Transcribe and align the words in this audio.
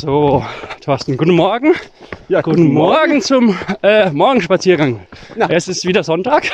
So, 0.00 0.42
Thorsten, 0.80 1.18
guten 1.18 1.32
Morgen. 1.34 1.74
Ja, 2.30 2.40
Guten 2.40 2.72
Morgen 2.72 3.20
zum 3.20 3.54
äh, 3.82 4.08
Morgenspaziergang. 4.10 5.00
Na. 5.36 5.46
Es 5.50 5.68
ist 5.68 5.86
wieder 5.86 6.02
Sonntag. 6.02 6.44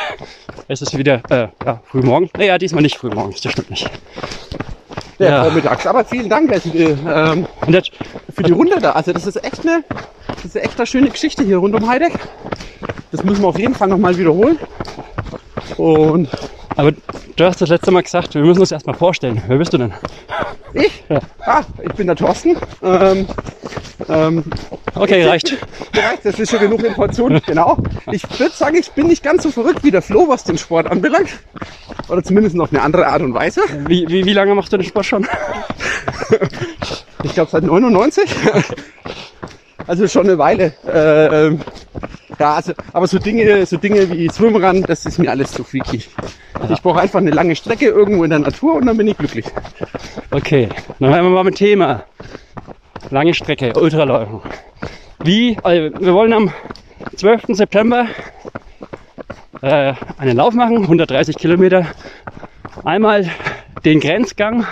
Es 0.66 0.82
ist 0.82 0.98
wieder 0.98 1.22
äh, 1.30 1.46
ja, 1.64 1.80
frühmorgen. 1.84 2.28
Naja, 2.36 2.58
diesmal 2.58 2.82
nicht 2.82 2.96
frühmorgens, 2.96 3.40
das 3.42 3.52
stimmt 3.52 3.70
nicht. 3.70 3.88
Ja, 5.20 5.28
Ja. 5.28 5.44
vormittags. 5.44 5.86
Aber 5.86 6.04
vielen 6.04 6.28
Dank 6.28 6.50
äh, 6.50 6.58
ähm, 7.08 7.46
jetzt, 7.68 7.92
für 8.34 8.42
die 8.42 8.50
Runde 8.50 8.80
da. 8.80 8.90
Also 8.92 9.12
das 9.12 9.28
ist 9.28 9.36
echt 9.36 9.60
eine, 9.60 9.84
das 10.34 10.44
ist 10.44 10.56
echt 10.56 10.76
eine 10.76 10.86
schöne 10.88 11.10
Geschichte 11.10 11.44
hier 11.44 11.58
rund 11.58 11.76
um 11.76 11.88
Heideck. 11.88 12.14
Das 13.12 13.22
müssen 13.22 13.42
wir 13.42 13.48
auf 13.48 13.58
jeden 13.60 13.76
Fall 13.76 13.86
nochmal 13.86 14.18
wiederholen. 14.18 14.58
Und 15.76 16.28
aber 16.76 16.92
du 16.92 17.44
hast 17.44 17.60
das 17.62 17.70
letzte 17.70 17.90
Mal 17.90 18.02
gesagt, 18.02 18.34
wir 18.34 18.42
müssen 18.42 18.60
uns 18.60 18.70
erstmal 18.70 18.96
vorstellen. 18.96 19.42
Wer 19.46 19.56
bist 19.56 19.72
du 19.72 19.78
denn? 19.78 19.94
ich, 20.74 21.02
ah, 21.46 21.62
ich 21.82 21.92
bin 21.94 22.06
der 22.06 22.16
Thorsten. 22.16 22.56
Ähm, 22.82 23.26
ähm, 24.08 24.44
Okay, 24.94 25.24
reicht. 25.26 25.56
Bereich, 25.92 26.20
das 26.22 26.38
ist 26.38 26.50
schon 26.50 26.60
genug 26.60 26.82
Information. 26.82 27.40
Genau. 27.46 27.76
Ich 28.10 28.22
würde 28.38 28.54
sagen, 28.54 28.76
ich 28.76 28.90
bin 28.92 29.08
nicht 29.08 29.22
ganz 29.22 29.42
so 29.42 29.50
verrückt 29.50 29.84
wie 29.84 29.90
der 29.90 30.02
Flo, 30.02 30.28
was 30.28 30.44
den 30.44 30.56
Sport 30.56 30.90
anbelangt. 30.90 31.28
Oder 32.08 32.22
zumindest 32.22 32.58
auf 32.58 32.72
eine 32.72 32.82
andere 32.82 33.06
Art 33.06 33.22
und 33.22 33.34
Weise. 33.34 33.60
Wie, 33.86 34.06
wie, 34.08 34.24
wie 34.24 34.32
lange 34.32 34.54
machst 34.54 34.72
du 34.72 34.78
den 34.78 34.86
Sport 34.86 35.06
schon? 35.06 35.28
Ich 37.22 37.34
glaube 37.34 37.50
seit 37.50 37.64
99. 37.64 38.24
Also 39.86 40.08
schon 40.08 40.26
eine 40.26 40.38
Weile. 40.38 40.72
Äh, 40.86 41.46
ähm, 41.46 41.60
ja, 42.38 42.54
also, 42.54 42.72
aber 42.92 43.06
so 43.06 43.18
Dinge, 43.18 43.64
so 43.66 43.76
Dinge 43.76 44.10
wie 44.10 44.28
Swimrun, 44.28 44.82
das 44.82 45.06
ist 45.06 45.18
mir 45.18 45.30
alles 45.30 45.52
zu 45.52 45.64
freaky. 45.64 46.02
Ich 46.68 46.82
brauche 46.82 47.00
einfach 47.00 47.20
eine 47.20 47.30
lange 47.30 47.54
Strecke 47.54 47.86
irgendwo 47.86 48.24
in 48.24 48.30
der 48.30 48.40
Natur 48.40 48.74
und 48.74 48.86
dann 48.86 48.96
bin 48.96 49.06
ich 49.06 49.16
glücklich. 49.16 49.46
Okay, 50.30 50.68
dann 50.98 51.14
haben 51.14 51.24
wir 51.24 51.30
mal 51.30 51.44
mit 51.44 51.54
Thema. 51.54 52.04
Lange 53.10 53.32
Strecke, 53.34 53.72
Ultraläufen. 53.78 54.40
Wie, 55.22 55.56
also 55.62 55.98
wir 56.00 56.14
wollen 56.14 56.32
am 56.32 56.52
12. 57.16 57.44
September 57.48 58.06
äh, 59.62 59.94
einen 60.18 60.36
Lauf 60.36 60.54
machen, 60.54 60.82
130 60.82 61.36
Kilometer. 61.36 61.86
Einmal 62.84 63.28
den 63.84 64.00
Grenzgang 64.00 64.66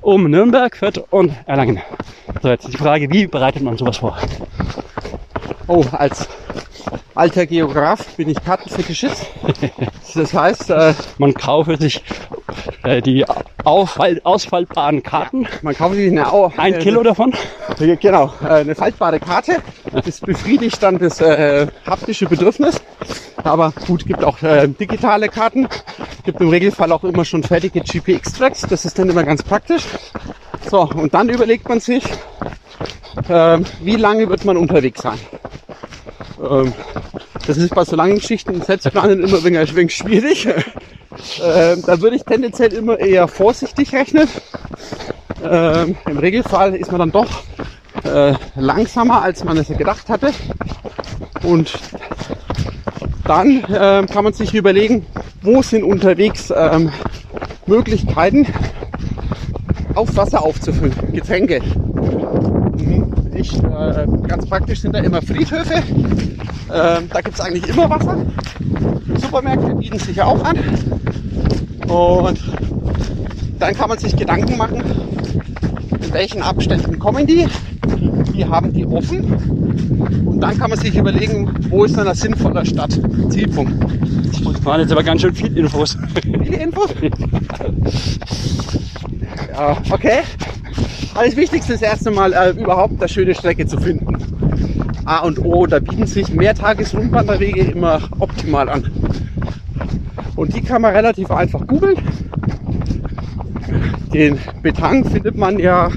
um 0.00 0.30
Nürnberg, 0.30 0.76
Fürth 0.76 1.02
und 1.10 1.34
Erlangen. 1.46 1.80
So, 2.42 2.48
jetzt 2.48 2.72
die 2.72 2.76
Frage, 2.76 3.10
wie 3.10 3.26
bereitet 3.26 3.62
man 3.62 3.76
sowas 3.76 3.98
vor? 3.98 4.16
Oh, 5.66 5.84
als 5.92 6.28
alter 7.14 7.46
Geograf 7.46 8.04
bin 8.16 8.28
ich 8.28 8.42
Kartenfetischist. 8.44 9.26
Das 10.14 10.34
heißt, 10.34 10.70
äh, 10.70 10.94
Man 11.18 11.34
kaufe 11.34 11.76
sich 11.76 12.02
äh, 12.82 13.00
die 13.02 13.24
Auffall, 13.64 14.20
ausfaltbaren 14.24 15.02
Karten, 15.02 15.46
man 15.62 15.74
kauft 15.76 15.94
sich 15.94 16.10
eine, 16.10 16.32
Au- 16.32 16.52
ein 16.56 16.74
äh, 16.74 16.78
Kilo 16.78 17.02
davon. 17.02 17.32
Genau, 17.78 18.32
äh, 18.42 18.46
eine 18.48 18.74
faltbare 18.74 19.20
Karte. 19.20 19.56
Das 20.04 20.20
befriedigt 20.20 20.82
dann 20.82 20.98
das 20.98 21.20
äh, 21.20 21.66
haptische 21.86 22.26
Bedürfnis. 22.26 22.80
Aber 23.42 23.72
gut, 23.86 24.04
gibt 24.06 24.22
auch 24.24 24.42
äh, 24.42 24.68
digitale 24.68 25.28
Karten. 25.28 25.68
Gibt 26.24 26.40
im 26.40 26.48
Regelfall 26.50 26.92
auch 26.92 27.04
immer 27.04 27.24
schon 27.24 27.42
fertige 27.42 27.80
GPX-Tracks. 27.80 28.62
Das 28.68 28.84
ist 28.84 28.98
dann 28.98 29.08
immer 29.08 29.24
ganz 29.24 29.42
praktisch. 29.42 29.84
So, 30.70 30.82
und 30.82 31.14
dann 31.14 31.28
überlegt 31.30 31.68
man 31.68 31.80
sich, 31.80 32.04
ähm, 33.28 33.64
wie 33.82 33.96
lange 33.96 34.28
wird 34.28 34.44
man 34.44 34.56
unterwegs 34.56 35.02
sein. 35.02 35.18
Ähm, 36.40 36.72
das 37.46 37.56
ist 37.56 37.74
bei 37.74 37.84
so 37.84 37.96
langen 37.96 38.16
Geschichten 38.16 38.54
im 38.54 38.62
Setzplanen 38.62 39.22
immer 39.22 39.38
ein 39.44 39.74
wenig, 39.76 39.96
schwierig. 39.96 40.46
ähm, 41.42 41.82
da 41.86 42.00
würde 42.00 42.16
ich 42.16 42.24
tendenziell 42.24 42.72
immer 42.72 42.98
eher 42.98 43.28
vorsichtig 43.28 43.92
rechnen. 43.92 44.28
Ähm, 45.42 45.96
Im 46.06 46.18
Regelfall 46.18 46.74
ist 46.74 46.90
man 46.92 47.00
dann 47.00 47.12
doch 47.12 47.42
äh, 48.04 48.34
langsamer, 48.56 49.22
als 49.22 49.44
man 49.44 49.56
es 49.56 49.68
gedacht 49.68 50.08
hatte. 50.08 50.32
Und 51.42 51.78
dann 53.24 53.64
ähm, 53.72 54.06
kann 54.06 54.24
man 54.24 54.32
sich 54.32 54.54
überlegen, 54.54 55.06
wo 55.42 55.62
sind 55.62 55.84
unterwegs 55.84 56.52
ähm, 56.54 56.92
Möglichkeiten, 57.66 58.46
auf 59.94 60.16
Wasser 60.16 60.42
aufzufüllen, 60.42 60.94
Getränke. 61.12 61.60
Ich, 63.40 63.54
äh, 63.54 64.06
ganz 64.28 64.44
praktisch 64.44 64.80
sind 64.80 64.94
da 64.94 64.98
immer 64.98 65.22
Friedhöfe. 65.22 65.82
Ähm, 66.72 67.08
da 67.10 67.20
gibt 67.22 67.36
es 67.36 67.40
eigentlich 67.40 67.66
immer 67.68 67.88
Wasser. 67.88 68.18
Supermärkte 69.16 69.74
bieten 69.76 69.98
sich 69.98 70.16
ja 70.16 70.26
auch 70.26 70.44
an. 70.44 70.58
Und 71.88 72.38
dann 73.58 73.74
kann 73.74 73.88
man 73.88 73.96
sich 73.96 74.14
Gedanken 74.14 74.58
machen, 74.58 74.82
in 76.02 76.12
welchen 76.12 76.42
Abständen 76.42 76.98
kommen 76.98 77.26
die, 77.26 77.46
wie 78.32 78.44
haben 78.44 78.72
die 78.72 78.86
offen 78.86 79.24
und 80.26 80.40
dann 80.40 80.58
kann 80.58 80.70
man 80.70 80.78
sich 80.78 80.96
überlegen, 80.96 81.50
wo 81.68 81.84
ist 81.84 81.96
dann 81.96 82.08
ein 82.08 82.14
sinnvoller 82.14 82.64
Stadt, 82.64 82.98
Zielpunkt. 83.28 83.72
Das 84.44 84.64
waren 84.64 84.80
jetzt 84.80 84.92
aber 84.92 85.02
ganz 85.02 85.22
schön 85.22 85.34
viel 85.34 85.56
Infos. 85.56 85.96
Viele 86.22 86.56
Infos? 86.56 86.90
Ja, 89.52 89.76
okay. 89.90 90.20
Alles 91.14 91.36
Wichtigste 91.36 91.74
ist 91.74 91.82
erst 91.82 92.06
einmal 92.06 92.32
äh, 92.32 92.50
überhaupt 92.50 92.98
eine 92.98 93.08
schöne 93.08 93.34
Strecke 93.34 93.66
zu 93.66 93.78
finden. 93.78 94.16
A 95.04 95.18
und 95.20 95.44
O, 95.44 95.66
da 95.66 95.80
bieten 95.80 96.06
sich 96.06 96.32
Mehrtages-Rundwanderwege 96.32 97.62
immer 97.62 98.00
optimal 98.20 98.68
an. 98.68 98.90
Und 100.36 100.54
die 100.54 100.60
kann 100.60 100.82
man 100.82 100.94
relativ 100.94 101.30
einfach 101.30 101.66
googeln. 101.66 101.96
Den 104.14 104.38
Betang 104.62 105.04
findet 105.04 105.36
man 105.36 105.58
ja 105.58 105.90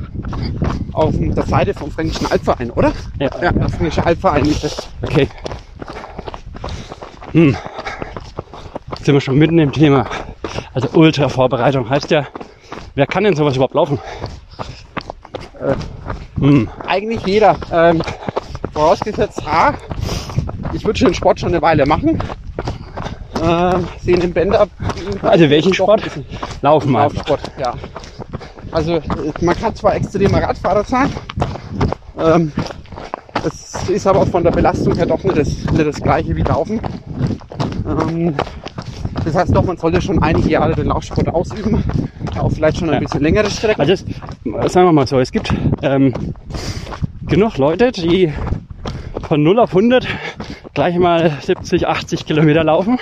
auf 0.91 1.13
der 1.17 1.43
Seite 1.45 1.73
vom 1.73 1.91
Fränkischen 1.91 2.31
Alpverein, 2.31 2.71
oder? 2.71 2.91
Ja. 3.19 3.29
Ja, 3.41 3.51
der 3.51 3.69
Fränkische 3.69 4.05
Alpverein 4.05 4.45
ist 4.45 4.63
das. 4.63 4.87
Okay. 5.01 5.27
Hm. 7.31 7.55
Jetzt 8.91 9.05
sind 9.05 9.13
wir 9.13 9.21
schon 9.21 9.37
mitten 9.37 9.59
im 9.59 9.71
Thema. 9.71 10.05
Also 10.73 10.89
Ultra-Vorbereitung 10.93 11.89
heißt 11.89 12.11
ja, 12.11 12.27
wer 12.95 13.07
kann 13.07 13.23
denn 13.23 13.35
sowas 13.35 13.55
überhaupt 13.55 13.73
laufen? 13.73 13.99
Hm. 16.39 16.69
Eigentlich 16.87 17.23
jeder. 17.25 17.55
Ähm, 17.71 18.01
vorausgesetzt, 18.73 19.41
A, 19.47 19.73
ich 20.73 20.83
würde 20.85 20.99
schon 20.99 21.09
den 21.09 21.15
Sport 21.15 21.39
schon 21.39 21.49
eine 21.49 21.61
Weile 21.61 21.85
machen. 21.85 22.19
Ähm, 23.41 23.87
sehen 24.01 24.21
im 24.21 24.33
Bänder. 24.33 24.67
Also 25.21 25.49
welchen 25.49 25.73
Sport? 25.73 26.03
Laufen 26.61 26.95
einfach. 26.95 27.15
Laufsport, 27.15 27.51
ja. 27.59 27.73
Also 28.73 28.99
man 29.41 29.55
kann 29.55 29.75
zwar 29.75 29.95
extremer 29.95 30.41
Radfahrer 30.41 30.83
sein, 30.83 31.09
ähm, 32.19 32.51
das 33.43 33.87
ist 33.89 34.07
aber 34.07 34.25
von 34.25 34.43
der 34.43 34.51
Belastung 34.51 34.95
her 34.95 35.05
doch 35.05 35.23
nicht 35.23 35.37
das, 35.37 35.47
nicht 35.49 35.79
das 35.87 36.01
gleiche 36.01 36.35
wie 36.35 36.41
Laufen. 36.41 36.79
Ähm, 37.87 38.33
das 39.25 39.35
heißt 39.35 39.55
doch, 39.55 39.63
man 39.63 39.77
sollte 39.77 40.01
schon 40.01 40.21
einige 40.23 40.49
Jahre 40.49 40.73
den 40.75 40.87
Laufsport 40.87 41.27
ausüben, 41.29 41.83
auch 42.37 42.51
vielleicht 42.51 42.77
schon 42.77 42.89
ein 42.89 42.95
Ja. 42.95 42.99
bisschen 43.01 43.21
längere 43.21 43.49
Strecken. 43.49 43.79
Also 43.79 43.93
es, 43.93 44.05
sagen 44.73 44.87
wir 44.87 44.91
mal 44.91 45.07
so, 45.07 45.19
es 45.19 45.31
gibt 45.31 45.53
ähm, 45.81 46.13
genug 47.27 47.57
Leute, 47.57 47.91
die 47.91 48.33
von 49.27 49.43
0 49.43 49.59
auf 49.59 49.69
100 49.75 50.07
gleich 50.73 50.97
mal 50.97 51.31
70, 51.41 51.87
80 51.87 52.25
Kilometer 52.25 52.63
laufen. 52.63 52.97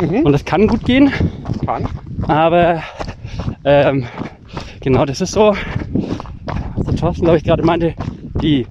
Mhm. 0.00 0.22
Und 0.24 0.32
das 0.32 0.44
kann 0.44 0.66
gut 0.66 0.84
gehen. 0.84 1.12
Kann. 1.64 1.86
Aber 2.26 2.82
ähm, 3.64 4.06
genau, 4.84 5.06
das 5.06 5.22
ist 5.22 5.32
so, 5.32 5.56
was 6.76 6.86
der 6.86 6.96
Thorsten, 6.96 7.24
glaube 7.24 7.38
ich, 7.38 7.44
gerade 7.44 7.64
meinte, 7.64 7.94
die, 8.42 8.66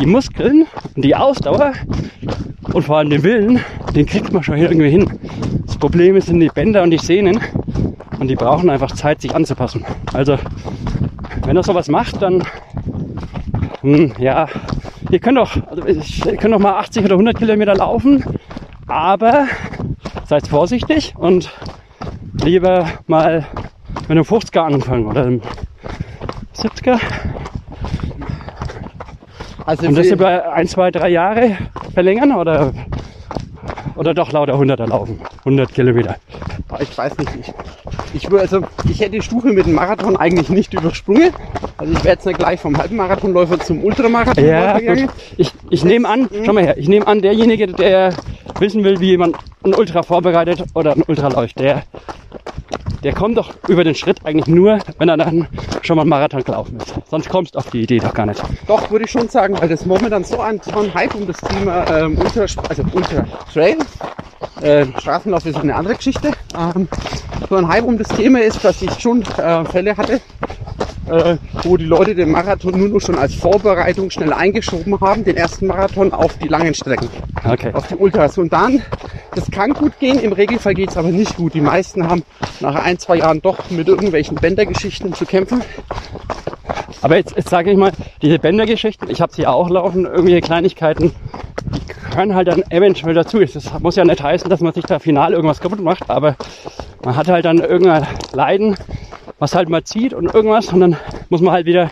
die 0.00 0.06
Muskeln 0.06 0.66
und 0.96 1.04
die 1.04 1.14
Ausdauer 1.14 1.74
und 2.72 2.84
vor 2.84 2.96
allem 2.96 3.10
den 3.10 3.22
Willen, 3.22 3.60
den 3.94 4.06
kriegt 4.06 4.32
man 4.32 4.42
schon 4.42 4.56
irgendwie 4.56 4.88
hin. 4.88 5.06
Das 5.66 5.76
Problem 5.76 6.18
sind 6.22 6.40
die 6.40 6.48
Bänder 6.48 6.82
und 6.82 6.90
die 6.90 6.98
Sehnen 6.98 7.38
und 8.18 8.28
die 8.28 8.34
brauchen 8.34 8.70
einfach 8.70 8.92
Zeit, 8.92 9.20
sich 9.20 9.34
anzupassen. 9.34 9.84
Also, 10.14 10.38
wenn 11.44 11.56
er 11.56 11.62
sowas 11.62 11.88
macht, 11.88 12.22
dann, 12.22 12.42
hm, 13.82 14.14
ja, 14.18 14.48
ihr 15.10 15.18
könnt 15.18 15.36
doch, 15.36 15.54
also, 15.66 15.82
ihr 16.30 16.36
könnt 16.38 16.54
doch 16.54 16.58
mal 16.58 16.78
80 16.78 17.04
oder 17.04 17.14
100 17.14 17.36
Kilometer 17.36 17.74
laufen, 17.74 18.24
aber 18.86 19.46
seid 20.24 20.48
vorsichtig 20.48 21.14
und 21.18 21.50
lieber 22.42 22.86
mal 23.06 23.46
mit 24.08 24.16
einem 24.16 24.24
50er 24.24 24.60
anfangen 24.60 25.06
oder 25.06 25.22
einem 25.22 25.42
70er. 26.56 26.98
Also 29.66 29.86
Und 29.86 29.98
das 29.98 30.06
über 30.06 30.52
ein, 30.52 30.66
zwei, 30.66 30.90
drei 30.90 31.10
Jahre 31.10 31.58
verlängern 31.92 32.32
oder, 32.32 32.72
oder 33.96 34.14
doch 34.14 34.32
lauter 34.32 34.54
100er 34.54 34.86
laufen. 34.86 35.20
100 35.40 35.74
Kilometer. 35.74 36.16
Ich 36.80 36.96
weiß 36.96 37.18
nicht. 37.18 37.30
Ich, 38.14 38.24
ich, 38.24 38.32
also, 38.32 38.62
ich 38.88 39.00
hätte 39.00 39.10
die 39.10 39.22
Stufe 39.22 39.52
mit 39.52 39.66
dem 39.66 39.74
Marathon 39.74 40.16
eigentlich 40.16 40.48
nicht 40.48 40.72
übersprungen. 40.72 41.32
Also 41.76 41.92
ich 41.92 42.02
wäre 42.02 42.14
jetzt 42.14 42.24
nicht 42.24 42.38
gleich 42.38 42.60
vom 42.60 42.78
Halbmarathonläufer 42.78 43.60
zum 43.60 43.84
Ultramarathonläufer 43.84 44.50
Ja, 44.50 44.78
gegangen. 44.78 45.10
Ich, 45.36 45.52
ich 45.68 45.84
nehme 45.84 46.08
an, 46.08 46.28
schau 46.44 46.52
mal 46.54 46.64
her, 46.64 46.78
ich 46.78 46.88
nehme 46.88 47.06
an, 47.06 47.20
derjenige, 47.20 47.66
der 47.66 48.14
wissen 48.58 48.84
will, 48.84 49.00
wie 49.00 49.16
man 49.18 49.34
ein 49.64 49.74
Ultra 49.74 50.02
vorbereitet 50.02 50.64
oder 50.74 50.92
ein 50.92 51.02
Ultra 51.06 51.28
läuft, 51.28 51.60
der 51.60 51.82
der 53.02 53.12
kommt 53.12 53.36
doch 53.36 53.50
über 53.68 53.84
den 53.84 53.94
Schritt 53.94 54.18
eigentlich 54.24 54.46
nur, 54.46 54.78
wenn 54.98 55.08
er 55.08 55.16
dann 55.16 55.46
schon 55.82 55.96
mal 55.96 56.02
einen 56.02 56.10
Marathon 56.10 56.42
gelaufen 56.42 56.78
ist. 56.78 56.94
Sonst 57.08 57.28
kommst 57.28 57.54
du 57.54 57.58
auf 57.58 57.70
die 57.70 57.82
Idee 57.82 57.98
doch 57.98 58.14
gar 58.14 58.26
nicht. 58.26 58.42
Doch, 58.66 58.90
würde 58.90 59.04
ich 59.04 59.10
schon 59.10 59.28
sagen, 59.28 59.58
weil 59.60 59.68
das 59.68 59.86
momentan 59.86 60.24
so 60.24 60.40
ein, 60.40 60.60
so 60.60 60.78
ein 60.80 60.92
Hype 60.94 61.14
um 61.14 61.26
das 61.26 61.36
Thema 61.38 61.88
ähm, 61.90 62.18
Ultra, 62.18 62.40
also 62.68 62.82
Ultra 62.92 63.24
Trail, 63.52 63.78
äh, 64.62 64.86
Straßenlauf 65.00 65.46
ist 65.46 65.56
eine 65.56 65.74
andere 65.74 65.94
Geschichte, 65.94 66.32
ähm, 66.56 66.88
so 67.48 67.56
ein 67.56 67.68
Hype 67.68 67.84
um 67.84 67.98
das 67.98 68.08
Thema 68.08 68.40
ist, 68.40 68.64
dass 68.64 68.82
ich 68.82 68.92
schon 69.00 69.22
äh, 69.22 69.64
Fälle 69.64 69.96
hatte, 69.96 70.20
äh, 71.10 71.36
wo 71.64 71.76
die 71.76 71.84
Leute 71.84 72.14
den 72.14 72.30
Marathon 72.30 72.78
nur 72.78 72.88
noch 72.88 73.00
schon 73.00 73.16
als 73.16 73.34
Vorbereitung 73.34 74.10
schnell 74.10 74.32
eingeschoben 74.32 75.00
haben, 75.00 75.24
den 75.24 75.36
ersten 75.36 75.66
Marathon 75.66 76.12
auf 76.12 76.36
die 76.38 76.48
langen 76.48 76.74
Strecken, 76.74 77.08
Okay. 77.44 77.72
auf 77.72 77.86
die 77.88 77.96
Ultras. 77.96 78.38
Und 78.38 78.52
dann, 78.52 78.82
das 79.34 79.50
kann 79.50 79.72
gut 79.74 79.98
gehen, 79.98 80.18
im 80.20 80.32
Regelfall 80.32 80.74
geht 80.74 80.90
es 80.90 80.96
aber 80.96 81.08
nicht 81.08 81.36
gut. 81.36 81.54
Die 81.54 81.60
meisten 81.60 82.08
haben 82.08 82.22
nach 82.60 82.74
ein, 82.76 82.98
zwei 82.98 83.16
Jahren 83.16 83.40
doch 83.42 83.70
mit 83.70 83.88
irgendwelchen 83.88 84.36
Bändergeschichten 84.36 85.12
zu 85.14 85.24
kämpfen. 85.26 85.62
Aber 87.02 87.16
jetzt, 87.16 87.36
jetzt 87.36 87.50
sage 87.50 87.70
ich 87.70 87.76
mal, 87.76 87.92
diese 88.22 88.38
Bändergeschichten, 88.38 89.08
ich 89.10 89.20
habe 89.20 89.32
sie 89.32 89.46
auch 89.46 89.70
laufen, 89.70 90.04
irgendwelche 90.04 90.40
Kleinigkeiten, 90.40 91.12
die 91.72 92.10
gehören 92.10 92.34
halt 92.34 92.48
dann 92.48 92.62
eventuell 92.70 93.14
dazu. 93.14 93.38
Das 93.38 93.78
muss 93.80 93.96
ja 93.96 94.04
nicht 94.04 94.22
heißen, 94.22 94.50
dass 94.50 94.60
man 94.60 94.72
sich 94.72 94.84
da 94.84 94.98
final 94.98 95.32
irgendwas 95.32 95.60
kaputt 95.60 95.80
macht, 95.80 96.10
aber 96.10 96.36
man 97.04 97.14
hat 97.16 97.28
halt 97.28 97.44
dann 97.44 97.58
irgendein 97.58 98.06
Leiden, 98.32 98.76
was 99.38 99.54
halt 99.54 99.68
mal 99.68 99.84
zieht 99.84 100.14
und 100.14 100.32
irgendwas 100.34 100.68
und 100.72 100.80
dann 100.80 100.96
muss 101.28 101.40
man 101.40 101.52
halt 101.52 101.66
wieder 101.66 101.84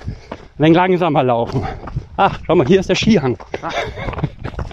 ein 0.58 0.64
wenig 0.64 0.76
langsamer 0.76 1.22
laufen. 1.22 1.66
Ach, 2.16 2.38
schau 2.46 2.54
mal, 2.56 2.66
hier 2.66 2.80
ist 2.80 2.88
der 2.88 2.94
Skihang. 2.94 3.36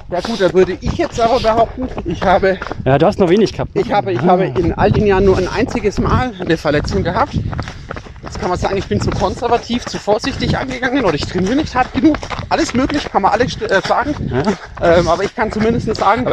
Ja 0.09 0.19
gut, 0.21 0.39
da 0.39 0.53
würde 0.53 0.77
ich 0.79 0.93
jetzt 0.97 1.19
aber 1.19 1.39
behaupten, 1.39 1.87
ich 2.05 2.21
habe 2.21 2.57
Ja, 2.85 2.97
du 2.97 3.05
hast 3.05 3.19
noch 3.19 3.29
wenig 3.29 3.51
gehabt. 3.51 3.71
Ich 3.73 3.91
habe, 3.91 4.11
ich 4.13 4.19
habe 4.21 4.45
in 4.45 4.73
all 4.73 4.91
den 4.91 5.07
Jahren 5.07 5.25
nur 5.25 5.37
ein 5.37 5.47
einziges 5.47 5.99
Mal 5.99 6.33
eine 6.39 6.57
Verletzung 6.57 7.03
gehabt. 7.03 7.33
Jetzt 8.21 8.39
kann 8.39 8.49
man 8.49 8.57
sagen, 8.57 8.77
ich 8.77 8.85
bin 8.87 9.01
zu 9.01 9.09
konservativ, 9.09 9.85
zu 9.85 9.97
vorsichtig 9.97 10.57
angegangen 10.57 11.03
oder 11.03 11.15
ich 11.15 11.25
trainiere 11.25 11.55
nicht 11.57 11.75
hart 11.75 11.91
genug. 11.93 12.15
Alles 12.49 12.73
möglich, 12.73 13.03
kann 13.11 13.21
man 13.23 13.31
alles 13.31 13.59
äh, 13.61 13.81
sagen. 13.87 14.15
Ja, 14.81 14.97
Ähm, 14.99 15.07
aber 15.07 15.23
ich 15.23 15.35
kann 15.35 15.51
zumindest 15.51 15.93
sagen, 15.95 16.25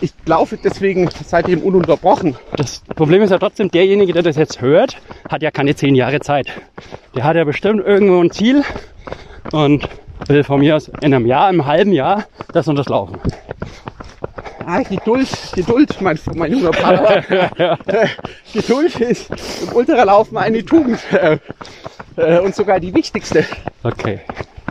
ich 0.00 0.12
laufe 0.26 0.56
deswegen 0.56 1.08
seitdem 1.24 1.60
ununterbrochen. 1.62 2.36
das 2.56 2.80
Problem 2.96 3.22
ist 3.22 3.30
ja 3.30 3.38
trotzdem, 3.38 3.70
derjenige, 3.70 4.12
der 4.12 4.22
das 4.22 4.36
jetzt 4.36 4.60
hört, 4.60 4.96
hat 5.28 5.42
ja 5.42 5.50
keine 5.50 5.74
zehn 5.74 5.94
Jahre 5.94 6.20
Zeit. 6.20 6.48
Der 7.14 7.24
hat 7.24 7.36
ja 7.36 7.44
bestimmt 7.44 7.84
irgendwo 7.84 8.20
ein 8.22 8.30
Ziel 8.30 8.62
und 9.52 9.88
will 10.28 10.44
von 10.44 10.60
mir 10.60 10.76
aus 10.76 10.88
in 10.88 11.14
einem 11.14 11.26
Jahr, 11.26 11.50
im 11.50 11.66
halben 11.66 11.92
Jahr 11.92 12.24
das 12.52 12.68
und 12.68 12.76
das 12.76 12.88
laufen. 12.88 13.20
Ah, 14.64 14.82
Geduld, 14.82 15.28
Geduld, 15.54 16.00
mein, 16.00 16.18
mein 16.34 16.52
junger. 16.52 16.70
Äh, 17.28 18.06
Geduld 18.52 19.00
ist 19.00 19.30
im 19.62 19.72
Ultralaufen 19.74 20.36
eine 20.38 20.64
Tugend. 20.64 21.00
Äh, 21.12 21.38
äh, 22.16 22.38
und 22.38 22.54
sogar 22.54 22.78
die 22.78 22.94
wichtigste. 22.94 23.44
Okay. 23.82 24.20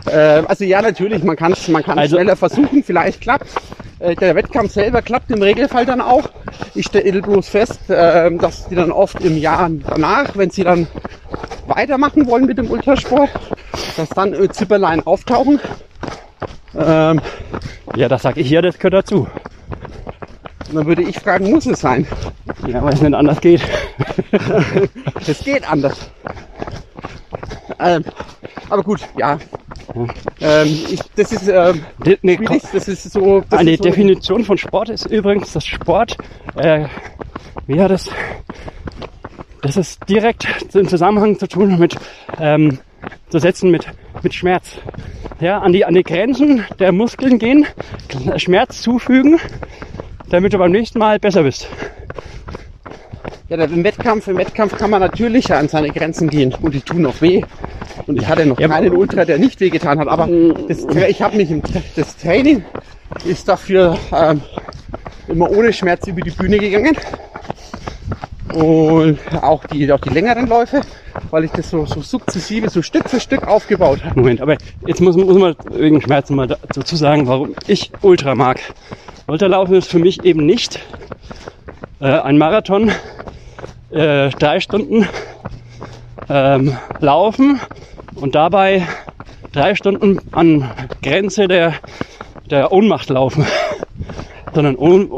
Äh, 0.06 0.42
also 0.48 0.64
ja, 0.64 0.82
natürlich, 0.82 1.22
man 1.22 1.36
kann 1.36 1.52
es 1.52 1.68
man 1.68 1.82
kann's 1.82 1.98
Also- 1.98 2.16
schneller 2.16 2.36
versuchen, 2.36 2.82
vielleicht 2.82 3.20
klappt. 3.20 3.46
Äh, 4.00 4.16
der 4.16 4.34
Wettkampf 4.34 4.72
selber 4.72 5.00
klappt 5.02 5.30
im 5.30 5.40
Regelfall 5.42 5.86
dann 5.86 6.00
auch. 6.00 6.28
Ich 6.74 6.86
stelle 6.86 7.22
bloß 7.22 7.48
fest, 7.48 7.88
äh, 7.88 8.30
dass 8.36 8.68
die 8.68 8.74
dann 8.74 8.90
oft 8.90 9.20
im 9.20 9.36
Jahr 9.38 9.70
danach, 9.86 10.36
wenn 10.36 10.50
sie 10.50 10.64
dann 10.64 10.86
weitermachen 11.68 12.26
wollen 12.26 12.46
mit 12.46 12.58
dem 12.58 12.68
Ultrasport, 12.70 13.30
dass 13.96 14.08
dann 14.10 14.34
äh, 14.34 14.48
Zipperlein 14.50 15.06
auftauchen. 15.06 15.60
Ähm, 16.76 17.20
Ja, 17.94 18.08
das 18.08 18.22
sag 18.22 18.36
ich 18.38 18.50
ja, 18.50 18.60
das 18.62 18.78
gehört 18.78 18.94
dazu. 18.94 19.28
dann 20.72 20.86
würde 20.86 21.02
ich 21.02 21.18
fragen, 21.20 21.50
muss 21.50 21.66
es 21.66 21.80
sein? 21.80 22.06
Ja, 22.66 22.82
weil 22.82 22.94
es 22.94 23.02
nicht 23.02 23.14
anders 23.14 23.40
geht. 23.40 23.62
Es 25.26 25.40
geht 25.44 25.70
anders. 25.70 26.10
Ähm, 27.78 28.04
aber 28.68 28.82
gut, 28.82 29.00
ja. 29.16 29.38
Ähm, 30.40 30.78
ich, 30.90 31.00
das 31.16 31.32
ist 31.32 31.48
ähm, 31.48 31.84
De- 32.04 32.18
ne, 32.22 32.36
schwierig, 32.36 32.62
das 32.72 32.88
ist 32.88 33.10
so. 33.10 33.42
Das 33.50 33.60
Eine 33.60 33.72
ist 33.72 33.78
so, 33.78 33.84
Definition 33.84 34.44
von 34.44 34.58
Sport 34.58 34.88
ist 34.88 35.06
übrigens, 35.06 35.52
dass 35.52 35.66
Sport, 35.66 36.16
äh, 36.56 36.86
wie 37.66 37.80
hat 37.80 37.90
das, 37.90 38.08
das 39.62 39.76
ist 39.76 40.08
direkt 40.08 40.46
im 40.74 40.88
Zusammenhang 40.88 41.38
zu 41.38 41.48
tun 41.48 41.78
mit, 41.78 41.96
ähm, 42.38 42.78
zu 43.28 43.38
setzen 43.38 43.70
mit, 43.70 43.86
mit 44.22 44.34
Schmerz. 44.34 44.78
Ja, 45.40 45.58
an 45.58 45.72
die, 45.72 45.84
an 45.84 45.94
die 45.94 46.04
Grenzen 46.04 46.64
der 46.78 46.92
Muskeln 46.92 47.38
gehen, 47.38 47.66
Schmerz 48.36 48.80
zufügen, 48.80 49.40
damit 50.30 50.52
du 50.52 50.58
beim 50.58 50.70
nächsten 50.70 50.98
Mal 51.00 51.18
besser 51.18 51.42
bist. 51.42 51.66
Ja, 53.48 53.62
im 53.62 53.84
Wettkampf, 53.84 54.28
im 54.28 54.38
Wettkampf 54.38 54.76
kann 54.76 54.90
man 54.90 55.00
natürlich 55.00 55.52
an 55.52 55.68
seine 55.68 55.90
Grenzen 55.90 56.30
gehen 56.30 56.54
und 56.62 56.74
die 56.74 56.80
tun 56.80 57.04
auch 57.06 57.20
weh. 57.20 57.42
Und 58.06 58.20
ich 58.20 58.26
hatte 58.26 58.46
noch 58.46 58.58
Ja, 58.58 58.68
keinen 58.68 58.92
Ultra, 58.92 59.24
der 59.24 59.38
nicht 59.38 59.60
wehgetan 59.60 59.98
hat. 59.98 60.08
Aber 60.08 60.28
das, 60.68 60.86
ich 61.08 61.22
habe 61.22 61.36
mich 61.36 61.50
im 61.50 61.62
das 61.96 62.16
Training 62.16 62.64
ist 63.24 63.48
dafür 63.48 63.98
ähm, 64.12 64.40
immer 65.28 65.50
ohne 65.50 65.72
Schmerz 65.72 66.06
über 66.06 66.20
die 66.20 66.30
Bühne 66.30 66.58
gegangen. 66.58 66.96
Und 68.54 69.18
auch 69.40 69.64
die, 69.66 69.90
auch 69.90 70.00
die 70.00 70.10
längeren 70.10 70.46
Läufe, 70.46 70.82
weil 71.30 71.44
ich 71.44 71.50
das 71.52 71.70
so, 71.70 71.86
so 71.86 72.02
sukzessive, 72.02 72.68
so 72.68 72.82
Stück 72.82 73.08
für 73.08 73.18
Stück 73.18 73.46
aufgebaut 73.46 74.04
habe. 74.04 74.18
Moment, 74.20 74.42
aber 74.42 74.56
jetzt 74.86 75.00
muss, 75.00 75.16
muss 75.16 75.38
man 75.38 75.56
wegen 75.70 76.02
Schmerzen 76.02 76.34
mal 76.34 76.46
dazu 76.46 76.96
sagen, 76.96 77.26
warum 77.26 77.54
ich 77.66 77.90
Ultra 78.02 78.34
mag. 78.34 78.60
Ultralaufen 79.26 79.76
ist 79.76 79.90
für 79.90 79.98
mich 79.98 80.22
eben 80.24 80.44
nicht 80.44 80.80
äh, 82.00 82.06
ein 82.06 82.36
Marathon, 82.36 82.90
äh, 83.92 84.30
drei 84.30 84.60
Stunden 84.60 85.06
ähm, 86.28 86.76
laufen 87.00 87.60
und 88.14 88.34
dabei 88.34 88.86
drei 89.52 89.74
Stunden 89.74 90.18
an 90.32 90.70
Grenze 91.02 91.48
der, 91.48 91.74
der 92.50 92.72
Ohnmacht 92.72 93.08
laufen. 93.10 93.46
Sondern 94.54 94.76
Un- 94.76 95.10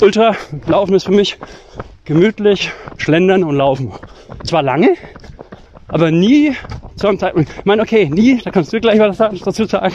Ultralaufen 0.00 0.94
ist 0.94 1.04
für 1.04 1.12
mich 1.12 1.38
gemütlich 2.04 2.70
schlendern 2.98 3.42
und 3.42 3.56
laufen. 3.56 3.92
Zwar 4.44 4.62
lange, 4.62 4.90
aber 5.88 6.10
nie 6.12 6.54
zu 6.94 7.08
einem 7.08 7.18
Zeitpunkt. 7.18 7.50
Ich 7.58 7.64
meine, 7.64 7.82
okay, 7.82 8.08
nie, 8.08 8.40
da 8.42 8.50
kannst 8.50 8.72
du 8.72 8.80
gleich 8.80 9.00
was 9.00 9.18
dazu 9.18 9.64
sagen. 9.64 9.94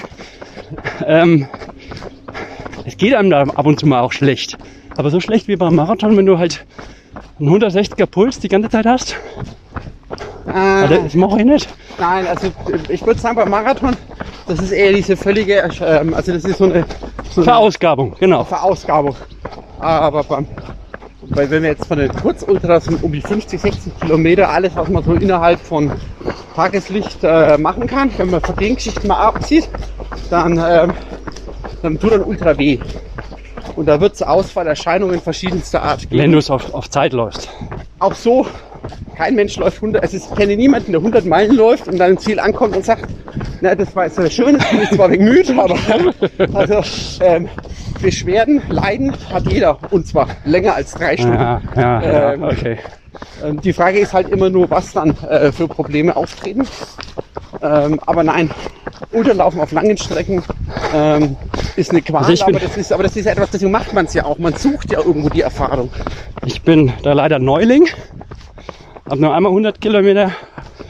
Ähm, 1.05 1.47
es 2.85 2.97
geht 2.97 3.13
einem 3.13 3.29
da 3.29 3.43
ab 3.43 3.65
und 3.65 3.79
zu 3.79 3.87
mal 3.87 4.01
auch 4.01 4.11
schlecht. 4.11 4.57
Aber 4.97 5.09
so 5.09 5.19
schlecht 5.21 5.47
wie 5.47 5.55
beim 5.55 5.75
Marathon, 5.75 6.17
wenn 6.17 6.25
du 6.25 6.37
halt 6.37 6.65
einen 7.41 7.49
160er 7.49 8.05
Puls 8.05 8.39
die 8.39 8.47
ganze 8.47 8.69
Zeit 8.69 8.85
hast, 8.85 9.15
Äh, 10.47 10.87
das 11.03 11.13
mache 11.13 11.39
ich 11.39 11.45
nicht. 11.45 11.69
Nein, 11.99 12.27
also 12.27 12.47
ich 12.89 13.05
würde 13.05 13.19
sagen, 13.19 13.35
beim 13.35 13.49
Marathon, 13.49 13.95
das 14.47 14.59
ist 14.59 14.71
eher 14.71 14.91
diese 14.93 15.15
völlige, 15.15 15.69
ähm, 15.81 16.13
also 16.13 16.33
das 16.33 16.43
ist 16.43 16.57
so 16.57 16.65
eine, 16.65 16.85
so 17.29 17.41
eine 17.41 17.45
Verausgabung, 17.45 18.15
genau. 18.19 18.43
Verausgabung. 18.43 19.15
Aber 19.79 20.23
beim, 20.23 20.47
weil 21.29 21.49
wenn 21.49 21.63
wir 21.63 21.69
jetzt 21.69 21.85
von 21.85 21.99
den 21.99 22.11
Kurzultras 22.11 22.85
sind, 22.85 23.01
um 23.03 23.11
die 23.11 23.21
50, 23.21 23.61
60 23.61 23.99
Kilometer, 23.99 24.49
alles, 24.49 24.75
was 24.75 24.89
man 24.89 25.03
so 25.03 25.13
innerhalb 25.13 25.59
von 25.59 25.91
Tageslicht 26.55 27.19
äh, 27.23 27.57
machen 27.57 27.87
kann, 27.87 28.11
wenn 28.17 28.29
man 28.31 28.41
von 28.41 28.55
den 28.55 28.75
Geschichten 28.75 29.07
mal 29.07 29.21
abzieht, 29.27 29.69
dann, 30.29 30.57
ähm, 30.57 30.93
dann 31.81 31.99
tut 31.99 32.13
ein 32.13 32.23
Ultra 32.23 32.57
weh. 32.57 32.79
Und 33.75 33.85
da 33.87 33.99
wird 34.01 34.13
es 34.13 34.21
Ausfallerscheinungen 34.21 35.21
verschiedenster 35.21 35.81
Art 35.81 36.09
geben. 36.09 36.23
Wenn 36.23 36.31
du 36.31 36.37
es 36.37 36.49
auf, 36.49 36.73
auf 36.73 36.89
Zeit 36.89 37.13
läufst. 37.13 37.49
Auch 37.99 38.15
so, 38.15 38.45
kein 39.15 39.35
Mensch 39.35 39.57
läuft 39.57 39.77
100, 39.77 40.01
also 40.01 40.17
ich 40.17 40.35
kenne 40.35 40.55
niemanden, 40.55 40.91
der 40.91 40.99
100 40.99 41.25
Meilen 41.25 41.55
läuft 41.55 41.87
und 41.87 41.97
dann 41.97 42.11
im 42.11 42.17
Ziel 42.17 42.39
ankommt 42.39 42.75
und 42.75 42.85
sagt, 42.85 43.05
na, 43.61 43.75
das 43.75 43.95
war 43.95 44.05
jetzt 44.05 44.15
sehr 44.15 44.29
schön, 44.29 44.57
ich 44.57 44.89
bin 44.89 44.97
zwar 44.97 45.11
wegen 45.11 45.25
müde, 45.25 45.53
aber 45.57 45.75
also, 46.53 46.81
ähm, 47.21 47.47
Beschwerden, 48.01 48.61
Leiden 48.69 49.13
hat 49.31 49.45
jeder 49.47 49.77
und 49.91 50.07
zwar 50.07 50.27
länger 50.43 50.73
als 50.73 50.93
drei 50.93 51.15
Stunden. 51.15 51.35
Ja, 51.35 51.61
ja, 51.75 52.01
ja 52.01 52.33
Ähm, 52.33 52.43
okay. 52.43 52.77
Ähm, 53.43 53.61
die 53.61 53.73
Frage 53.73 53.99
ist 53.99 54.13
halt 54.13 54.29
immer 54.29 54.49
nur, 54.49 54.69
was 54.69 54.93
dann 54.93 55.15
äh, 55.29 55.51
für 55.51 55.67
Probleme 55.67 56.15
auftreten. 56.15 56.67
Ähm, 57.61 57.99
aber 58.05 58.23
nein, 58.23 58.49
Unterlaufen 59.11 59.61
auf 59.61 59.71
langen 59.71 59.97
Strecken 59.97 60.41
ähm, 60.93 61.35
ist 61.75 61.91
eine 61.91 62.01
Qual, 62.01 62.21
Also 62.21 62.33
ich 62.33 62.45
bin- 62.45 62.55
aber, 62.55 62.65
das 62.65 62.77
ist, 62.77 62.91
aber 62.91 63.03
das 63.03 63.15
ist 63.15 63.25
etwas, 63.25 63.49
deswegen 63.51 63.71
macht 63.71 63.93
man 63.93 64.05
es 64.05 64.13
ja 64.13 64.25
auch. 64.25 64.37
Man 64.37 64.53
sucht 64.55 64.91
ja 64.91 64.99
irgendwo 64.99 65.29
die 65.29 65.41
Erfahrung. 65.41 65.89
Ich 66.45 66.61
bin 66.61 66.91
da 67.03 67.13
leider 67.13 67.39
Neuling. 67.39 67.87
Hab 69.09 69.19
nur 69.19 69.33
einmal 69.33 69.51
100 69.51 69.81
Kilometer 69.81 70.31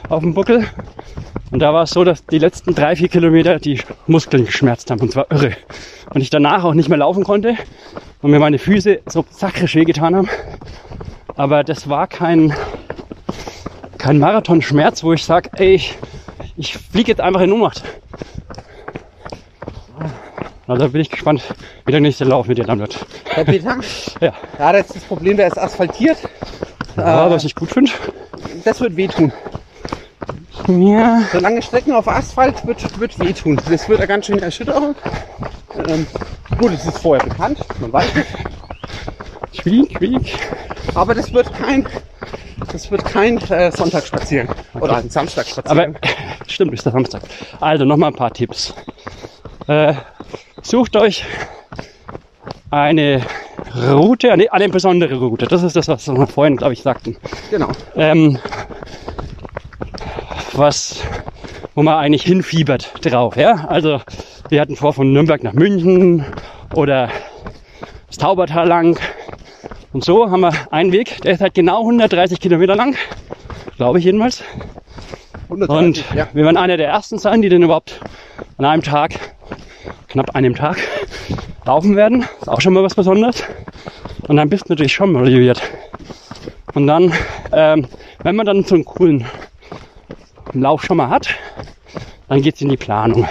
auf 0.09 0.21
dem 0.21 0.33
Buckel. 0.33 0.65
Und 1.51 1.59
da 1.59 1.73
war 1.73 1.83
es 1.83 1.89
so, 1.91 2.03
dass 2.03 2.25
die 2.25 2.37
letzten 2.37 2.73
drei, 2.75 2.95
vier 2.95 3.09
Kilometer 3.09 3.59
die 3.59 3.81
Muskeln 4.07 4.45
geschmerzt 4.45 4.89
haben. 4.91 5.01
Und 5.01 5.11
zwar 5.11 5.25
irre. 5.31 5.51
Und 6.13 6.21
ich 6.21 6.29
danach 6.29 6.63
auch 6.63 6.73
nicht 6.73 6.87
mehr 6.89 6.97
laufen 6.99 7.23
konnte. 7.23 7.55
Und 8.21 8.31
mir 8.31 8.39
meine 8.39 8.59
Füße 8.59 8.99
so 9.07 9.25
sakrisch 9.31 9.75
wehgetan 9.75 10.15
haben. 10.15 10.29
Aber 11.35 11.63
das 11.63 11.89
war 11.89 12.07
kein, 12.07 12.53
kein 13.97 14.19
Marathonschmerz, 14.19 15.03
wo 15.03 15.13
ich 15.13 15.25
sage, 15.25 15.49
ey, 15.57 15.73
ich, 15.75 15.97
ich 16.57 16.77
fliege 16.77 17.11
jetzt 17.11 17.21
einfach 17.21 17.41
in 17.41 17.51
Ohnmacht. 17.51 17.83
Also 20.71 20.87
bin 20.89 21.01
ich 21.01 21.09
gespannt, 21.09 21.43
wie 21.85 21.91
der 21.91 21.99
nächste 21.99 22.23
Lauf 22.23 22.47
mit 22.47 22.57
dir 22.57 22.63
dann 22.63 22.79
wird. 22.79 22.97
Herr 23.25 23.43
Peter, 23.43 23.75
Ja, 24.21 24.33
ja, 24.57 24.71
das 24.71 24.87
ist 24.87 24.95
das 24.95 25.03
Problem, 25.03 25.35
der 25.37 25.47
ist 25.47 25.57
asphaltiert. 25.57 26.17
Ja, 26.95 27.27
Äh, 27.27 27.31
was 27.31 27.43
ich 27.43 27.55
gut 27.55 27.71
finde. 27.71 27.91
das 28.63 28.79
wird 28.79 28.95
wehtun. 28.95 29.33
Ja. 30.67 31.23
So 31.33 31.39
lange 31.39 31.61
Strecken 31.61 31.91
auf 31.93 32.07
Asphalt 32.07 32.65
wird, 32.65 32.99
wird 32.99 33.19
wehtun. 33.19 33.59
Das 33.69 33.89
wird 33.89 33.99
eine 33.99 34.07
ganz 34.07 34.27
schöne 34.27 34.41
Erschütterung. 34.41 34.95
Ähm, 35.87 36.07
gut, 36.59 36.71
es 36.73 36.85
ist 36.85 36.99
vorher 36.99 37.25
bekannt, 37.27 37.59
man 37.79 37.91
weiß 37.91 38.05
es. 38.15 39.59
Quiek, 39.61 39.95
quiek. 39.97 40.37
Aber 40.95 41.13
das 41.15 41.33
wird 41.33 41.51
kein, 41.53 41.85
das 42.71 42.89
wird 42.91 43.03
kein 43.05 43.37
äh, 43.49 43.71
Sonntagsspaziergang 43.71 44.55
oder 44.75 44.93
ein 44.93 44.99
Aber 44.99 45.09
Samstagsspaziergang. 45.09 45.97
stimmt, 46.47 46.73
ist 46.73 46.85
der 46.85 46.93
Samstag. 46.93 47.23
Also 47.59 47.83
noch 47.85 47.97
mal 47.97 48.07
ein 48.07 48.15
paar 48.15 48.31
Tipps. 48.33 48.73
Äh, 49.67 49.93
sucht 50.61 50.95
euch 50.95 51.25
eine 52.69 53.21
Route, 53.89 54.31
eine, 54.31 54.51
eine 54.51 54.69
besondere 54.69 55.15
Route. 55.15 55.45
Das 55.47 55.63
ist 55.63 55.75
das, 55.75 55.87
was 55.87 56.07
wir 56.07 56.27
vorhin, 56.27 56.57
glaube 56.57 56.73
ich, 56.73 56.81
sagten. 56.81 57.17
Genau. 57.49 57.69
Ähm, 57.95 58.37
was, 60.53 61.01
wo 61.75 61.83
man 61.83 61.95
eigentlich 61.95 62.23
hinfiebert 62.23 63.05
drauf. 63.05 63.35
Ja? 63.35 63.65
Also 63.67 64.01
wir 64.49 64.61
hatten 64.61 64.75
vor 64.75 64.93
von 64.93 65.13
Nürnberg 65.13 65.43
nach 65.43 65.53
München 65.53 66.25
oder 66.73 67.09
das 68.07 68.17
Taubertal 68.17 68.67
lang. 68.67 68.99
Und 69.93 70.03
so 70.03 70.29
haben 70.29 70.41
wir 70.41 70.53
einen 70.71 70.91
Weg, 70.91 71.21
der 71.21 71.33
ist 71.33 71.41
halt 71.41 71.53
genau 71.53 71.81
130 71.81 72.39
Kilometer 72.39 72.75
lang. 72.75 72.95
Glaube 73.77 73.99
ich 73.99 74.05
jedenfalls. 74.05 74.43
130, 75.49 75.77
Und 76.09 76.15
ja. 76.15 76.27
wir 76.33 76.45
werden 76.45 76.57
einer 76.57 76.77
der 76.77 76.87
ersten 76.87 77.17
sein, 77.19 77.41
die 77.41 77.49
den 77.49 77.63
überhaupt 77.63 77.99
an 78.57 78.65
einem 78.65 78.83
Tag, 78.83 79.35
knapp 80.11 80.35
einem 80.35 80.55
Tag, 80.55 80.77
laufen 81.65 81.95
werden. 81.95 82.25
Ist 82.39 82.49
auch 82.49 82.61
schon 82.61 82.73
mal 82.73 82.83
was 82.83 82.95
Besonderes. 82.95 83.43
Und 84.27 84.37
dann 84.37 84.49
bist 84.49 84.65
du 84.65 84.73
natürlich 84.73 84.93
schon 84.93 85.13
motiviert. 85.13 85.61
Und 86.73 86.87
dann, 86.87 87.13
ähm, 87.51 87.87
wenn 88.23 88.35
man 88.35 88.45
dann 88.45 88.63
so 88.63 88.75
einen 88.75 88.85
coolen 88.85 89.25
Lauf 90.53 90.83
schon 90.83 90.97
mal 90.97 91.09
hat, 91.09 91.29
dann 92.27 92.41
geht's 92.41 92.61
in 92.61 92.69
die 92.69 92.77
Planung. 92.77 93.27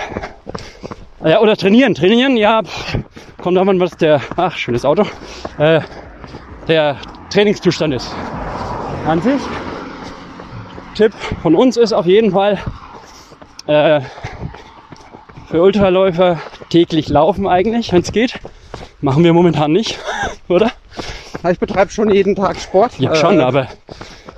Ja, 1.24 1.40
oder 1.40 1.56
trainieren. 1.56 1.94
Trainieren, 1.94 2.36
ja, 2.36 2.62
kommt 3.42 3.56
auch 3.58 3.64
mal, 3.64 3.78
was 3.78 3.96
der, 3.96 4.20
ach, 4.36 4.56
schönes 4.56 4.84
Auto, 4.84 5.04
äh, 5.58 5.80
der 6.68 6.96
Trainingszustand 7.30 7.94
ist. 7.94 8.14
An 9.06 9.20
sich 9.22 9.40
Tipp 10.94 11.14
von 11.42 11.54
uns 11.54 11.76
ist 11.76 11.92
auf 11.92 12.04
jeden 12.06 12.32
Fall 12.32 12.58
äh, 13.66 14.00
für 15.50 15.60
Ultraläufer 15.60 16.40
täglich 16.68 17.08
laufen 17.08 17.48
eigentlich, 17.48 17.92
wenn 17.92 18.02
es 18.02 18.12
geht. 18.12 18.38
Machen 19.00 19.24
wir 19.24 19.32
momentan 19.32 19.72
nicht, 19.72 19.98
oder? 20.48 20.70
Ich 21.50 21.58
betreibe 21.58 21.90
schon 21.90 22.08
jeden 22.10 22.36
Tag 22.36 22.60
Sport. 22.60 22.92
Ja, 22.98 23.16
schon, 23.16 23.40
Äh, 23.40 23.42
aber 23.42 23.66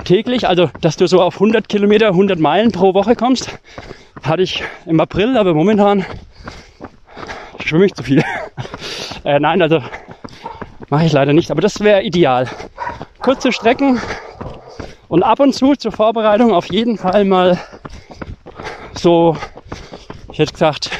täglich, 0.04 0.48
also 0.48 0.70
dass 0.80 0.96
du 0.96 1.06
so 1.06 1.20
auf 1.20 1.34
100 1.34 1.68
Kilometer, 1.68 2.08
100 2.08 2.38
Meilen 2.38 2.72
pro 2.72 2.94
Woche 2.94 3.14
kommst, 3.14 3.50
hatte 4.22 4.42
ich 4.42 4.64
im 4.86 5.00
April, 5.00 5.36
aber 5.36 5.52
momentan 5.52 6.06
schwimme 7.62 7.84
ich 7.84 7.94
zu 7.94 8.02
viel. 8.02 8.24
äh, 9.24 9.38
nein, 9.38 9.60
also 9.60 9.82
mache 10.88 11.04
ich 11.04 11.12
leider 11.12 11.34
nicht, 11.34 11.50
aber 11.50 11.60
das 11.60 11.80
wäre 11.80 12.02
ideal. 12.02 12.48
Kurze 13.20 13.52
Strecken 13.52 14.00
und 15.08 15.22
ab 15.22 15.40
und 15.40 15.54
zu 15.54 15.74
zur 15.74 15.92
Vorbereitung 15.92 16.54
auf 16.54 16.72
jeden 16.72 16.96
Fall 16.96 17.26
mal 17.26 17.58
so, 18.94 19.36
ich 20.32 20.38
hätte 20.38 20.52
gesagt, 20.52 20.90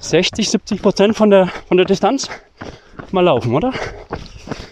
60, 0.00 0.50
70 0.50 0.82
Prozent 0.82 1.16
von 1.16 1.30
der, 1.30 1.48
von 1.66 1.76
der 1.78 1.86
Distanz 1.86 2.28
mal 3.10 3.24
laufen, 3.24 3.54
oder? 3.54 3.72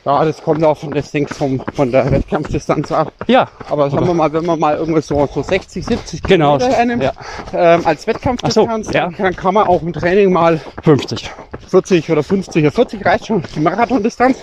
Ja, 0.04 0.24
das 0.24 0.42
kommt 0.42 0.62
auch 0.62 0.76
von, 0.76 0.92
das 0.92 1.12
hängt 1.12 1.30
vom, 1.30 1.60
von 1.74 1.90
der 1.90 2.10
Wettkampfdistanz 2.10 2.92
ab. 2.92 3.12
Ja, 3.26 3.48
Aber 3.68 3.90
sagen 3.90 4.06
wir 4.06 4.14
mal, 4.14 4.32
wenn 4.32 4.44
man 4.46 4.60
mal 4.60 4.76
irgendwas 4.76 5.06
so, 5.06 5.26
so 5.26 5.42
60, 5.42 5.84
70 5.84 6.22
Genau, 6.22 6.56
Kilometer 6.58 6.78
einnimmt, 6.78 7.02
ja. 7.02 7.12
ähm, 7.52 7.86
als 7.86 8.06
Wettkampfdistanz, 8.06 8.86
so, 8.86 8.92
ja. 8.92 9.10
dann 9.16 9.34
kann 9.34 9.54
man 9.54 9.66
auch 9.66 9.82
im 9.82 9.92
Training 9.92 10.32
mal 10.32 10.60
50. 10.84 11.30
40 11.68 12.10
oder 12.10 12.22
50 12.22 12.62
oder 12.62 12.72
40 12.72 13.04
reicht 13.04 13.26
schon, 13.26 13.42
die 13.54 13.60
Marathondistanz. 13.60 14.38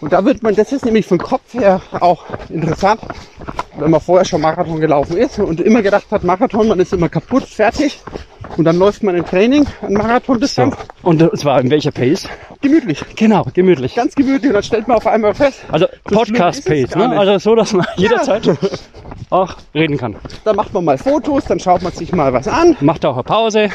Und 0.00 0.12
da 0.12 0.24
wird 0.24 0.42
man, 0.42 0.54
das 0.54 0.72
ist 0.72 0.84
nämlich 0.84 1.06
vom 1.06 1.18
Kopf 1.18 1.54
her 1.54 1.80
auch 1.98 2.24
interessant, 2.50 3.00
wenn 3.78 3.90
man 3.90 4.00
vorher 4.00 4.24
schon 4.24 4.40
Marathon 4.40 4.80
gelaufen 4.80 5.16
ist 5.16 5.38
und 5.38 5.60
immer 5.60 5.82
gedacht 5.82 6.06
hat, 6.10 6.22
Marathon, 6.24 6.68
man 6.68 6.78
ist 6.78 6.92
immer 6.92 7.08
kaputt, 7.08 7.44
fertig. 7.44 8.00
Und 8.56 8.64
dann 8.64 8.76
läuft 8.78 9.02
man 9.02 9.14
im 9.14 9.24
Training 9.24 9.66
an 9.82 9.92
So. 9.92 9.98
Marathondistanz. 9.98 10.76
Und 11.02 11.38
zwar 11.38 11.60
in 11.60 11.70
welcher 11.70 11.90
Pace? 11.92 12.28
Gemütlich. 12.60 13.04
Genau, 13.14 13.44
gemütlich. 13.52 13.94
Ganz 13.94 14.14
gemütlich. 14.14 14.48
Und 14.50 14.54
dann 14.54 14.62
stellt 14.62 14.88
man 14.88 14.96
auf 14.96 15.06
einmal 15.06 15.34
fest, 15.34 15.60
Also 15.70 15.86
Podcast-Pace, 16.04 16.94
ne? 16.96 17.18
Also 17.18 17.38
so, 17.38 17.54
dass 17.54 17.72
man 17.72 17.86
jederzeit 17.96 18.48
auch 19.30 19.56
reden 19.74 19.96
kann. 19.96 20.16
dann 20.44 20.56
macht 20.56 20.72
man 20.72 20.84
mal 20.84 20.98
Fotos, 20.98 21.44
dann 21.44 21.60
schaut 21.60 21.82
man 21.82 21.92
sich 21.92 22.12
mal 22.12 22.32
was 22.32 22.48
an. 22.48 22.76
Macht 22.80 23.04
auch 23.04 23.14
eine 23.14 23.22
Pause. 23.24 23.68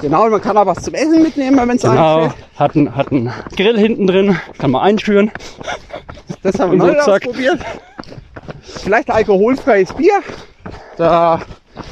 Genau, 0.00 0.28
man 0.28 0.40
kann 0.40 0.56
auch 0.56 0.66
was 0.66 0.82
zum 0.84 0.94
Essen 0.94 1.22
mitnehmen, 1.22 1.56
wenn 1.56 1.76
es 1.76 1.82
Genau. 1.82 2.24
einfällt. 2.24 2.44
Hat 2.56 2.76
einen, 2.76 2.94
hat 2.96 3.10
einen 3.10 3.32
Grill 3.56 3.78
hinten 3.78 4.06
drin. 4.06 4.38
Kann 4.58 4.70
man 4.70 4.82
einführen. 4.82 5.30
Das 6.42 6.58
haben 6.58 6.80
wir 6.80 6.88
Rucksack. 6.94 7.26
ausprobiert. 7.26 7.58
Vielleicht 8.62 9.10
alkoholfreies 9.10 9.92
Bier. 9.94 10.20
Da 10.96 11.40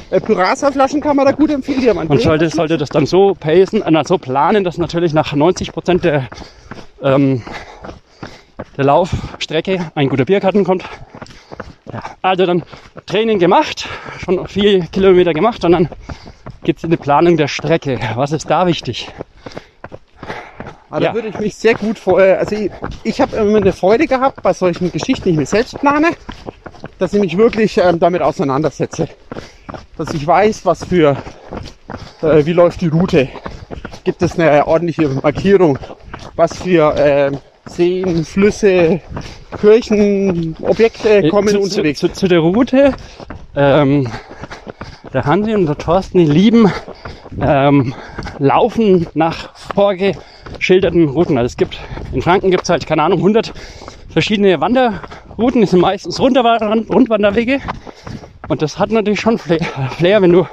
äh, 0.09 0.21
Pyrasa-Flaschen 0.21 1.01
kann 1.01 1.15
man 1.17 1.25
da 1.25 1.31
gut 1.33 1.51
empfehlen. 1.51 1.81
Die 1.81 1.93
Man 1.93 2.19
sollte, 2.19 2.49
sollte 2.49 2.77
das 2.77 2.89
dann 2.89 3.05
so 3.05 3.35
pacen, 3.37 3.81
äh, 3.81 4.03
so 4.05 4.17
planen, 4.17 4.63
dass 4.63 4.77
natürlich 4.77 5.13
nach 5.13 5.33
90 5.33 5.71
Prozent 5.73 6.03
der, 6.05 6.27
ähm, 7.01 7.41
der 8.77 8.85
Laufstrecke 8.85 9.91
ein 9.95 10.07
guter 10.09 10.25
Bierkarten 10.25 10.63
kommt. 10.63 10.85
Also 12.21 12.45
dann 12.45 12.63
Training 13.05 13.39
gemacht, 13.39 13.87
schon 14.19 14.45
vier 14.47 14.81
Kilometer 14.87 15.33
gemacht 15.33 15.63
und 15.63 15.71
dann 15.71 15.89
geht's 16.63 16.83
in 16.83 16.91
die 16.91 16.97
Planung 16.97 17.37
der 17.37 17.47
Strecke. 17.47 17.99
Was 18.15 18.31
ist 18.31 18.49
da 18.49 18.67
wichtig? 18.67 19.13
Aber 20.89 20.99
da 20.99 21.05
Ja. 21.07 21.13
würde 21.13 21.27
ich 21.29 21.39
mich 21.39 21.55
sehr 21.55 21.75
gut 21.75 21.99
vor. 21.99 22.19
äh, 22.21 22.33
Also 22.33 22.55
ich, 22.55 22.71
ich 23.03 23.21
habe 23.21 23.35
immer 23.37 23.57
eine 23.57 23.73
Freude 23.73 24.07
gehabt 24.07 24.41
bei 24.41 24.53
solchen 24.53 24.91
Geschichten, 24.91 25.25
die 25.25 25.31
ich 25.31 25.37
mir 25.37 25.45
selbst 25.45 25.79
plane, 25.79 26.11
dass 26.99 27.13
ich 27.13 27.19
mich 27.19 27.37
wirklich 27.37 27.77
ähm, 27.77 27.99
damit 27.99 28.21
auseinandersetze. 28.21 29.07
Dass 29.97 30.13
ich 30.13 30.25
weiß, 30.25 30.65
was 30.65 30.83
für, 30.83 31.17
äh, 32.21 32.45
wie 32.45 32.53
läuft 32.53 32.81
die 32.81 32.87
Route. 32.87 33.29
Gibt 34.03 34.21
es 34.21 34.39
eine 34.39 34.65
ordentliche 34.67 35.07
Markierung? 35.09 35.77
Was 36.35 36.57
für 36.57 36.93
ähm, 36.97 37.39
Seen, 37.67 38.23
Flüsse, 38.25 39.01
Kirchen, 39.59 40.55
Objekte 40.61 41.29
kommen 41.29 41.47
Äh, 41.49 41.51
zu, 41.51 41.57
zu, 41.57 41.63
unterwegs? 41.63 41.99
zu, 41.99 42.09
zu 42.09 42.27
der 42.27 42.39
Route. 42.39 42.93
Ähm, 43.55 44.07
der 45.13 45.25
Hansi 45.25 45.53
und 45.53 45.65
der 45.65 45.77
Thorsten, 45.77 46.19
die 46.19 46.25
lieben 46.25 46.71
ähm, 47.41 47.93
Laufen 48.39 49.07
nach 49.13 49.55
vorgeschilderten 49.73 51.09
Routen. 51.09 51.37
Also 51.37 51.47
es 51.47 51.57
gibt, 51.57 51.79
in 52.13 52.21
Franken 52.21 52.51
gibt 52.51 52.63
es 52.63 52.69
halt, 52.69 52.85
keine 52.85 53.03
Ahnung, 53.03 53.19
100 53.19 53.53
verschiedene 54.09 54.59
Wanderrouten. 54.59 55.61
Das 55.61 55.71
sind 55.71 55.79
meistens 55.79 56.19
Rundwanderwege. 56.19 56.93
Rundwanderwege. 56.93 57.59
Und 58.47 58.61
das 58.61 58.79
hat 58.79 58.91
natürlich 58.91 59.19
schon 59.19 59.37
Flair, 59.37 59.59
Flair, 59.97 60.21
wenn 60.21 60.31
du 60.31 60.47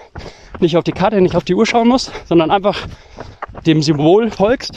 nicht 0.60 0.76
auf 0.76 0.84
die 0.84 0.92
Karte, 0.92 1.20
nicht 1.20 1.36
auf 1.36 1.44
die 1.44 1.54
Uhr 1.54 1.66
schauen 1.66 1.88
musst, 1.88 2.12
sondern 2.26 2.50
einfach 2.50 2.78
dem 3.66 3.82
Symbol 3.82 4.30
folgst. 4.30 4.72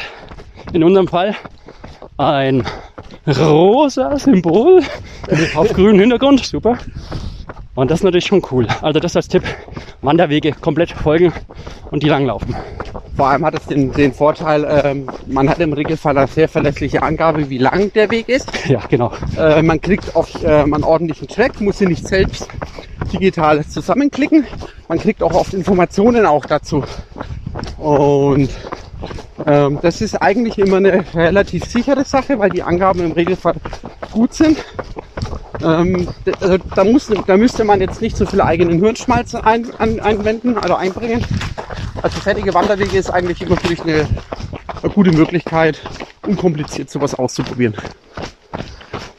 In 0.73 0.83
unserem 0.83 1.07
Fall 1.07 1.35
ein 2.17 2.63
rosa 3.27 4.17
Symbol 4.17 4.81
auf 5.55 5.69
grünem 5.69 5.99
Hintergrund. 5.99 6.45
Super. 6.45 6.77
Und 7.75 7.91
das 7.91 7.99
ist 7.99 8.03
natürlich 8.03 8.25
schon 8.25 8.41
cool. 8.51 8.67
Also 8.81 8.99
das 8.99 9.15
als 9.15 9.27
Tipp. 9.27 9.43
Wanderwege 10.01 10.51
komplett 10.53 10.91
folgen 10.91 11.31
und 11.91 12.01
die 12.01 12.09
langlaufen. 12.09 12.55
Vor 13.15 13.27
allem 13.27 13.45
hat 13.45 13.55
es 13.55 13.65
den, 13.65 13.91
den 13.91 14.13
Vorteil, 14.13 14.65
ähm, 14.83 15.09
man 15.27 15.49
hat 15.49 15.59
im 15.59 15.73
Regelfall 15.73 16.17
eine 16.17 16.27
sehr 16.27 16.47
verlässliche 16.47 17.01
Angabe, 17.03 17.49
wie 17.49 17.57
lang 17.57 17.91
der 17.93 18.09
Weg 18.09 18.29
ist. 18.29 18.49
Ja, 18.67 18.81
genau. 18.89 19.11
Äh, 19.37 19.61
man 19.61 19.79
kriegt 19.79 20.15
auf 20.15 20.29
ähm, 20.43 20.73
einen 20.73 20.83
ordentlichen 20.83 21.27
Track, 21.27 21.61
muss 21.61 21.77
sie 21.77 21.85
nicht 21.85 22.07
selbst 22.07 22.47
digital 23.13 23.65
zusammenklicken. 23.65 24.45
Man 24.87 24.99
kriegt 24.99 25.21
auch 25.23 25.33
oft 25.33 25.53
Informationen 25.53 26.25
auch 26.25 26.45
dazu. 26.45 26.83
Und 27.77 28.49
ähm, 29.45 29.79
das 29.81 30.01
ist 30.01 30.15
eigentlich 30.15 30.57
immer 30.57 30.77
eine 30.77 31.05
relativ 31.13 31.65
sichere 31.65 32.03
Sache, 32.03 32.39
weil 32.39 32.49
die 32.49 32.63
Angaben 32.63 32.99
im 33.01 33.11
Regelfall 33.11 33.55
gut 34.11 34.33
sind. 34.33 34.57
Ähm, 35.61 36.07
also 36.39 36.57
da, 36.75 36.83
muss, 36.83 37.11
da 37.25 37.37
müsste 37.37 37.63
man 37.63 37.81
jetzt 37.81 38.01
nicht 38.01 38.17
so 38.17 38.25
viel 38.25 38.41
eigenen 38.41 38.79
Hirnschmalz 38.79 39.35
ein, 39.35 39.73
an, 39.77 39.99
einwenden, 39.99 40.57
also 40.57 40.75
einbringen. 40.75 41.23
Also 42.01 42.19
fertige 42.19 42.53
Wanderwege 42.53 42.97
ist 42.97 43.09
eigentlich 43.09 43.41
immer 43.41 43.57
für 43.57 43.69
mich 43.69 43.81
eine, 43.81 44.07
eine 44.81 44.91
gute 44.93 45.11
Möglichkeit, 45.11 45.79
unkompliziert 46.25 46.89
sowas 46.89 47.15
auszuprobieren. 47.15 47.75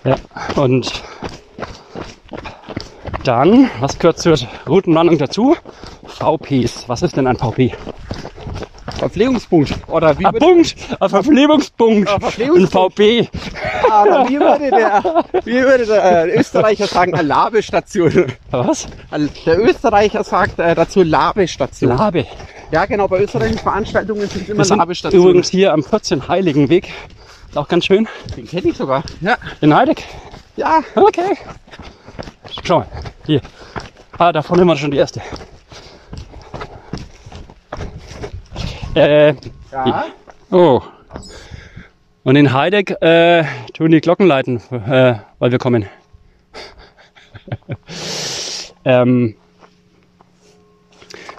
Ja. 0.05 0.17
Und 0.57 1.03
dann, 3.25 3.71
was 3.81 3.99
gehört 3.99 4.19
zur 4.19 4.39
Routenplanung 4.69 5.19
dazu? 5.19 5.57
VPs. 6.07 6.89
Was 6.89 7.03
ist 7.03 7.17
denn 7.17 7.27
ein 7.27 7.37
VP? 7.37 7.75
Verpflegungspunkt. 8.99 9.75
Oder 9.89 10.19
wie 10.19 10.27
Ah, 10.27 10.33
wird- 10.33 10.43
Punkt! 10.43 10.75
Ein 11.01 11.09
Verpflegungspunkt! 11.09 12.09
Ah, 12.09 12.19
Verpflegungspunkt. 12.21 12.99
Ein 13.01 13.27
VP. 13.27 13.29
Aber 13.91 14.29
wie 14.29 14.39
würde 14.41 14.71
der, 14.71 15.25
wie 15.45 15.63
würde 15.63 15.87
der 15.87 16.25
äh, 16.27 16.39
Österreicher 16.39 16.87
sagen, 16.87 17.15
eine 17.15 17.23
Labestation? 17.27 18.27
Was? 18.51 18.87
Der 19.47 19.59
Österreicher 19.61 20.25
sagt 20.25 20.59
äh, 20.59 20.75
dazu 20.75 21.03
Labestation. 21.03 21.97
Labe. 21.97 22.27
Ja, 22.71 22.85
genau, 22.87 23.09
bei 23.09 23.23
österreichischen 23.23 23.61
Veranstaltungen 23.61 24.29
sind 24.29 24.49
immer 24.49 24.65
Labestationen. 24.65 25.27
übrigens 25.29 25.49
hier 25.49 25.73
am 25.73 25.83
14 25.83 26.29
Heiligen 26.29 26.69
Weg. 26.69 26.89
Ist 27.49 27.57
auch 27.57 27.69
ganz 27.69 27.87
schön. 27.87 28.07
Den 28.37 28.47
kenne 28.47 28.69
ich 28.69 28.77
sogar. 28.77 29.03
Ja. 29.23 29.37
In 29.63 29.75
Heideck. 29.75 30.05
Ja, 30.57 30.81
Okay. 30.95 31.37
Schau 32.65 32.81
mal. 32.81 32.87
Hier. 33.27 33.41
Ah, 34.19 34.33
da 34.33 34.43
vorne 34.43 34.67
war 34.67 34.77
schon 34.77 34.91
die 34.91 34.97
erste. 34.99 35.23
Äh, 38.95 39.35
ja. 39.73 40.07
oh. 40.51 40.81
Und 42.25 42.37
in 42.37 42.53
Heideck 42.53 42.91
äh, 43.01 43.45
tun 43.73 43.91
die 43.91 44.01
Glocken 44.01 44.27
leiten, 44.27 44.61
äh, 44.71 45.15
weil 45.39 45.51
wir 45.51 45.59
kommen. 45.59 45.87
ähm, 48.85 49.35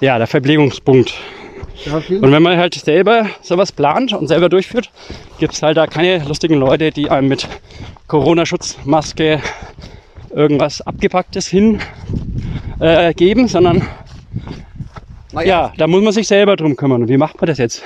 ja, 0.02 0.18
der 0.18 0.28
Verpflegungspunkt. 0.28 1.14
Und 1.86 2.32
wenn 2.32 2.44
man 2.44 2.58
halt 2.58 2.74
selber 2.74 3.28
sowas 3.42 3.72
plant 3.72 4.14
und 4.14 4.28
selber 4.28 4.50
durchführt, 4.50 4.92
gibt 5.40 5.54
es 5.54 5.62
halt 5.62 5.78
da 5.78 5.88
keine 5.88 6.24
lustigen 6.26 6.56
Leute, 6.56 6.92
die 6.92 7.10
einem 7.10 7.30
mit 7.30 7.48
Corona-Schutzmaske 8.08 9.42
irgendwas 10.32 10.82
Abgepacktes 10.82 11.48
hin 11.48 11.80
äh, 12.80 13.14
geben, 13.14 13.48
sondern 13.48 13.88
Naja, 15.32 15.48
ja, 15.48 15.74
da 15.78 15.88
muss 15.88 16.02
man 16.02 16.14
sich 16.14 16.28
selber 16.28 16.56
drum 16.56 16.76
kümmern. 16.76 17.04
Und 17.04 17.10
wie 17.10 17.18
macht 17.18 17.40
man 17.40 17.48
das 17.48 17.58
jetzt? 17.58 17.84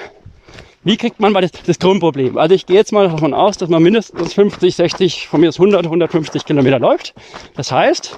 Wie 0.86 0.98
kriegt 0.98 1.20
man 1.20 1.34
das, 1.34 1.52
das 1.66 1.80
Grundproblem? 1.80 2.38
Also 2.38 2.56
ich 2.56 2.66
gehe 2.66 2.76
jetzt 2.76 2.92
mal 2.92 3.08
davon 3.08 3.34
aus, 3.34 3.58
dass 3.58 3.70
man 3.70 3.82
mindestens 3.82 4.34
50, 4.34 4.76
60, 4.76 5.28
von 5.28 5.40
mir 5.40 5.50
aus 5.50 5.58
100, 5.58 5.86
150 5.86 6.46
Kilometer 6.46 6.80
läuft. 6.80 7.14
Das 7.56 7.72
heißt, 7.72 8.18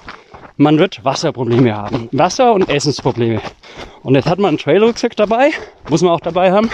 man 0.56 0.78
wird 0.78 1.04
Wasserprobleme 1.04 1.76
haben. 1.76 2.08
Wasser- 2.12 2.52
und 2.52 2.68
Essensprobleme. 2.68 3.40
Und 4.02 4.14
jetzt 4.14 4.26
hat 4.26 4.38
man 4.38 4.48
einen 4.48 4.58
Trailrucksack 4.58 5.14
dabei. 5.14 5.50
Muss 5.88 6.02
man 6.02 6.12
auch 6.12 6.20
dabei 6.20 6.50
haben. 6.50 6.70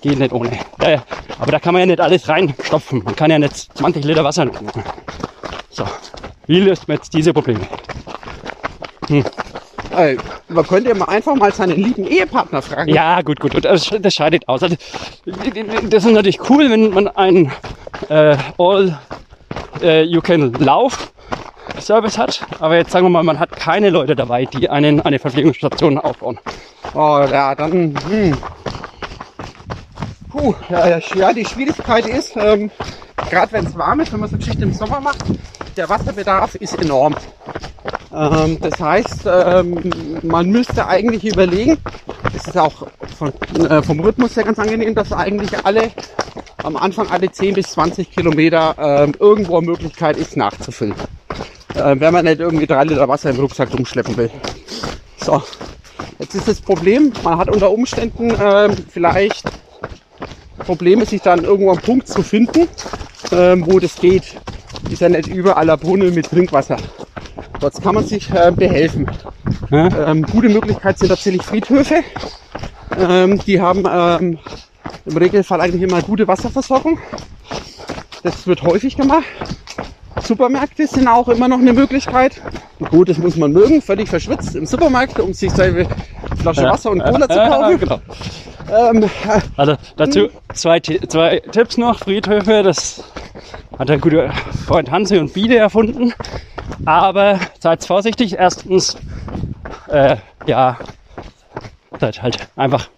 Geht 0.00 0.18
nicht 0.18 0.32
ohne. 0.32 0.58
Äh, 0.80 0.98
aber 1.38 1.52
da 1.52 1.60
kann 1.60 1.74
man 1.74 1.80
ja 1.80 1.86
nicht 1.86 2.00
alles 2.00 2.28
reinstopfen. 2.28 3.04
Man 3.04 3.14
kann 3.14 3.30
ja 3.30 3.38
nicht 3.38 3.54
20 3.76 4.04
Liter 4.04 4.24
Wasser 4.24 4.50
trinken. 4.50 4.82
So. 5.70 5.84
Wie 6.46 6.60
löst 6.60 6.88
man 6.88 6.96
jetzt 6.96 7.12
diese 7.12 7.32
Probleme? 7.32 7.60
Äh, 9.96 10.16
man 10.48 10.66
könnte 10.66 10.90
ja 10.90 10.94
mal 10.94 11.06
einfach 11.06 11.34
mal 11.34 11.52
seinen 11.52 11.76
lieben 11.76 12.06
Ehepartner 12.06 12.62
fragen. 12.62 12.92
Ja, 12.92 13.22
gut, 13.22 13.40
gut. 13.40 13.64
Das, 13.64 13.90
das 14.00 14.14
scheidet 14.14 14.48
aus. 14.48 14.62
Also, 14.62 14.76
das 15.24 16.04
ist 16.04 16.12
natürlich 16.12 16.48
cool, 16.50 16.70
wenn 16.70 16.90
man 16.90 17.08
einen 17.08 17.52
äh, 18.08 18.36
All 18.58 18.98
äh, 19.82 20.02
You 20.02 20.20
Can 20.20 20.52
Lauf 20.54 21.12
Service 21.80 22.18
hat. 22.18 22.46
Aber 22.60 22.76
jetzt 22.76 22.92
sagen 22.92 23.06
wir 23.06 23.10
mal, 23.10 23.22
man 23.22 23.38
hat 23.38 23.52
keine 23.56 23.90
Leute 23.90 24.16
dabei, 24.16 24.44
die 24.46 24.68
einen, 24.68 25.00
eine 25.00 25.18
Verpflegungsstation 25.18 25.98
aufbauen. 25.98 26.38
Oh, 26.94 27.24
ja, 27.30 27.54
dann. 27.54 27.94
Hm. 28.08 28.36
Puh, 30.30 30.54
ja, 30.68 30.88
ja, 30.88 31.00
ja, 31.14 31.32
die 31.32 31.44
Schwierigkeit 31.44 32.06
ist, 32.06 32.36
ähm, 32.36 32.70
gerade 33.30 33.52
wenn 33.52 33.66
es 33.66 33.76
warm 33.76 34.00
ist, 34.00 34.12
wenn 34.12 34.20
man 34.20 34.28
so 34.28 34.36
Geschichte 34.36 34.64
im 34.64 34.72
Sommer 34.72 35.00
macht, 35.00 35.24
der 35.76 35.88
Wasserbedarf 35.88 36.54
ist 36.56 36.80
enorm. 36.80 37.14
Ähm, 38.14 38.58
das 38.60 38.80
heißt, 38.80 39.26
ähm, 39.26 40.20
man 40.22 40.50
müsste 40.50 40.86
eigentlich 40.86 41.24
überlegen, 41.24 41.78
es 42.34 42.46
ist 42.48 42.58
auch 42.58 42.86
von, 43.18 43.32
äh, 43.68 43.82
vom 43.82 44.00
Rhythmus 44.00 44.36
her 44.36 44.44
ganz 44.44 44.58
angenehm, 44.58 44.94
dass 44.94 45.12
eigentlich 45.12 45.50
alle 45.64 45.90
am 46.62 46.76
Anfang 46.76 47.08
alle 47.10 47.30
10 47.30 47.54
bis 47.54 47.70
20 47.72 48.10
Kilometer 48.10 48.74
ähm, 48.78 49.14
irgendwo 49.18 49.58
eine 49.58 49.66
Möglichkeit 49.66 50.16
ist 50.16 50.36
nachzufüllen. 50.36 50.94
Äh, 51.74 51.96
wenn 51.98 52.12
man 52.12 52.24
nicht 52.24 52.40
irgendwie 52.40 52.66
drei 52.66 52.84
Liter 52.84 53.08
Wasser 53.08 53.30
im 53.30 53.36
Rucksack 53.36 53.72
rumschleppen 53.72 54.16
will. 54.16 54.30
So, 55.18 55.42
Jetzt 56.18 56.34
ist 56.34 56.48
das 56.48 56.60
Problem, 56.60 57.12
man 57.22 57.36
hat 57.36 57.50
unter 57.50 57.70
Umständen 57.70 58.34
ähm, 58.40 58.74
vielleicht 58.88 59.44
Probleme, 60.58 61.04
sich 61.04 61.20
dann 61.20 61.44
irgendwo 61.44 61.70
am 61.70 61.78
Punkt 61.78 62.08
zu 62.08 62.22
finden, 62.22 62.68
ähm, 63.32 63.64
wo 63.66 63.78
das 63.78 63.96
geht. 63.96 64.24
Ist 64.90 65.00
ja 65.00 65.08
nicht 65.08 65.26
überall 65.28 65.68
ein 65.68 65.78
Brunnen 65.78 66.14
mit 66.14 66.30
Trinkwasser. 66.30 66.76
Dort 67.60 67.82
kann 67.82 67.94
man 67.94 68.06
sich 68.06 68.30
äh, 68.32 68.52
behelfen. 68.54 69.10
Ja? 69.70 70.10
Ähm, 70.10 70.22
gute 70.24 70.48
Möglichkeit 70.48 70.98
sind 70.98 71.08
tatsächlich 71.08 71.42
Friedhöfe. 71.42 72.02
Ähm, 72.98 73.38
die 73.40 73.60
haben 73.60 73.84
ähm, 73.90 74.38
im 75.06 75.16
Regelfall 75.16 75.60
eigentlich 75.60 75.82
immer 75.82 76.02
gute 76.02 76.28
Wasserversorgung. 76.28 76.98
Das 78.22 78.46
wird 78.46 78.62
häufig 78.62 78.96
gemacht. 78.96 79.24
Supermärkte 80.22 80.86
sind 80.86 81.08
auch 81.08 81.28
immer 81.28 81.48
noch 81.48 81.58
eine 81.58 81.72
Möglichkeit. 81.72 82.40
Gut, 82.90 83.08
das 83.08 83.18
muss 83.18 83.36
man 83.36 83.52
mögen, 83.52 83.80
völlig 83.82 84.08
verschwitzt 84.08 84.54
im 84.56 84.66
Supermarkt, 84.66 85.18
um 85.20 85.32
sich 85.32 85.50
seine 85.52 85.86
Flasche 86.40 86.62
Wasser 86.64 86.90
und 86.90 87.02
Cola 87.02 87.28
zu 87.28 87.36
Ja, 87.36 87.48
kaufen. 87.60 87.78
genau. 87.80 88.00
Ähm, 88.70 89.08
Also 89.56 89.76
dazu 89.96 90.28
zwei, 90.54 90.80
Ti- 90.80 91.00
zwei 91.08 91.40
Tipps 91.52 91.76
noch. 91.76 91.98
Friedhöfe, 92.00 92.62
das 92.62 93.04
hat 93.78 93.88
der 93.88 93.98
gute 93.98 94.30
Freund 94.66 94.90
Hansi 94.90 95.18
und 95.18 95.32
Biede 95.32 95.56
erfunden. 95.56 96.12
Aber 96.84 97.38
seid 97.60 97.84
vorsichtig. 97.84 98.34
Erstens, 98.38 98.96
äh, 99.88 100.16
ja, 100.46 100.78
seid 102.00 102.22
halt 102.22 102.48
einfach, 102.56 102.88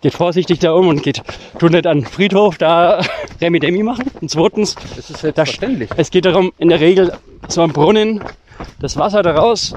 geht 0.00 0.14
vorsichtig 0.14 0.60
da 0.60 0.72
um 0.72 0.88
und 0.88 1.02
geht, 1.02 1.22
tut 1.58 1.72
nicht 1.72 1.86
an 1.86 2.00
den 2.00 2.06
Friedhof 2.06 2.58
da 2.58 3.00
Remi 3.40 3.58
Demi 3.60 3.82
machen. 3.82 4.04
Und 4.20 4.30
zweitens, 4.30 4.76
das 4.96 5.10
ist 5.10 5.12
da, 5.12 5.32
selbstverständlich. 5.32 5.90
es 5.96 6.10
geht 6.10 6.24
darum, 6.24 6.52
in 6.58 6.68
der 6.68 6.80
Regel 6.80 7.12
so 7.48 7.62
ein 7.62 7.72
Brunnen, 7.72 8.22
das 8.80 8.96
Wasser 8.96 9.22
daraus, 9.22 9.74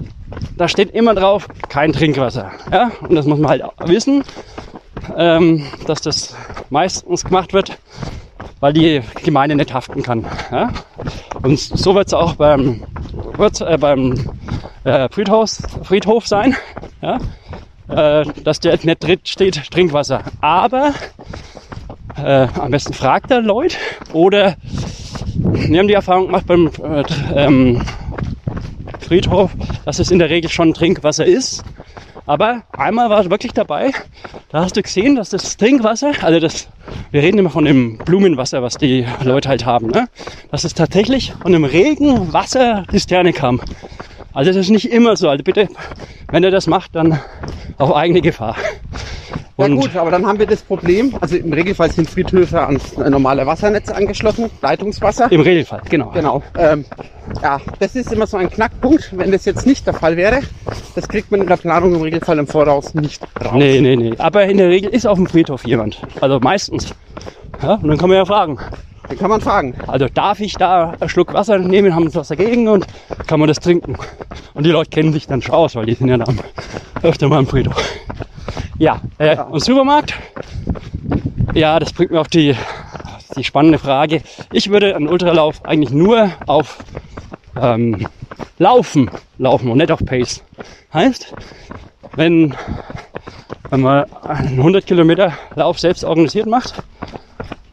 da 0.58 0.67
steht 0.67 0.91
immer 0.91 1.15
drauf, 1.15 1.47
kein 1.69 1.91
Trinkwasser. 1.93 2.51
Ja? 2.71 2.91
Und 3.01 3.15
das 3.15 3.25
muss 3.25 3.39
man 3.39 3.49
halt 3.49 3.63
wissen, 3.86 4.23
ähm, 5.15 5.65
dass 5.86 6.01
das 6.01 6.36
meistens 6.69 7.23
gemacht 7.23 7.53
wird, 7.53 7.77
weil 8.60 8.73
die 8.73 9.01
Gemeinde 9.23 9.55
nicht 9.55 9.73
haften 9.73 10.03
kann. 10.03 10.25
Ja? 10.51 10.71
Und 11.41 11.60
so 11.60 11.95
wird 11.95 12.07
es 12.07 12.13
auch 12.13 12.36
beim, 12.36 12.83
äh, 13.38 13.77
beim 13.77 14.29
äh, 14.83 15.10
Friedhof, 15.10 15.60
Friedhof 15.83 16.27
sein, 16.27 16.55
ja? 17.01 17.19
äh, 17.89 18.25
dass 18.43 18.60
der 18.60 18.77
nicht 18.83 19.03
drin 19.03 19.19
steht, 19.23 19.71
Trinkwasser. 19.71 20.21
Aber 20.41 20.93
äh, 22.17 22.47
am 22.60 22.71
besten 22.71 22.93
fragt 22.93 23.31
er 23.31 23.41
Leute 23.41 23.77
oder 24.13 24.55
wir 25.36 25.79
haben 25.79 25.88
die 25.88 25.93
Erfahrung 25.93 26.27
gemacht 26.27 26.47
beim 26.47 26.71
äh, 26.83 27.03
ähm, 27.36 27.81
Friedhof, 29.01 29.51
dass 29.86 29.99
es 29.99 30.12
in 30.12 30.19
der 30.19 30.29
Regel 30.29 30.49
schon 30.49 30.73
Trinkwasser 30.73 31.25
ist. 31.25 31.63
Aber 32.28 32.63
einmal 32.76 33.10
war 33.10 33.22
es 33.22 33.30
wirklich 33.30 33.54
dabei, 33.54 33.94
da 34.50 34.62
hast 34.62 34.76
du 34.76 34.82
gesehen, 34.82 35.16
dass 35.16 35.30
das 35.30 35.56
Trinkwasser, 35.56 36.12
also 36.22 36.42
das, 36.42 36.68
wir 37.12 37.24
reden 37.24 37.38
immer 37.38 37.50
von 37.50 37.63
dem 37.63 38.00
Blumenwasser, 38.00 38.62
was 38.62 38.78
die 38.78 39.08
Leute 39.24 39.48
halt 39.48 39.66
haben, 39.66 39.88
ne? 39.88 40.10
dass 40.52 40.66
es 40.66 40.74
tatsächlich 40.74 41.32
von 41.42 41.54
dem 41.54 41.63
Regenwasser 41.63 42.86
die 42.92 43.00
Sterne 43.00 43.32
kam. 43.32 43.62
Also 44.34 44.52
das 44.52 44.58
ist 44.58 44.70
nicht 44.72 44.92
immer 44.92 45.16
so. 45.16 45.30
Also 45.30 45.42
bitte, 45.42 45.70
wenn 46.30 46.44
ihr 46.44 46.52
das 46.52 46.68
macht, 46.68 46.96
dann 46.96 47.18
auf 47.78 47.96
eigene 47.96 48.22
Gefahr. 48.22 48.58
Ja 49.58 49.67
gut, 49.67 49.95
aber 49.95 50.12
dann 50.12 50.26
haben 50.26 50.39
wir 50.39 50.45
das 50.45 50.62
Problem, 50.62 51.13
also 51.19 51.36
im 51.36 51.52
Regelfall 51.54 51.91
sind 51.91 52.10
Friedhöfe 52.10 52.62
ans 52.65 52.93
äh, 52.93 53.10
normale 53.10 53.45
Wassernetz 53.45 53.89
angeschlossen, 53.89 54.50
Leitungswasser. 54.62 55.32
im 55.32 55.41
Regelfall, 55.41 55.82
genau. 55.89 56.12
Genau. 56.13 56.43
Ähm, 56.58 56.86
ja, 57.41 57.60
das 57.80 57.95
ist 57.95 58.12
immer 58.12 58.28
so 58.28 58.38
ein 58.38 58.50
Knackpunkt. 58.50 59.12
Wenn 59.17 59.32
das 59.32 59.45
jetzt 59.45 59.65
nicht 59.65 59.86
der 59.86 59.93
Fall 59.93 60.17
wäre, 60.17 60.39
das 60.95 61.08
kriegt 61.08 61.32
man 61.32 61.41
in 61.41 61.47
der 61.47 61.58
Planung 61.58 61.93
im 61.95 62.02
Regelfall 62.02 62.39
im 62.39 62.47
Voraus 62.47 62.93
nicht 62.93 63.21
raus. 63.43 63.54
Nee, 63.56 63.82
nee, 63.82 63.95
nee. 63.95 64.13
Aber 64.17 64.45
in 64.45 64.58
der 64.58 64.69
Regel 64.69 64.89
ist 64.91 65.06
auf 65.06 65.17
dem 65.17 65.28
Friedhof 65.28 65.65
jemand. 65.65 66.02
Also 66.21 66.39
meistens. 66.39 66.93
Ja, 67.62 67.73
und 67.76 67.88
dann 67.88 67.97
kann 67.97 68.10
man 68.10 68.17
ja 68.17 68.26
fragen. 68.26 68.58
Den 69.10 69.17
kann 69.17 69.30
man 69.30 69.41
fragen. 69.41 69.73
Also 69.88 70.08
darf 70.13 70.39
ich 70.39 70.54
da 70.54 70.93
einen 71.00 71.10
Schluck 71.10 71.34
Wasser 71.34 71.58
nehmen, 71.60 71.95
haben 71.95 72.10
sie 72.10 72.15
was 72.15 72.28
dagegen 72.28 72.67
und 72.67 72.86
kann 73.26 73.39
man 73.39 73.47
das 73.47 73.60
trinken. 73.60 73.95
Und 74.54 74.65
die 74.65 74.71
Leute 74.71 74.89
kennen 74.89 75.13
sich 75.13 75.28
dann 75.28 75.41
schon 75.41 75.56
aus, 75.56 75.76
weil 75.76 75.86
die 75.86 75.93
sind 75.93 76.10
ja 76.10 76.17
dann 76.17 76.39
öfter 77.04 77.30
mal 77.30 77.39
im 77.39 77.47
Friedhof. 77.47 77.82
Ja, 78.77 79.01
äh, 79.17 79.38
und 79.38 79.60
Supermarkt? 79.60 80.13
Ja, 81.53 81.79
das 81.79 81.93
bringt 81.93 82.12
mir 82.12 82.19
auf 82.19 82.27
die, 82.27 82.55
die 83.36 83.43
spannende 83.43 83.79
Frage. 83.79 84.21
Ich 84.51 84.69
würde 84.69 84.95
einen 84.95 85.07
Ultralauf 85.07 85.65
eigentlich 85.65 85.91
nur 85.91 86.31
auf 86.45 86.77
ähm, 87.60 88.07
Laufen 88.60 89.10
laufen 89.38 89.71
und 89.71 89.77
nicht 89.77 89.91
auf 89.91 90.03
Pace. 90.05 90.43
Heißt, 90.93 91.33
wenn, 92.15 92.55
wenn 93.69 93.81
man 93.81 94.05
einen 94.23 94.57
100 94.57 94.86
Kilometer 94.86 95.33
Lauf 95.55 95.79
selbst 95.79 96.03
organisiert 96.03 96.47
macht 96.47 96.75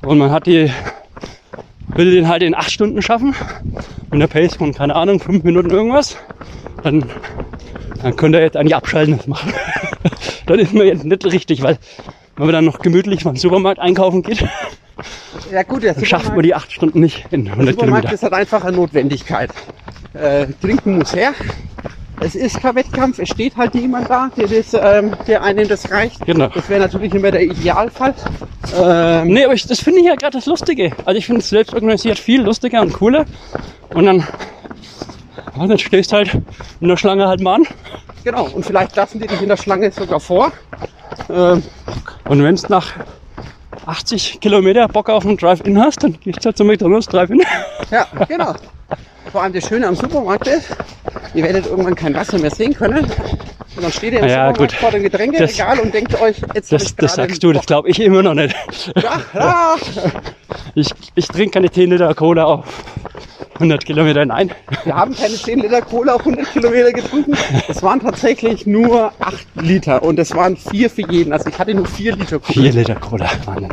und 0.03 0.19
man 0.19 0.31
hat 0.31 0.47
die 0.47 0.71
will 1.89 2.11
den 2.11 2.29
halt 2.29 2.43
in 2.43 2.55
acht 2.55 2.71
Stunden 2.71 3.01
schaffen. 3.03 3.35
Und 4.11 4.21
der 4.21 4.27
Pace 4.27 4.57
von, 4.57 4.73
keine 4.75 4.95
Ahnung, 4.95 5.21
fünf 5.21 5.45
Minuten 5.45 5.71
irgendwas. 5.71 6.17
Dann, 6.85 7.05
dann 8.03 8.15
könnt 8.17 8.35
ihr 8.37 8.43
jetzt 8.43 8.57
eigentlich 8.57 8.77
abschalten 8.77 9.17
das 9.17 9.27
machen. 9.27 9.53
dann 10.47 10.59
ist 10.61 10.73
man 10.73 10.87
jetzt 10.87 11.05
nicht 11.05 11.25
richtig, 11.25 11.63
weil 11.63 11.79
wenn 12.37 12.47
man 12.47 12.53
dann 12.53 12.65
noch 12.65 12.79
gemütlich 12.81 13.25
beim 13.25 13.37
Supermarkt 13.37 13.81
einkaufen 13.81 14.23
geht. 14.23 14.45
Ja 15.51 15.63
gut, 15.65 15.83
der 15.83 15.95
Dann 15.95 16.05
schafft 16.05 16.29
man 16.33 16.43
die 16.43 16.55
acht 16.55 16.71
Stunden 16.71 17.01
nicht 17.01 17.27
in 17.33 17.49
100 17.49 17.75
Supermarkt 17.75 17.81
Kilometer. 17.81 18.13
ist 18.15 18.23
halt 18.23 18.33
einfach 18.33 18.63
eine 18.65 18.77
Notwendigkeit. 18.77 19.51
Äh, 20.13 20.47
trinken 20.61 20.99
muss 20.99 21.15
her. 21.15 21.33
Es 22.21 22.37
ist 22.37 22.61
kein 22.61 22.77
Wettkampf, 22.77 23.19
es 23.19 23.29
steht 23.29 23.57
halt 23.57 23.75
niemand 23.75 24.09
da, 24.09 24.31
der, 24.37 24.47
das, 24.47 24.73
ähm, 24.75 25.17
der 25.27 25.43
einem 25.43 25.67
das 25.67 25.91
reicht. 25.91 26.25
Genau. 26.25 26.47
Das 26.47 26.69
wäre 26.69 26.81
natürlich 26.81 27.13
immer 27.13 27.33
der 27.33 27.43
Idealfall. 27.43 28.15
Ähm, 28.81 29.29
Nee, 29.29 29.45
aber 29.45 29.55
ich, 29.55 29.67
das 29.67 29.81
finde 29.81 29.99
ich 30.01 30.07
ja 30.07 30.15
gerade 30.15 30.37
das 30.39 30.47
Lustige. 30.47 30.93
Also 31.05 31.19
ich 31.19 31.27
finde 31.27 31.41
es 31.41 31.49
selbst 31.49 31.75
organisiert 31.75 32.19
viel 32.21 32.43
lustiger 32.43 32.81
und 32.83 32.93
cooler. 32.93 33.25
Und 33.95 34.07
dann, 34.07 34.25
ja, 35.57 35.67
dann 35.67 35.79
stehst 35.79 36.13
halt 36.13 36.33
in 36.81 36.89
der 36.89 36.97
Schlange 36.97 37.27
halt 37.29 37.41
mal 37.41 37.55
an. 37.57 37.67
genau, 38.25 38.45
und 38.47 38.65
vielleicht 38.65 38.95
lassen 38.97 39.21
die 39.21 39.27
dich 39.27 39.41
in 39.43 39.49
der 39.49 39.57
Schlange 39.57 39.91
sogar 39.93 40.21
vor. 40.21 40.53
Ähm, 41.31 41.63
Und 42.29 42.43
wenn 42.43 42.55
es 42.55 42.69
nach 42.69 42.93
80 43.87 44.41
Kilometer 44.41 44.89
Bock 44.89 45.11
auf 45.11 45.25
einen 45.27 45.37
Drive-In 45.37 45.79
hast, 45.81 46.03
dann 46.03 46.19
gehst 46.21 46.41
du 46.41 46.47
halt 46.47 46.57
zum 46.57 46.67
McDonalds 46.67 47.07
Drive-In. 47.07 47.43
ja, 47.91 48.07
genau. 48.29 48.55
Vor 49.31 49.43
allem 49.43 49.53
das 49.53 49.67
Schöne 49.69 49.87
am 49.89 49.95
Supermarkt 49.97 50.47
ist, 50.47 50.69
ihr 51.35 51.43
werdet 51.45 51.67
irgendwann 51.67 51.95
kein 51.95 52.15
Wasser 52.15 52.39
mehr 52.39 52.51
sehen 52.51 52.75
können. 52.75 53.05
Und 53.05 53.83
dann 53.83 53.91
steht 53.93 54.13
ihr 54.13 54.21
im 54.21 54.27
Ja, 54.27 54.49
Supermarkt 54.49 54.59
gut. 54.59 54.73
vor 54.73 54.91
dem 54.91 55.03
Getränkeregal 55.03 55.81
und 55.81 55.93
denkt 55.93 56.21
euch, 56.21 56.37
jetzt 56.55 56.71
Das, 56.73 56.95
das 56.95 57.15
sagst 57.15 57.43
du, 57.43 57.53
das 57.53 57.67
glaube 57.67 57.89
ich 57.89 58.01
immer 58.01 58.23
noch 58.23 58.35
nicht. 58.35 58.55
Ja, 59.03 59.21
ja. 59.35 59.75
Ich, 60.75 60.91
ich 61.15 61.27
trinke 61.29 61.51
keine 61.53 61.71
10 61.71 61.91
Liter 61.91 62.15
Cola 62.15 62.45
auf 62.45 62.65
100 63.55 63.85
Kilometer. 63.85 64.25
Nein. 64.25 64.51
Wir 64.85 64.95
haben 64.95 65.15
keine 65.15 65.35
10 65.35 65.61
Liter 65.61 65.83
Cola 65.83 66.15
auf 66.15 66.21
100 66.21 66.53
Kilometer 66.53 66.93
getrunken. 66.93 67.37
Es 67.69 67.83
waren 67.83 68.01
tatsächlich 68.01 68.67
nur 68.67 69.13
8 69.21 69.47
Liter 69.61 70.03
und 70.03 70.19
es 70.19 70.35
waren 70.35 70.57
4 70.57 70.91
für 70.91 71.11
jeden. 71.11 71.33
Also 71.33 71.49
ich 71.49 71.59
hatte 71.59 71.75
nur 71.75 71.87
4 71.87 72.17
Liter 72.17 72.39
Cola. 72.39 72.53
4 72.53 72.73
Liter 72.73 72.95
Cola. 72.97 73.31
Wahnsinn. 73.45 73.73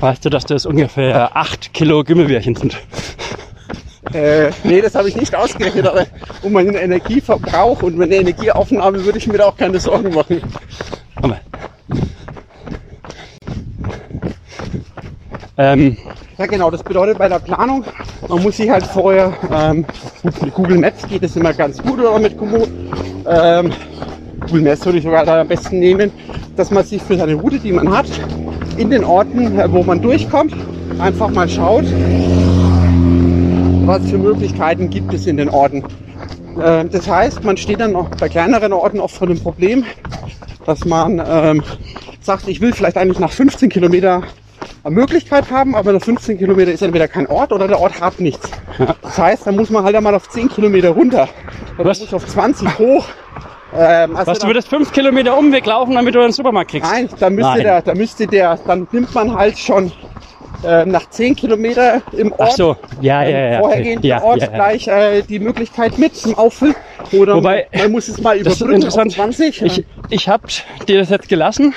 Weißt 0.00 0.24
du, 0.24 0.30
dass 0.30 0.44
das 0.44 0.66
ungefähr 0.66 1.36
8 1.36 1.74
Kilo 1.74 2.04
Gimmelbärchen 2.04 2.54
sind? 2.54 2.76
Äh, 4.14 4.50
nee, 4.64 4.80
das 4.80 4.94
habe 4.94 5.08
ich 5.08 5.16
nicht 5.16 5.34
ausgerechnet, 5.34 5.86
aber 5.86 6.06
um 6.42 6.52
meinen 6.52 6.74
Energieverbrauch 6.74 7.82
und 7.82 7.98
meine 7.98 8.16
Energieaufnahme 8.16 9.04
würde 9.04 9.18
ich 9.18 9.26
mir 9.26 9.38
da 9.38 9.46
auch 9.46 9.56
keine 9.56 9.78
Sorgen 9.78 10.14
machen. 10.14 10.40
Aber. 11.16 11.38
Ähm, 15.60 15.94
Ja 16.38 16.46
genau, 16.46 16.70
das 16.70 16.82
bedeutet 16.82 17.18
bei 17.18 17.28
der 17.28 17.38
Planung, 17.38 17.84
man 18.26 18.42
muss 18.42 18.56
sich 18.56 18.70
halt 18.70 18.86
vorher, 18.86 19.30
ähm, 19.52 19.84
mit 20.22 20.54
Google 20.54 20.78
Maps 20.78 21.06
geht 21.06 21.22
es 21.22 21.36
immer 21.36 21.52
ganz 21.52 21.82
gut 21.82 22.00
oder 22.00 22.18
mit 22.18 22.38
Komoot. 22.38 22.70
Ähm, 23.28 23.70
Google 24.40 24.62
Maps 24.62 24.86
würde 24.86 24.96
ich 24.96 25.04
sogar 25.04 25.26
da 25.26 25.42
am 25.42 25.48
besten 25.48 25.78
nehmen, 25.78 26.10
dass 26.56 26.70
man 26.70 26.82
sich 26.82 27.02
für 27.02 27.18
seine 27.18 27.34
Route, 27.34 27.58
die 27.58 27.72
man 27.72 27.94
hat, 27.94 28.06
in 28.78 28.88
den 28.88 29.04
Orten, 29.04 29.60
äh, 29.60 29.70
wo 29.70 29.82
man 29.82 30.00
durchkommt, 30.00 30.54
einfach 30.98 31.28
mal 31.28 31.46
schaut, 31.46 31.84
was 33.84 34.08
für 34.08 34.16
Möglichkeiten 34.16 34.88
gibt 34.88 35.12
es 35.12 35.26
in 35.26 35.36
den 35.36 35.50
Orten. 35.50 35.84
Ähm, 36.64 36.88
das 36.90 37.06
heißt, 37.06 37.44
man 37.44 37.58
steht 37.58 37.80
dann 37.80 37.92
noch 37.92 38.08
bei 38.12 38.30
kleineren 38.30 38.72
Orten 38.72 38.98
oft 38.98 39.14
vor 39.14 39.26
dem 39.26 39.38
Problem, 39.38 39.84
dass 40.64 40.86
man 40.86 41.22
ähm, 41.22 41.62
sagt, 42.22 42.48
ich 42.48 42.62
will 42.62 42.72
vielleicht 42.72 42.96
eigentlich 42.96 43.18
nach 43.18 43.32
15 43.32 43.68
Kilometer 43.68 44.22
Möglichkeit 44.88 45.50
haben, 45.50 45.74
aber 45.74 45.92
nach 45.92 46.02
15 46.02 46.38
Kilometer 46.38 46.72
ist 46.72 46.82
entweder 46.82 47.08
kein 47.08 47.26
Ort 47.26 47.52
oder 47.52 47.68
der 47.68 47.80
Ort 47.80 48.00
hat 48.00 48.20
nichts. 48.20 48.48
Das 49.02 49.18
heißt, 49.18 49.46
da 49.46 49.52
muss 49.52 49.68
man 49.68 49.84
halt 49.84 49.94
einmal 49.94 50.14
auf 50.14 50.28
10 50.28 50.48
Kilometer 50.48 50.90
runter. 50.90 51.28
Oder 51.76 51.90
Was? 51.90 52.00
muss 52.00 52.14
auf 52.14 52.26
20 52.26 52.78
hoch. 52.78 53.06
Ähm, 53.76 54.16
also 54.16 54.32
was, 54.32 54.38
du 54.38 54.46
würdest 54.46 54.68
5 54.68 54.92
Kilometer 54.92 55.36
Umweg 55.36 55.66
laufen, 55.66 55.94
damit 55.94 56.14
du 56.14 56.20
einen 56.20 56.32
Supermarkt 56.32 56.70
kriegst? 56.70 56.90
Nein, 56.90 57.08
da 57.18 57.30
müsste 57.30 57.52
Nein. 57.52 57.62
der, 57.62 57.82
da 57.82 57.94
müsste 57.94 58.26
der, 58.26 58.58
dann 58.66 58.88
nimmt 58.90 59.14
man 59.14 59.34
halt 59.34 59.58
schon 59.58 59.92
äh, 60.64 60.84
nach 60.84 61.08
10 61.08 61.36
Kilometer 61.36 62.02
im 62.12 62.32
Ort 62.32 62.40
Ach 62.40 62.50
so, 62.50 62.76
ja, 63.00 63.22
ja, 63.22 63.52
ja. 63.52 63.58
vorhergehend 63.60 64.04
ja, 64.04 64.22
Ort 64.22 64.40
ja, 64.40 64.46
ja. 64.46 64.52
gleich 64.54 64.88
äh, 64.88 65.22
die 65.22 65.38
Möglichkeit 65.38 65.98
mit 65.98 66.16
zum 66.16 66.36
Auffüllen. 66.36 66.74
Oder 67.12 67.36
Wobei, 67.36 67.66
man 67.72 67.92
muss 67.92 68.08
es 68.08 68.20
mal 68.20 68.36
überbrücken 68.36 68.74
interessant. 68.74 69.12
20. 69.12 69.62
Ich, 69.62 69.84
ich 70.10 70.28
habe 70.28 70.44
dir 70.86 70.98
das 70.98 71.10
jetzt 71.10 71.28
gelassen, 71.28 71.74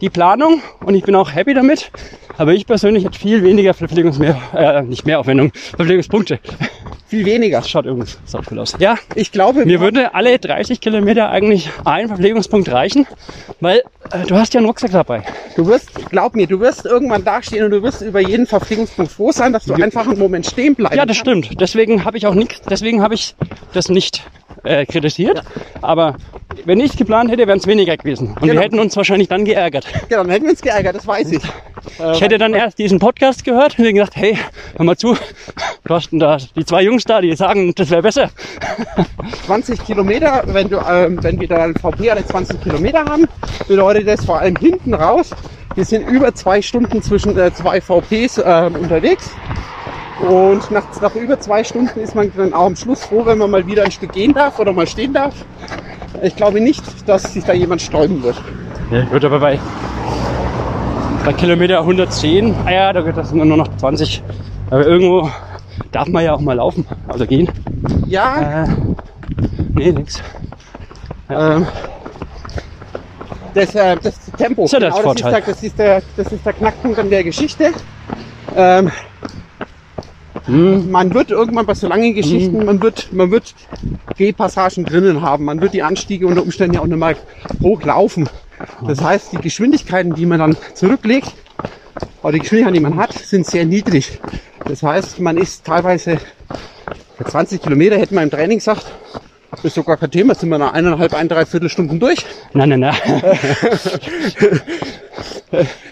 die 0.00 0.10
Planung, 0.10 0.62
und 0.84 0.94
ich 0.94 1.04
bin 1.04 1.14
auch 1.14 1.32
happy 1.32 1.54
damit. 1.54 1.90
Aber 2.36 2.52
ich 2.52 2.66
persönlich 2.66 3.04
hätte 3.04 3.18
viel 3.18 3.42
weniger 3.42 3.74
Verpflegungsmehr, 3.74 4.36
äh, 4.56 4.82
nicht 4.82 5.06
Mehraufwendung, 5.06 5.52
Verpflegungspunkte. 5.76 6.40
viel 7.06 7.24
weniger. 7.24 7.58
Das 7.58 7.70
schaut 7.70 7.86
übrigens 7.86 8.18
sau 8.24 8.40
cool 8.50 8.58
aus. 8.58 8.74
Ja, 8.78 8.96
Ich 9.14 9.30
glaube, 9.30 9.64
mir 9.64 9.80
würde 9.80 10.14
alle 10.14 10.38
30 10.38 10.80
Kilometer 10.80 11.30
eigentlich 11.30 11.70
ein 11.84 12.08
Verpflegungspunkt 12.08 12.70
reichen, 12.70 13.06
weil 13.60 13.82
äh, 14.10 14.24
du 14.26 14.36
hast 14.36 14.54
ja 14.54 14.58
einen 14.58 14.66
Rucksack 14.66 14.90
dabei. 14.92 15.22
du 15.56 15.66
wirst, 15.66 15.90
glaub 16.10 16.34
mir, 16.34 16.46
du 16.46 16.60
wirst 16.60 16.86
irgendwann 16.86 17.24
dastehen 17.24 17.64
und 17.64 17.70
du 17.70 17.82
wirst 17.82 18.02
über 18.02 18.20
jeden 18.20 18.46
Verpflegungspunkt 18.46 19.12
froh 19.12 19.30
sein, 19.32 19.52
dass 19.52 19.64
du 19.64 19.74
einfach 19.74 20.06
einen 20.06 20.18
Moment 20.18 20.46
stehen 20.46 20.74
bleibst. 20.74 20.96
Ja, 20.96 21.06
das 21.06 21.16
stimmt. 21.16 21.60
Deswegen 21.60 22.04
habe 22.04 22.16
ich 22.16 22.26
auch 22.26 22.34
nichts, 22.34 22.60
deswegen 22.68 23.02
habe 23.02 23.14
ich 23.14 23.34
das 23.72 23.88
nicht 23.88 24.22
äh, 24.64 24.84
kritisiert. 24.86 25.42
Aber 25.82 26.16
wenn 26.64 26.80
ich 26.80 26.96
geplant 26.96 27.30
hätte, 27.30 27.46
wären 27.46 27.58
es 27.58 27.66
weniger 27.66 27.96
gewesen. 27.96 28.28
Und 28.28 28.40
Genau. 28.40 28.54
wir 28.54 28.60
hätten 28.60 28.78
uns 28.78 28.96
wahrscheinlich 28.96 29.28
dann 29.28 29.44
geärgert. 29.44 29.86
Ja, 30.10 30.18
dann 30.18 30.30
hätten 30.30 30.44
wir 30.44 30.50
uns 30.52 30.60
geärgert, 30.62 30.96
das 30.96 31.06
weiß 31.06 31.32
ich. 31.32 31.42
Ich 32.12 32.20
hätte 32.20 32.38
dann 32.38 32.54
erst 32.54 32.78
diesen 32.78 32.98
Podcast 32.98 33.44
gehört 33.44 33.78
und 33.78 33.84
gesagt, 33.84 34.16
hey, 34.16 34.38
hör 34.76 34.84
mal 34.84 34.96
zu, 34.96 35.16
du 35.84 35.94
hast 35.94 36.10
denn 36.10 36.18
da 36.18 36.38
die 36.56 36.64
zwei 36.64 36.82
Jungs 36.82 37.04
da, 37.04 37.20
die 37.20 37.34
sagen, 37.36 37.74
das 37.74 37.90
wäre 37.90 38.02
besser. 38.02 38.30
20 39.46 39.84
Kilometer, 39.84 40.42
wenn, 40.46 40.68
du, 40.68 40.78
ähm, 40.78 41.22
wenn 41.22 41.38
wir 41.40 41.48
dann 41.48 41.74
VP 41.74 42.10
alle 42.10 42.24
20 42.24 42.60
Kilometer 42.62 43.04
haben, 43.04 43.26
bedeutet 43.68 44.08
das 44.08 44.24
vor 44.24 44.38
allem 44.38 44.56
hinten 44.56 44.94
raus. 44.94 45.30
Wir 45.74 45.84
sind 45.84 46.08
über 46.08 46.34
zwei 46.34 46.62
Stunden 46.62 47.02
zwischen 47.02 47.36
äh, 47.38 47.52
zwei 47.52 47.80
VPs 47.80 48.40
ähm, 48.44 48.76
unterwegs. 48.76 49.30
Und 50.20 50.70
nach, 50.70 50.84
nach 51.00 51.14
über 51.16 51.38
zwei 51.40 51.64
Stunden 51.64 51.98
ist 52.00 52.14
man 52.14 52.30
dann 52.36 52.54
auch 52.54 52.66
am 52.66 52.76
Schluss 52.76 53.04
froh, 53.04 53.26
wenn 53.26 53.38
man 53.38 53.50
mal 53.50 53.66
wieder 53.66 53.82
ein 53.82 53.90
Stück 53.90 54.12
gehen 54.12 54.32
darf 54.32 54.58
oder 54.58 54.72
mal 54.72 54.86
stehen 54.86 55.12
darf. 55.12 55.34
Ich 56.22 56.36
glaube 56.36 56.60
nicht, 56.60 56.82
dass 57.08 57.32
sich 57.32 57.44
da 57.44 57.52
jemand 57.52 57.82
sträuben 57.82 58.22
wird. 58.22 58.36
Ja, 58.90 59.04
gut, 59.04 59.24
aber 59.24 59.40
bei, 59.40 59.58
bei 61.24 61.32
Kilometer 61.32 61.80
110, 61.80 62.54
ah 62.64 62.70
ja, 62.70 62.92
da 62.92 63.00
geht 63.02 63.16
das 63.16 63.32
nur 63.32 63.44
noch 63.44 63.76
20. 63.76 64.22
Aber 64.70 64.86
irgendwo 64.86 65.28
darf 65.90 66.08
man 66.08 66.24
ja 66.24 66.34
auch 66.34 66.40
mal 66.40 66.54
laufen, 66.54 66.86
also 67.08 67.26
gehen. 67.26 67.48
Ja, 68.06 68.64
Äh, 68.64 68.68
nee, 69.74 69.92
nix. 69.92 70.22
ähm, 71.28 71.66
das, 73.54 73.74
äh, 73.74 73.96
das 74.02 74.20
Tempo. 74.36 74.64
Ist 74.64 74.72
ja 74.72 74.80
der 74.80 74.90
das, 74.90 74.98
ist 75.04 75.24
der, 75.24 75.40
das, 75.40 75.62
ist 75.62 75.78
der, 75.78 76.02
das 76.16 76.32
ist 76.32 76.46
der 76.46 76.52
Knackpunkt 76.52 76.98
an 76.98 77.10
der 77.10 77.24
Geschichte. 77.24 77.70
Ähm, 78.56 78.90
Hm, 80.46 80.90
man 80.90 81.14
wird 81.14 81.30
irgendwann 81.30 81.64
bei 81.64 81.74
so 81.74 81.86
langen 81.86 82.14
Geschichten, 82.14 82.64
man 82.64 82.82
wird, 82.82 83.12
man 83.12 83.30
wird 83.30 83.54
Gehpassagen 84.16 84.84
drinnen 84.84 85.22
haben. 85.22 85.44
Man 85.44 85.60
wird 85.60 85.72
die 85.72 85.82
Anstiege 85.82 86.26
unter 86.26 86.42
Umständen 86.42 86.74
ja 86.74 86.80
auch 86.80 86.86
nicht 86.86 86.98
mal 86.98 87.16
hochlaufen. 87.62 88.28
Das 88.86 89.02
heißt, 89.02 89.32
die 89.32 89.40
Geschwindigkeiten, 89.40 90.14
die 90.14 90.26
man 90.26 90.38
dann 90.38 90.56
zurücklegt, 90.74 91.32
oder 92.22 92.32
die 92.32 92.40
Geschwindigkeiten, 92.40 92.74
die 92.74 92.80
man 92.80 92.96
hat, 92.96 93.12
sind 93.12 93.46
sehr 93.46 93.64
niedrig. 93.64 94.18
Das 94.66 94.82
heißt, 94.82 95.20
man 95.20 95.36
ist 95.36 95.64
teilweise 95.64 96.18
bei 97.18 97.24
20 97.24 97.62
Kilometer, 97.62 97.96
hätten 97.96 98.14
wir 98.14 98.22
im 98.22 98.30
Training 98.30 98.58
gesagt, 98.58 98.86
ist 99.62 99.74
sogar 99.74 99.96
kein 99.96 100.10
Thema, 100.10 100.34
sind 100.34 100.48
wir 100.48 100.58
nach 100.58 100.72
eineinhalb, 100.72 101.14
ein, 101.14 101.28
dreiviertel 101.28 101.68
Stunden 101.68 102.00
durch. 102.00 102.24
nein, 102.52 102.70
nein, 102.70 102.80
nein. 102.80 102.94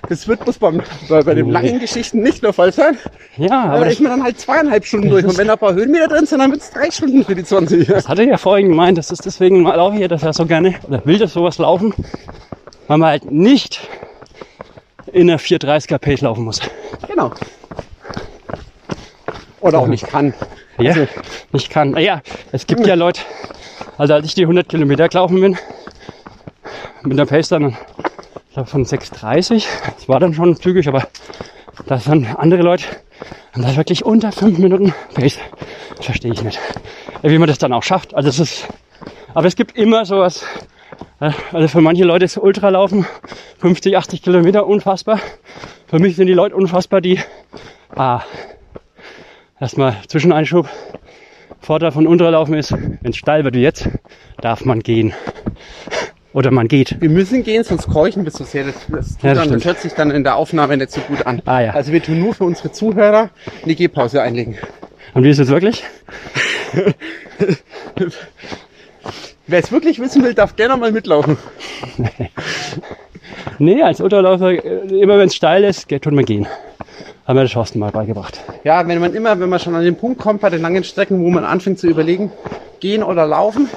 Das 0.08 0.26
wird 0.26 0.40
bloß 0.40 0.58
beim, 0.58 0.82
bei, 1.08 1.22
bei 1.22 1.34
den 1.34 1.50
langen 1.50 1.78
Geschichten 1.78 2.22
nicht 2.22 2.42
der 2.42 2.52
Fall 2.52 2.72
sein. 2.72 2.98
Ja, 3.36 3.62
Aber 3.62 3.74
aber 3.74 3.84
da 3.84 3.90
ist 3.92 4.00
man 4.00 4.10
dann 4.10 4.22
halt 4.24 4.40
zweieinhalb 4.40 4.84
Stunden 4.84 5.08
durch. 5.08 5.24
Und 5.24 5.38
wenn 5.38 5.46
da 5.46 5.52
ein 5.54 5.58
paar 5.58 5.74
Höhenmeter 5.74 6.08
drin 6.08 6.26
sind, 6.26 6.40
dann 6.40 6.50
wird 6.50 6.62
es 6.62 6.70
drei 6.70 6.90
Stunden 6.90 7.24
für 7.24 7.34
die 7.34 7.44
20. 7.44 7.86
das 7.86 8.08
hatte 8.08 8.22
ich 8.22 8.28
ja 8.28 8.36
vorhin 8.38 8.68
gemeint, 8.68 8.98
das 8.98 9.10
ist 9.10 9.24
deswegen 9.24 9.62
laufe 9.62 9.94
ich 9.94 10.02
ja 10.02 10.08
das 10.08 10.22
ja 10.22 10.32
so 10.32 10.46
gerne, 10.46 10.74
oder 10.88 11.04
will 11.06 11.18
das 11.18 11.32
sowas 11.32 11.58
laufen, 11.58 11.94
weil 12.88 12.98
man 12.98 13.10
halt 13.10 13.30
nicht 13.30 13.80
in 15.12 15.30
einer 15.30 15.38
430er 15.38 15.98
Pace 15.98 16.22
laufen 16.22 16.44
muss. 16.44 16.60
Genau. 17.08 17.32
Oder 19.60 19.78
auch 19.78 19.86
nicht 19.86 20.08
kann. 20.08 20.34
Ja, 20.82 20.90
Also- 20.92 21.06
ich 21.52 21.70
kann. 21.70 21.90
Naja, 21.90 22.22
es 22.52 22.66
gibt 22.66 22.86
ja 22.86 22.94
Leute, 22.94 23.20
also 23.98 24.14
als 24.14 24.26
ich 24.26 24.34
die 24.34 24.46
100 24.46 24.68
Kilometer 24.68 25.08
gelaufen 25.08 25.40
bin, 25.40 25.58
mit 27.02 27.18
der 27.18 27.26
Pace 27.26 27.48
dann, 27.48 27.76
ich 28.48 28.54
glaube 28.54 28.68
von 28.68 28.84
6,30, 28.84 29.66
das 29.96 30.08
war 30.08 30.20
dann 30.20 30.34
schon 30.34 30.56
zügig, 30.56 30.88
aber 30.88 31.06
das 31.86 32.04
sind 32.04 32.26
andere 32.38 32.62
Leute, 32.62 32.84
und 33.54 33.62
das 33.62 33.76
wirklich 33.76 34.04
unter 34.04 34.32
5 34.32 34.58
Minuten 34.58 34.94
Pace. 35.14 35.38
Verstehe 36.00 36.32
ich 36.32 36.42
nicht. 36.42 36.58
Wie 37.22 37.38
man 37.38 37.48
das 37.48 37.58
dann 37.58 37.72
auch 37.72 37.82
schafft. 37.82 38.14
Also 38.14 38.28
es 38.28 38.38
ist, 38.40 38.68
aber 39.34 39.46
es 39.46 39.56
gibt 39.56 39.76
immer 39.76 40.04
sowas, 40.04 40.44
also 41.52 41.68
für 41.68 41.80
manche 41.80 42.04
Leute 42.04 42.24
ist 42.24 42.36
Ultralaufen 42.36 43.06
50, 43.58 43.96
80 43.96 44.22
Kilometer 44.22 44.66
unfassbar. 44.66 45.20
Für 45.86 45.98
mich 45.98 46.16
sind 46.16 46.26
die 46.26 46.32
Leute 46.32 46.56
unfassbar, 46.56 47.00
die, 47.00 47.20
ah, 47.94 48.22
Erstmal 49.62 49.96
Zwischeneinschub. 50.08 50.68
Vorteil 51.60 51.92
von 51.92 52.08
Unterlaufen 52.08 52.54
ist, 52.54 52.72
wenn 52.72 53.12
es 53.12 53.16
steil 53.16 53.44
wird 53.44 53.54
wie 53.54 53.62
jetzt, 53.62 53.88
darf 54.40 54.64
man 54.64 54.80
gehen. 54.80 55.14
Oder 56.32 56.50
man 56.50 56.66
geht. 56.66 57.00
Wir 57.00 57.08
müssen 57.08 57.44
gehen, 57.44 57.62
sonst 57.62 57.86
keuchen 57.86 58.24
wir 58.24 58.32
so 58.32 58.42
sehr. 58.42 58.64
Das, 58.64 58.74
das, 58.88 59.10
tut 59.10 59.22
Ja, 59.22 59.34
das 59.34 59.44
dann, 59.44 59.52
das 59.52 59.64
hört 59.64 59.78
sich 59.78 59.92
dann 59.92 60.10
in 60.10 60.24
der 60.24 60.34
Aufnahme 60.34 60.76
nicht 60.76 60.90
so 60.90 61.00
gut 61.02 61.24
an. 61.26 61.42
Ah, 61.44 61.60
ja. 61.60 61.70
Also 61.74 61.92
wir 61.92 62.02
tun 62.02 62.18
nur 62.18 62.34
für 62.34 62.42
unsere 62.42 62.72
Zuhörer 62.72 63.30
eine 63.62 63.74
Gehpause 63.76 64.20
einlegen. 64.20 64.58
Und 65.14 65.22
wie 65.22 65.30
ist 65.30 65.38
es 65.38 65.46
wirklich? 65.46 65.84
Wer 69.46 69.58
es 69.60 69.70
wirklich 69.70 70.00
wissen 70.00 70.24
will, 70.24 70.34
darf 70.34 70.56
gerne 70.56 70.76
mal 70.76 70.90
mitlaufen. 70.90 71.36
Nee, 73.58 73.82
als 73.82 74.00
Ultraläufer, 74.00 74.52
äh, 74.52 75.00
immer 75.00 75.18
wenn 75.18 75.28
es 75.28 75.34
steil 75.34 75.64
ist, 75.64 75.86
geht, 75.86 76.02
tut 76.02 76.12
man 76.12 76.24
gehen. 76.24 76.46
Haben 77.26 77.36
wir 77.36 77.42
der 77.42 77.50
Thorsten 77.50 77.78
mal 77.78 77.92
beigebracht. 77.92 78.40
Ja, 78.64 78.86
wenn 78.88 78.98
man 78.98 79.14
immer, 79.14 79.38
wenn 79.38 79.48
man 79.48 79.60
schon 79.60 79.74
an 79.74 79.84
den 79.84 79.96
Punkt 79.96 80.20
kommt 80.20 80.40
bei 80.40 80.50
den 80.50 80.60
langen 80.60 80.82
Strecken, 80.82 81.22
wo 81.22 81.30
man 81.30 81.44
anfängt 81.44 81.78
zu 81.78 81.86
überlegen, 81.86 82.32
gehen 82.80 83.02
oder 83.04 83.26
laufen, 83.26 83.68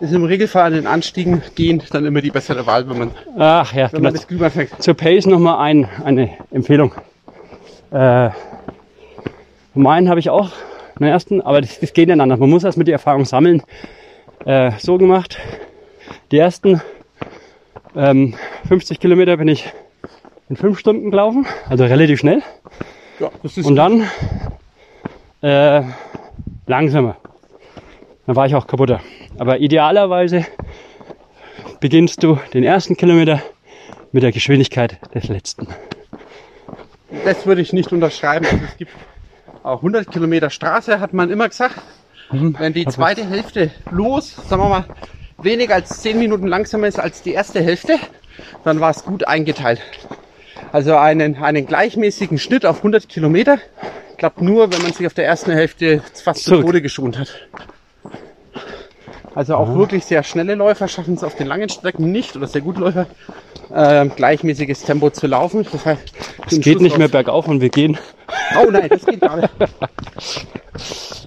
ist 0.00 0.12
im 0.12 0.24
Regelfall 0.24 0.66
an 0.66 0.72
den 0.74 0.86
Anstiegen 0.86 1.42
gehen 1.54 1.82
dann 1.90 2.04
immer 2.04 2.20
die 2.20 2.30
bessere 2.30 2.66
Wahl, 2.66 2.88
wenn 2.88 2.98
man, 2.98 3.10
Ach 3.38 3.72
ja, 3.72 3.84
wenn 3.84 3.90
genau. 3.90 4.02
man 4.02 4.14
das 4.14 4.28
Glühwein 4.28 4.50
fängt. 4.50 4.82
Zur 4.82 4.94
Pace 4.94 5.26
nochmal 5.26 5.58
ein, 5.58 5.88
eine 6.04 6.30
Empfehlung. 6.50 6.92
Äh, 7.90 8.30
meinen 9.74 10.08
habe 10.10 10.20
ich 10.20 10.28
auch, 10.28 10.50
den 10.98 11.06
ersten, 11.06 11.40
aber 11.40 11.60
das, 11.62 11.80
das 11.80 11.92
geht 11.92 12.08
ineinander. 12.08 12.36
Man 12.36 12.50
muss 12.50 12.64
erst 12.64 12.76
mit 12.76 12.86
die 12.86 12.92
Erfahrung 12.92 13.24
sammeln. 13.24 13.62
Äh, 14.44 14.72
so 14.78 14.98
gemacht. 14.98 15.38
Die 16.30 16.38
ersten 16.38 16.80
ähm, 17.96 18.34
50 18.68 19.00
Kilometer 19.00 19.36
bin 19.36 19.48
ich 19.48 19.72
in 20.48 20.56
fünf 20.56 20.78
Stunden 20.78 21.10
gelaufen, 21.10 21.46
also 21.68 21.84
relativ 21.84 22.20
schnell. 22.20 22.42
Ja, 23.20 23.30
das 23.42 23.56
ist 23.56 23.66
Und 23.66 23.76
dann 23.76 24.08
äh, 25.42 25.82
langsamer. 26.66 27.16
Dann 28.26 28.36
war 28.36 28.46
ich 28.46 28.54
auch 28.54 28.66
kaputter. 28.66 29.00
Aber 29.38 29.58
idealerweise 29.58 30.46
beginnst 31.80 32.22
du 32.22 32.38
den 32.54 32.64
ersten 32.64 32.96
Kilometer 32.96 33.42
mit 34.12 34.22
der 34.22 34.32
Geschwindigkeit 34.32 34.98
des 35.14 35.28
letzten. 35.28 35.68
Das 37.24 37.46
würde 37.46 37.60
ich 37.60 37.72
nicht 37.72 37.92
unterschreiben. 37.92 38.46
Also 38.46 38.64
es 38.64 38.76
gibt 38.76 38.92
auch 39.62 39.78
100 39.78 40.10
Kilometer 40.10 40.50
Straße, 40.50 41.00
hat 41.00 41.12
man 41.12 41.30
immer 41.30 41.48
gesagt. 41.48 41.80
Wenn 42.30 42.72
die 42.74 42.84
zweite 42.86 43.24
Hälfte 43.24 43.70
los, 43.90 44.36
sagen 44.48 44.62
wir 44.62 44.68
mal, 44.68 44.84
weniger 45.38 45.76
als 45.76 46.02
10 46.02 46.18
Minuten 46.18 46.46
langsamer 46.46 46.86
ist 46.86 46.98
als 46.98 47.22
die 47.22 47.32
erste 47.32 47.62
Hälfte, 47.62 47.98
dann 48.64 48.80
war 48.80 48.90
es 48.90 49.04
gut 49.04 49.26
eingeteilt. 49.26 49.80
Also 50.72 50.96
einen, 50.96 51.36
einen 51.42 51.66
gleichmäßigen 51.66 52.38
Schnitt 52.38 52.66
auf 52.66 52.78
100 52.78 53.08
Kilometer 53.08 53.58
klappt 54.16 54.42
nur, 54.42 54.72
wenn 54.72 54.82
man 54.82 54.92
sich 54.92 55.06
auf 55.06 55.14
der 55.14 55.26
ersten 55.26 55.52
Hälfte 55.52 56.02
fast 56.22 56.44
zu. 56.44 56.60
Tode 56.60 56.82
geschont 56.82 57.18
hat. 57.18 57.28
Also 59.34 59.54
auch 59.54 59.74
wirklich 59.76 60.04
sehr 60.04 60.24
schnelle 60.24 60.54
Läufer 60.56 60.88
schaffen 60.88 61.14
es 61.14 61.22
auf 61.22 61.36
den 61.36 61.46
langen 61.46 61.68
Strecken 61.68 62.10
nicht 62.10 62.34
oder 62.36 62.48
sehr 62.48 62.60
gute 62.62 62.80
Läufer 62.80 63.06
ähm, 63.72 64.10
gleichmäßiges 64.16 64.82
Tempo 64.82 65.10
zu 65.10 65.26
laufen. 65.28 65.66
Das 65.70 65.86
heißt, 65.86 66.02
Es 66.50 66.60
geht 66.60 66.80
nicht 66.80 66.98
mehr 66.98 67.08
bergauf 67.08 67.46
und 67.46 67.60
wir 67.60 67.68
gehen. 67.68 67.96
Oh 68.60 68.70
nein, 68.70 68.88
das 68.88 69.04
geht 69.06 69.20
gar 69.20 69.36
nicht. 69.36 69.50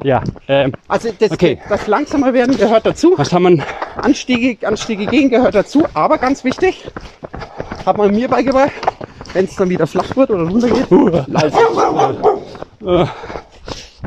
Ja, 0.04 0.24
ähm, 0.48 0.72
Also 0.88 1.10
das, 1.20 1.32
Okay. 1.32 1.60
das 1.70 1.86
langsamer 1.86 2.34
werden 2.34 2.58
gehört 2.58 2.86
dazu. 2.88 3.14
was 3.18 3.32
haben 3.32 3.58
wir? 3.58 3.66
Anstiege, 3.98 4.66
Anstiege 4.68 5.06
gehen 5.06 5.30
gehört 5.30 5.54
dazu. 5.54 5.86
Aber 5.94 6.18
ganz 6.18 6.44
wichtig, 6.44 6.86
hat 7.86 7.98
man 7.98 8.10
mir 8.12 8.28
beigebracht, 8.28 8.72
wenn 9.34 9.46
es 9.46 9.56
dann 9.56 9.70
wieder 9.70 9.88
flach 9.88 10.16
wird 10.16 10.30
oder 10.30 10.44
runtergeht, 10.44 10.90
laufen. 10.90 12.28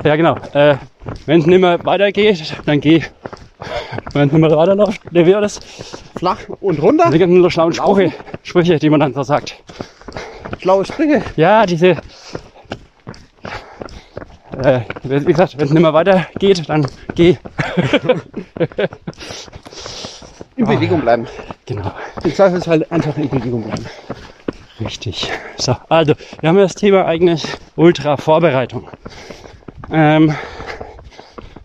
Ja, 0.02 0.16
genau. 0.16 0.36
Äh, 0.52 0.76
Wenn 1.26 1.40
es 1.40 1.46
nicht 1.46 1.60
mehr 1.60 1.84
weitergeht, 1.84 2.54
dann 2.66 2.80
geh. 2.80 3.02
Wenn 4.12 4.28
es 4.28 4.32
nicht 4.32 4.40
mehr 4.40 4.50
weiterläuft, 4.50 5.00
der 5.10 5.24
wird 5.24 5.42
das. 5.42 5.60
Flach 6.16 6.40
und 6.60 6.82
runter. 6.82 7.10
Die 7.10 7.18
ganzen 7.18 7.50
schlauen 7.50 7.72
Sprüche, 7.72 8.12
Sprüche, 8.42 8.78
die 8.78 8.90
man 8.90 9.00
dann 9.00 9.14
so 9.14 9.22
sagt. 9.22 9.56
Schlaue 10.58 10.84
Sprüche. 10.84 11.22
Ja, 11.36 11.64
diese. 11.64 11.96
Äh, 14.62 14.80
wie 15.02 15.24
gesagt, 15.24 15.56
wenn 15.58 15.66
es 15.66 15.72
nicht 15.72 15.82
mehr 15.82 15.94
weitergeht, 15.94 16.68
dann 16.68 16.86
geh. 17.14 17.36
In 20.56 20.66
Bewegung 20.66 21.00
bleiben. 21.00 21.26
Genau. 21.66 21.92
Im 22.22 22.34
Zweifelsfall 22.34 22.86
einfach 22.90 23.16
in 23.16 23.28
Bewegung 23.28 23.62
bleiben. 23.64 23.84
Richtig. 24.84 25.30
So, 25.56 25.76
also, 25.88 26.14
wir 26.40 26.48
haben 26.48 26.56
ja 26.56 26.62
das 26.64 26.74
Thema 26.74 27.06
eigentlich 27.06 27.44
Ultra-Vorbereitung. 27.76 28.88
Ähm, 29.90 30.34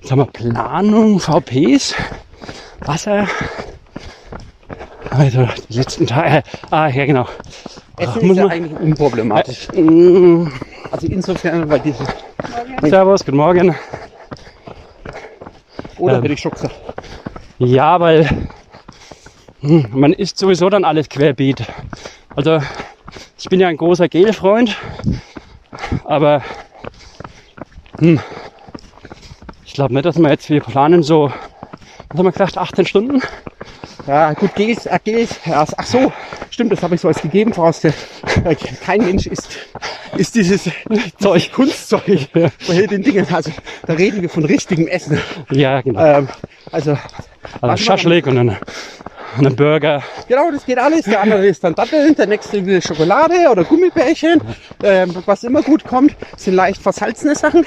haben 0.10 0.20
wir 0.20 0.26
Planung, 0.26 1.20
VPs, 1.20 1.96
Wasser. 2.86 3.28
Also, 5.12 5.48
die 5.70 5.78
letzten 5.78 6.08
Tage. 6.08 6.38
Äh, 6.38 6.42
ah, 6.72 6.88
ja, 6.88 7.06
genau. 7.06 7.28
Essen 7.98 8.22
muss 8.28 8.32
ist 8.32 8.38
ja 8.38 8.44
man- 8.44 8.52
eigentlich 8.52 8.80
unproblematisch. 8.80 9.68
Mm, 9.74 10.48
Also 10.92 11.08
insofern, 11.08 11.70
weil 11.70 11.80
diese... 11.82 12.04
Servus, 12.82 13.26
guten 13.26 13.38
Morgen. 13.38 13.76
Oder 15.98 16.16
Ähm. 16.16 16.22
hätte 16.22 16.34
ich 16.34 16.42
gesagt. 16.44 16.76
Ja, 17.58 18.00
weil 18.00 18.30
hm, 19.62 19.88
man 19.92 20.14
isst 20.14 20.38
sowieso 20.38 20.70
dann 20.70 20.86
alles 20.86 21.10
querbeet. 21.10 21.64
Also 22.36 22.60
ich 23.38 23.50
bin 23.50 23.60
ja 23.60 23.68
ein 23.68 23.78
großer 23.78 24.10
Gelfreund, 24.10 24.76
aber 26.06 26.44
hm, 28.00 28.20
ich 29.66 29.74
glaube 29.74 29.94
nicht, 29.94 30.06
dass 30.06 30.18
wir 30.18 30.30
jetzt, 30.30 30.50
wir 30.50 30.62
planen 30.62 31.04
so, 31.04 31.32
was 32.10 32.18
haben 32.18 32.26
wir 32.26 32.32
gesagt, 32.32 32.58
18 32.58 32.86
Stunden? 32.86 33.22
Ja, 34.08 34.34
gut, 34.34 34.56
Gels, 34.56 34.86
äh, 34.88 34.98
Gels, 35.04 35.40
ja, 35.46 35.66
ach 35.78 35.86
so, 35.86 36.12
stimmt, 36.50 36.72
das 36.72 36.82
habe 36.82 36.96
ich 36.96 37.02
so 37.02 37.08
als 37.08 37.22
gegeben 37.22 37.54
voraus. 37.54 37.82
Der, 37.82 37.94
äh, 38.44 38.56
kein 38.56 39.02
Mensch 39.02 39.28
isst, 39.28 39.60
isst 40.18 40.34
dieses 40.36 40.70
Zeug. 41.20 41.52
Kunstzeug 41.52 42.28
bei 42.34 42.88
den 42.88 43.04
Dingen. 43.04 43.28
Also 43.32 43.52
da 43.86 43.94
reden 43.94 44.22
wir 44.22 44.30
von 44.30 44.46
richtigem 44.46 44.88
Essen. 44.88 45.20
Ja, 45.52 45.82
genau. 45.82 46.04
Ähm, 46.04 46.30
also 46.72 46.98
Also 47.62 47.84
Schaschlik 47.84 48.26
und 48.28 48.38
und 48.38 48.56
einen 49.38 49.56
Burger. 49.56 50.02
genau, 50.28 50.52
das 50.52 50.66
geht 50.66 50.78
alles. 50.78 51.06
Der 51.06 51.22
andere 51.22 51.46
ist 51.46 51.64
dann 51.64 51.76
Datteln, 51.76 52.16
der 52.16 52.28
nächste 52.28 52.66
will 52.66 52.82
Schokolade 52.82 53.36
oder 53.52 53.64
Gummibärchen. 53.64 54.42
Ähm, 54.84 55.16
was 55.26 55.44
immer 55.44 55.62
gut 55.62 55.84
kommt, 55.86 56.16
sind 56.38 56.56
leicht 56.56 56.82
versalzene 56.82 57.36
Sachen. 57.36 57.66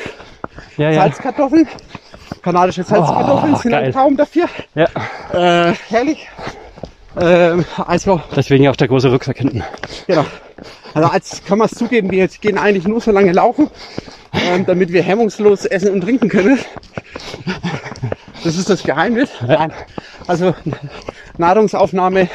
Ja. 0.77 0.92
Salzkartoffeln. 0.92 1.68
Kanadische 2.42 2.83
Salzkartoffeln 2.83 3.55
Oh, 3.55 3.59
sind 3.59 3.70
geil. 3.70 3.85
ein 3.85 3.92
Traum 3.92 4.16
dafür. 4.16 4.46
ja. 4.75 4.87
Äh, 5.33 5.75
herrlich. 5.88 6.29
Ähm, 7.20 7.64
also 7.87 8.20
Deswegen 8.35 8.68
auch 8.68 8.77
der 8.77 8.88
große 8.88 9.11
Rucksack 9.11 9.37
hinten. 9.38 9.62
Genau. 10.07 10.25
Also 10.94 11.09
als 11.09 11.44
kann 11.44 11.59
man 11.59 11.68
es 11.70 11.79
zugeben, 11.79 12.11
wir 12.11 12.18
jetzt 12.18 12.40
gehen 12.40 12.59
eigentlich 12.59 12.87
nur 12.87 13.01
so 13.01 13.11
lange 13.12 13.33
laufen, 13.33 13.70
ähm, 14.33 14.64
damit 14.66 14.92
wir 14.92 15.03
hemmungslos 15.03 15.64
essen 15.66 15.90
und 15.92 16.01
trinken 16.03 16.29
können. 16.29 16.59
Das 18.44 18.57
ist 18.57 18.68
das 18.68 18.83
Geheimnis. 18.83 19.31
Nein. 19.46 19.72
Also 20.26 20.55
Nahrungsaufnahme 21.38 22.28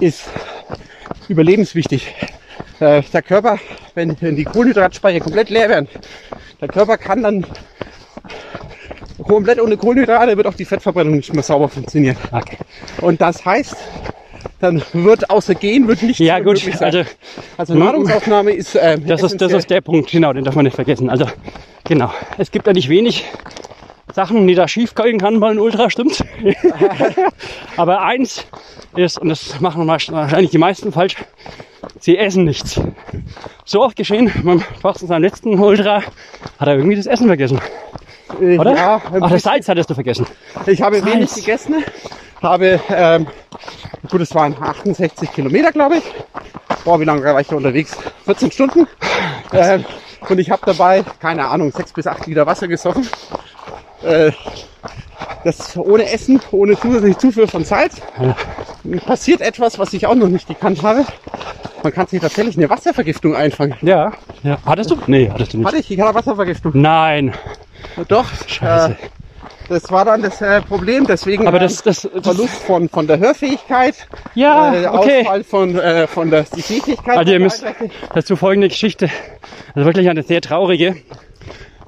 ist 0.00 0.24
überlebenswichtig. 1.28 2.14
Äh, 2.80 3.02
der 3.12 3.22
Körper, 3.22 3.58
wenn, 3.94 4.16
wenn 4.20 4.36
die 4.36 4.44
Kohlenhydratspeicher 4.44 5.20
komplett 5.20 5.50
leer 5.50 5.68
werden, 5.68 5.88
der 6.60 6.68
Körper 6.68 6.96
kann 6.96 7.22
dann 7.22 7.46
komplett 9.22 9.60
ohne 9.60 9.76
Kohlenhydrate 9.76 10.36
wird 10.36 10.46
auch 10.46 10.54
die 10.54 10.64
Fettverbrennung 10.64 11.16
nicht 11.16 11.32
mehr 11.34 11.42
sauber 11.42 11.68
funktionieren. 11.68 12.16
Okay. 12.30 12.56
Und 13.00 13.20
das 13.20 13.44
heißt, 13.44 13.76
dann 14.60 14.82
wird 14.92 15.30
außer 15.30 15.54
Gehen 15.54 15.88
wird 15.88 16.02
nicht 16.02 16.20
Ja 16.20 16.38
gut, 16.38 16.54
möglich 16.54 16.76
sein. 16.76 16.94
also 16.94 17.10
Also 17.56 17.74
Nahrungsaufnahme 17.74 18.52
ist 18.52 18.78
ähm, 18.80 19.06
Das 19.06 19.22
ist, 19.22 19.40
das 19.40 19.52
ist 19.52 19.70
der 19.70 19.80
Punkt, 19.80 20.10
genau, 20.10 20.32
den 20.32 20.44
darf 20.44 20.54
man 20.54 20.64
nicht 20.64 20.74
vergessen. 20.74 21.10
Also, 21.10 21.26
genau. 21.84 22.12
Es 22.38 22.50
gibt 22.50 22.66
ja 22.66 22.72
nicht 22.72 22.88
wenig 22.88 23.24
Sachen, 24.14 24.46
die 24.46 24.54
da 24.54 24.66
schief 24.68 24.94
gehen 24.94 25.18
kann 25.18 25.38
bei 25.40 25.48
einem 25.50 25.60
Ultra, 25.60 25.90
stimmt. 25.90 26.24
Aber 27.76 28.02
eins 28.02 28.44
ist, 28.96 29.18
und 29.18 29.28
das 29.28 29.60
machen 29.60 29.86
wahrscheinlich 29.86 30.50
die 30.50 30.58
meisten 30.58 30.92
falsch, 30.92 31.16
sie 32.00 32.16
essen 32.16 32.44
nichts. 32.44 32.80
So 33.64 33.82
oft 33.82 33.96
geschehen, 33.96 34.32
beim 34.44 34.62
Thorsten 34.80 35.06
seinem 35.06 35.22
letzten 35.22 35.58
Ultra 35.58 36.02
hat 36.58 36.68
er 36.68 36.74
irgendwie 36.74 36.96
das 36.96 37.06
Essen 37.06 37.26
vergessen, 37.26 37.60
äh, 38.40 38.58
oder? 38.58 38.74
Ja, 38.74 39.02
Ach, 39.20 39.30
das 39.30 39.42
Salz 39.42 39.68
hattest 39.68 39.90
du 39.90 39.94
vergessen. 39.94 40.26
ich 40.66 40.82
habe 40.82 41.04
wenig 41.04 41.30
Salz. 41.30 41.44
gegessen, 41.44 41.84
habe 42.42 42.80
ähm, 42.88 43.26
gut, 44.10 44.20
es 44.22 44.34
waren 44.34 44.56
68 44.60 45.32
Kilometer, 45.32 45.70
glaube 45.70 45.98
ich. 45.98 46.04
Boah, 46.84 46.98
wie 46.98 47.04
lange 47.04 47.22
war 47.22 47.40
ich 47.40 47.48
da 47.48 47.56
unterwegs? 47.56 47.96
14 48.24 48.50
Stunden. 48.50 48.86
Ähm, 49.52 49.84
und 50.28 50.38
ich 50.38 50.50
habe 50.50 50.62
dabei, 50.64 51.04
keine 51.20 51.46
Ahnung, 51.48 51.72
6 51.72 51.92
bis 51.92 52.06
8 52.06 52.26
Liter 52.26 52.46
Wasser 52.46 52.68
gesoffen. 52.68 53.06
Äh, 54.02 54.32
das 55.44 55.76
ohne 55.76 56.10
Essen, 56.10 56.40
ohne 56.52 56.78
zusätzliche 56.78 57.18
Zufuhr 57.18 57.48
von 57.48 57.64
Salz. 57.64 57.96
Passiert 59.06 59.40
etwas, 59.40 59.78
was 59.78 59.92
ich 59.92 60.06
auch 60.06 60.14
noch 60.14 60.28
nicht 60.28 60.48
gekannt 60.48 60.82
habe. 60.82 61.04
Man 61.82 61.92
kann 61.92 62.06
sich 62.06 62.20
tatsächlich 62.20 62.56
eine 62.56 62.70
Wasservergiftung 62.70 63.34
einfangen. 63.36 63.74
Ja. 63.82 64.12
ja. 64.42 64.58
Hattest 64.66 64.90
du? 64.90 64.98
Nee, 65.06 65.30
hattest 65.32 65.54
du 65.54 65.58
nicht. 65.58 65.66
Hatte 65.66 65.78
ich, 65.78 65.90
ich 65.90 66.00
hatte 66.00 66.14
Wasservergiftung. 66.14 66.72
Nein. 66.74 67.34
Doch, 68.08 68.26
Scheiße. 68.46 68.92
Äh, 68.92 68.94
das 69.68 69.90
war 69.90 70.04
dann 70.04 70.22
das 70.22 70.40
äh, 70.40 70.62
Problem. 70.62 71.06
Deswegen 71.06 71.46
Aber 71.46 71.58
ähm, 71.58 71.64
das, 71.64 71.82
das, 71.82 72.02
das 72.02 72.22
Verlust 72.24 72.62
von, 72.62 72.88
von 72.88 73.06
der 73.06 73.18
Hörfähigkeit, 73.18 74.08
ja, 74.34 74.74
äh, 74.74 74.86
okay. 74.86 75.20
Ausfall 75.20 75.44
von, 75.44 75.78
äh, 75.78 76.06
von 76.06 76.30
der 76.30 76.44
die 76.44 76.62
Sehfähigkeit. 76.62 77.18
Also 77.18 77.32
ihr 77.32 77.40
müsst 77.40 77.64
dazu 78.14 78.36
folgende 78.36 78.68
Geschichte. 78.68 79.10
Also 79.74 79.86
wirklich 79.86 80.08
eine 80.08 80.22
sehr 80.22 80.40
traurige. 80.40 80.96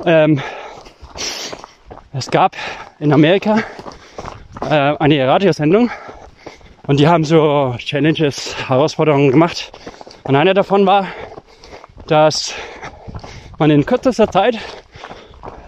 Ähm, 0.04 0.40
es 2.12 2.30
gab 2.30 2.56
in 2.98 3.12
Amerika 3.12 3.58
äh, 4.62 4.68
eine 4.68 5.26
Radiosendung 5.26 5.90
und 6.86 6.98
die 6.98 7.06
haben 7.06 7.24
so 7.24 7.74
Challenges, 7.78 8.56
Herausforderungen 8.68 9.30
gemacht. 9.30 9.72
Und 10.24 10.34
einer 10.34 10.54
davon 10.54 10.86
war, 10.86 11.06
dass 12.08 12.52
man 13.58 13.70
in 13.70 13.86
kürzester 13.86 14.28
Zeit, 14.30 14.58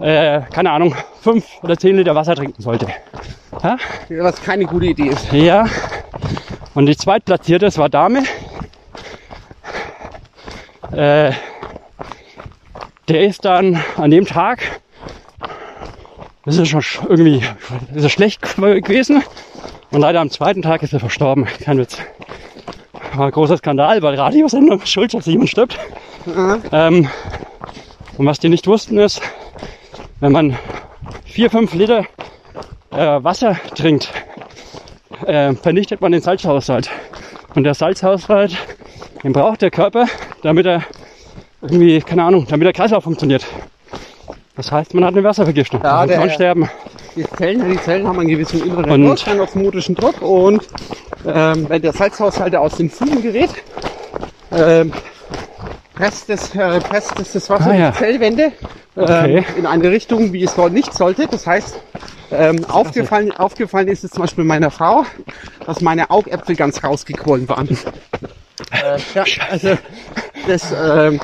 äh, 0.00 0.40
keine 0.52 0.72
Ahnung, 0.72 0.96
fünf 1.20 1.46
oder 1.62 1.76
zehn 1.76 1.96
Liter 1.96 2.14
Wasser 2.14 2.34
trinken 2.34 2.60
sollte. 2.60 2.88
Ja? 3.62 3.76
Was 4.08 4.42
keine 4.42 4.64
gute 4.64 4.86
Idee 4.86 5.08
ist. 5.08 5.32
Ja. 5.32 5.66
Und 6.74 6.86
die 6.86 6.96
zweitplatzierte, 6.96 7.66
das 7.66 7.78
war 7.78 7.88
Dame. 7.88 8.24
Äh, 10.90 11.32
der 13.08 13.20
ist 13.26 13.44
dann 13.44 13.82
an 13.96 14.10
dem 14.10 14.26
Tag, 14.26 14.81
das 16.44 16.56
ist 16.58 16.68
schon 16.68 16.80
sch- 16.80 17.06
irgendwie, 17.08 17.42
ist 17.94 18.02
er 18.04 18.08
schlecht 18.08 18.42
gewesen. 18.42 19.22
Und 19.90 20.00
leider 20.00 20.20
am 20.20 20.30
zweiten 20.30 20.62
Tag 20.62 20.82
ist 20.82 20.92
er 20.92 21.00
verstorben. 21.00 21.46
Kein 21.62 21.78
Witz. 21.78 21.98
War 23.14 23.26
ein 23.26 23.32
großer 23.32 23.58
Skandal, 23.58 24.00
weil 24.02 24.14
Radiosendung 24.14 24.80
schuld, 24.86 25.12
dass 25.14 25.26
jemand 25.26 25.50
stirbt. 25.50 25.78
Ähm, 26.72 27.08
und 28.16 28.26
was 28.26 28.38
die 28.38 28.48
nicht 28.48 28.66
wussten 28.66 28.98
ist, 28.98 29.20
wenn 30.20 30.32
man 30.32 30.56
vier, 31.24 31.50
fünf 31.50 31.74
Liter 31.74 32.06
äh, 32.90 33.22
Wasser 33.22 33.56
trinkt, 33.74 34.10
äh, 35.26 35.54
vernichtet 35.54 36.00
man 36.00 36.12
den 36.12 36.20
Salzhaushalt. 36.22 36.90
Und 37.54 37.64
der 37.64 37.74
Salzhaushalt, 37.74 38.56
den 39.22 39.32
braucht 39.32 39.62
der 39.62 39.70
Körper, 39.70 40.06
damit 40.42 40.66
er 40.66 40.82
irgendwie, 41.60 42.00
keine 42.00 42.24
Ahnung, 42.24 42.46
damit 42.48 42.64
der 42.66 42.72
Kreislauf 42.72 43.04
funktioniert. 43.04 43.44
Das 44.56 44.70
heißt, 44.70 44.92
man 44.94 45.04
hat 45.04 45.14
eine 45.14 45.24
Wasservergiftung. 45.24 45.80
Ja, 45.82 46.00
Ja, 46.02 46.06
der- 46.06 46.16
kann 46.16 46.26
man 46.26 46.34
sterben. 46.34 46.70
Die 47.16 47.24
Zellen, 47.36 47.70
die 47.70 47.80
Zellen 47.80 48.06
haben 48.06 48.18
einen 48.18 48.28
gewissen 48.28 48.62
inneren 48.64 48.90
Und- 48.90 49.06
Druck, 49.20 49.28
einen 49.28 49.40
osmotischen 49.40 49.94
Druck 49.94 50.20
und 50.22 50.62
ähm, 51.26 51.68
wenn 51.68 51.80
der 51.82 51.92
Salzhaushalt 51.92 52.54
aus 52.56 52.76
den 52.76 52.90
Fugen 52.90 53.22
gerät, 53.22 53.50
ähm, 54.50 54.92
presst, 55.94 56.28
das, 56.28 56.54
äh, 56.54 56.80
presst 56.80 57.18
das, 57.18 57.32
das 57.32 57.48
Wasser 57.50 57.70
Ah, 57.70 57.74
in 57.74 57.80
ja. 57.80 57.90
die 57.92 57.98
Zellwände 57.98 58.42
ähm, 58.44 58.52
Okay. 59.04 59.44
in 59.56 59.66
eine 59.66 59.90
Richtung, 59.90 60.32
wie 60.34 60.44
es 60.44 60.54
dort 60.54 60.72
nicht 60.72 60.92
sollte. 60.94 61.26
Das 61.28 61.46
heißt, 61.46 61.78
ähm, 62.30 62.64
aufgefallen, 62.66 63.32
aufgefallen 63.32 63.88
ist 63.88 64.04
es 64.04 64.10
zum 64.10 64.22
Beispiel 64.22 64.44
meiner 64.44 64.70
Frau, 64.70 65.04
dass 65.66 65.80
meine 65.80 66.10
Augäpfel 66.10 66.56
ganz 66.56 66.82
rausgequollen 66.84 67.48
waren. 67.48 67.68
äh, 68.70 68.98
ja, 69.14 69.24
also 69.50 69.78
das, 70.46 70.72
ähm, 70.72 71.20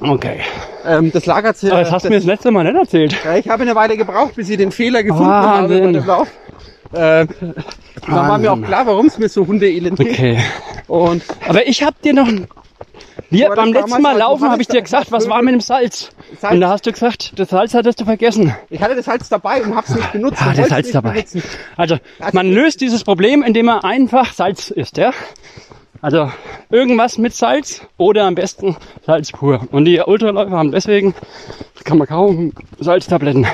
Okay. 0.00 0.40
ähm, 0.86 1.12
das 1.12 1.26
lagert 1.26 1.56
sich. 1.56 1.70
Aber 1.70 1.82
das 1.82 1.92
hast 1.92 2.04
du 2.04 2.08
mir 2.10 2.16
das 2.16 2.24
letzte 2.24 2.50
Mal 2.50 2.64
nicht 2.64 2.76
erzählt. 2.76 3.16
Ja, 3.24 3.36
ich 3.36 3.48
habe 3.48 3.62
eine 3.62 3.74
Weile 3.74 3.96
gebraucht, 3.96 4.34
bis 4.36 4.48
ich 4.48 4.56
den 4.56 4.72
Fehler 4.72 5.02
gefunden 5.02 5.26
habe 5.32 5.62
Wahnsinn. 5.64 5.84
bei 5.92 5.92
dem 6.00 6.06
Lauf. 6.06 6.28
Äh, 6.92 7.26
dann 7.26 7.26
war 8.06 8.38
mir 8.38 8.52
auch 8.52 8.62
klar, 8.62 8.86
warum 8.86 9.06
es 9.06 9.18
mir 9.18 9.28
so 9.28 9.46
hundeelend 9.46 9.98
geht. 9.98 10.10
Okay. 10.12 10.38
Und 10.86 11.22
Aber 11.48 11.66
ich 11.66 11.82
hab 11.82 12.00
dir 12.02 12.14
noch, 12.14 12.28
wir 13.30 13.48
beim 13.50 13.72
letzten 13.72 14.00
Mal 14.02 14.16
laufen, 14.16 14.48
habe 14.48 14.62
ich 14.62 14.68
dir 14.68 14.74
da- 14.74 14.80
gesagt, 14.82 15.10
was 15.10 15.28
war 15.28 15.42
mit 15.42 15.52
dem 15.54 15.60
Salz? 15.60 16.10
Salz- 16.40 16.52
Und 16.54 16.60
da 16.60 16.68
hast 16.70 16.86
du 16.86 16.92
gesagt, 16.92 17.32
das 17.38 17.48
Salz 17.50 17.74
hattest 17.74 18.00
du 18.00 18.04
vergessen. 18.04 18.54
ich 18.70 18.80
hatte 18.80 18.94
das 18.94 19.04
Salz 19.06 19.28
dabei 19.28 19.62
und 19.62 19.74
habe 19.74 19.86
es 19.88 19.94
nicht 19.96 20.12
benutzt. 20.12 20.40
Ah, 20.40 20.52
das 20.56 20.68
Salz 20.68 20.92
dabei. 20.92 21.10
benutzen. 21.12 21.42
Also, 21.76 21.96
Also- 22.20 22.36
man 22.36 22.50
löst 22.52 22.80
dieses 22.80 23.02
Problem, 23.02 23.42
indem 23.42 23.66
man 23.66 23.80
einfach 23.80 24.32
Salz 24.32 24.70
isst, 24.70 24.96
ja? 24.96 25.10
Also, 26.02 26.30
irgendwas 26.70 27.18
mit 27.18 27.34
Salz 27.34 27.82
oder 27.96 28.24
am 28.24 28.34
besten 28.34 28.76
Salz 29.04 29.32
pur. 29.32 29.66
Und 29.72 29.84
die 29.86 30.00
Ultraläufer 30.00 30.56
haben 30.56 30.72
deswegen, 30.72 31.14
kann 31.84 31.98
man 31.98 32.06
kaum 32.06 32.52
Salztabletten. 32.78 33.46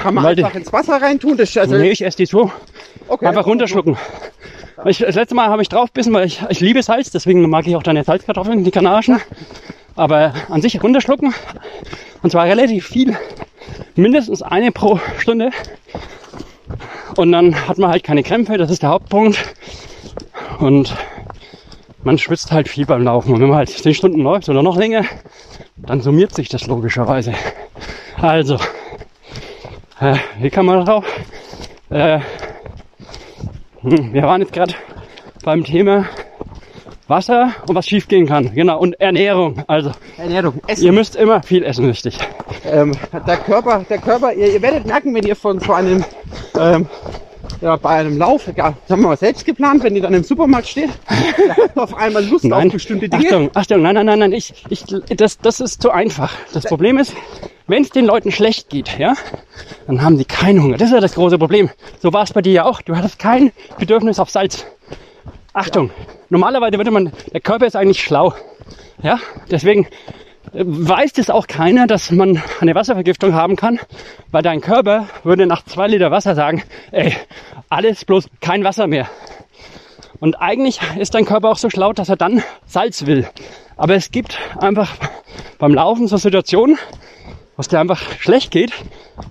Kann 0.00 0.14
man 0.14 0.34
die- 0.36 0.44
einfach 0.44 0.56
ins 0.58 0.72
Wasser 0.72 1.00
reintun. 1.00 1.36
Das, 1.36 1.56
also, 1.56 1.76
Nee, 1.76 1.90
ich 1.90 2.04
esse 2.04 2.16
die 2.18 2.26
so. 2.26 2.50
okay. 3.08 3.26
Einfach 3.26 3.46
runterschlucken. 3.46 3.96
Ich, 4.84 4.98
das 4.98 5.16
letzte 5.16 5.34
Mal 5.34 5.48
habe 5.48 5.62
ich 5.62 5.68
draufbissen, 5.68 6.12
weil 6.12 6.26
ich, 6.26 6.40
ich 6.50 6.60
liebe 6.60 6.82
Salz, 6.82 7.10
deswegen 7.10 7.48
mag 7.50 7.66
ich 7.66 7.74
auch 7.74 7.82
deine 7.82 8.04
Salzkartoffeln, 8.04 8.62
die 8.64 8.70
kanadischen. 8.70 9.20
Aber 9.96 10.32
an 10.48 10.62
sich 10.62 10.80
runterschlucken. 10.80 11.34
Und 12.22 12.30
zwar 12.30 12.44
relativ 12.44 12.86
viel. 12.86 13.16
Mindestens 13.96 14.42
eine 14.42 14.70
pro 14.70 15.00
Stunde. 15.18 15.50
Und 17.16 17.32
dann 17.32 17.66
hat 17.66 17.78
man 17.78 17.90
halt 17.90 18.04
keine 18.04 18.22
Krämpfe, 18.22 18.56
das 18.58 18.70
ist 18.70 18.82
der 18.82 18.90
Hauptpunkt. 18.90 19.36
Und 20.58 20.94
man 22.04 22.18
schwitzt 22.18 22.52
halt 22.52 22.68
viel 22.68 22.86
beim 22.86 23.02
Laufen. 23.02 23.34
Und 23.34 23.40
wenn 23.40 23.48
man 23.48 23.58
halt 23.58 23.70
10 23.70 23.94
Stunden 23.94 24.20
läuft 24.20 24.48
oder 24.48 24.62
noch 24.62 24.76
länger, 24.76 25.04
dann 25.76 26.00
summiert 26.00 26.34
sich 26.34 26.48
das 26.48 26.66
logischerweise. 26.66 27.34
Also, 28.20 28.56
äh, 30.00 30.16
wie 30.40 30.50
kann 30.50 30.66
man 30.66 30.84
drauf? 30.84 31.04
Äh, 31.90 32.20
hm, 33.80 34.12
wir 34.12 34.22
waren 34.22 34.40
jetzt 34.40 34.52
gerade 34.52 34.74
beim 35.44 35.64
Thema 35.64 36.06
Wasser 37.08 37.52
und 37.66 37.74
was 37.74 37.86
schief 37.86 38.06
gehen 38.06 38.26
kann. 38.26 38.52
Genau, 38.54 38.78
und 38.78 39.00
Ernährung. 39.00 39.62
Also, 39.66 39.92
Ernährung, 40.18 40.60
Essen. 40.66 40.84
ihr 40.84 40.92
müsst 40.92 41.16
immer 41.16 41.42
viel 41.42 41.64
essen, 41.64 41.86
richtig. 41.86 42.18
Ähm, 42.64 42.92
der 43.26 43.36
Körper, 43.38 43.84
der 43.88 43.98
Körper, 43.98 44.32
ihr, 44.34 44.52
ihr 44.52 44.62
werdet 44.62 44.86
merken, 44.86 45.14
wenn 45.14 45.24
ihr 45.24 45.36
von 45.36 45.58
so 45.58 45.72
einem, 45.72 46.04
ähm, 46.58 46.86
ja, 47.60 47.76
bei 47.76 47.90
einem 47.90 48.18
Lauf, 48.18 48.46
ja, 48.46 48.74
das 48.82 48.90
haben 48.90 49.02
wir 49.02 49.08
mal 49.08 49.16
selbst 49.16 49.44
geplant, 49.44 49.82
wenn 49.82 49.96
ihr 49.96 50.02
dann 50.02 50.14
im 50.14 50.24
Supermarkt 50.24 50.68
steht, 50.68 50.90
ihr 51.38 51.56
habt 51.56 51.76
auf 51.76 51.94
einmal 51.94 52.24
Lust 52.24 52.50
auf 52.50 52.72
bestimmte 52.72 53.08
Dinge. 53.08 53.24
Achtung, 53.24 53.50
Achtung, 53.54 53.82
nein, 53.82 53.94
nein, 53.94 54.06
nein, 54.06 54.18
nein, 54.18 54.32
ich, 54.32 54.64
ich, 54.68 54.84
das, 55.16 55.38
das 55.38 55.60
ist 55.60 55.82
zu 55.82 55.90
einfach. 55.90 56.32
Das 56.52 56.64
Problem 56.64 56.98
ist, 56.98 57.14
wenn 57.66 57.82
es 57.82 57.90
den 57.90 58.06
Leuten 58.06 58.30
schlecht 58.30 58.70
geht, 58.70 58.98
ja, 58.98 59.14
dann 59.86 60.02
haben 60.02 60.16
sie 60.16 60.24
keinen 60.24 60.62
Hunger. 60.62 60.76
Das 60.76 60.88
ist 60.88 60.94
ja 60.94 61.00
das 61.00 61.14
große 61.14 61.38
Problem. 61.38 61.70
So 62.00 62.12
war 62.12 62.22
es 62.22 62.32
bei 62.32 62.42
dir 62.42 62.52
ja 62.52 62.64
auch. 62.64 62.80
Du 62.80 62.96
hattest 62.96 63.18
kein 63.18 63.52
Bedürfnis 63.78 64.18
auf 64.18 64.30
Salz. 64.30 64.66
Achtung, 65.52 65.90
normalerweise 66.28 66.76
würde 66.76 66.90
man, 66.90 67.12
der 67.32 67.40
Körper 67.40 67.66
ist 67.66 67.76
eigentlich 67.76 68.02
schlau. 68.02 68.34
Ja, 69.02 69.18
deswegen 69.50 69.86
weiß 70.52 71.12
es 71.18 71.30
auch 71.30 71.46
keiner, 71.46 71.86
dass 71.86 72.10
man 72.10 72.42
eine 72.60 72.74
Wasservergiftung 72.74 73.34
haben 73.34 73.56
kann, 73.56 73.78
weil 74.30 74.42
dein 74.42 74.60
Körper 74.60 75.06
würde 75.24 75.46
nach 75.46 75.64
zwei 75.64 75.86
Liter 75.86 76.10
Wasser 76.10 76.34
sagen, 76.34 76.62
ey, 76.90 77.14
alles 77.68 78.04
bloß 78.04 78.28
kein 78.40 78.64
Wasser 78.64 78.86
mehr. 78.86 79.08
Und 80.20 80.40
eigentlich 80.40 80.80
ist 80.98 81.14
dein 81.14 81.24
Körper 81.24 81.50
auch 81.50 81.56
so 81.56 81.70
schlau, 81.70 81.92
dass 81.92 82.08
er 82.08 82.16
dann 82.16 82.42
Salz 82.66 83.06
will. 83.06 83.28
Aber 83.76 83.94
es 83.94 84.10
gibt 84.10 84.38
einfach 84.58 84.96
beim 85.58 85.74
Laufen 85.74 86.08
so 86.08 86.16
Situationen, 86.16 86.76
wo 87.56 87.60
es 87.60 87.68
dir 87.68 87.78
einfach 87.78 88.00
schlecht 88.18 88.50
geht 88.50 88.72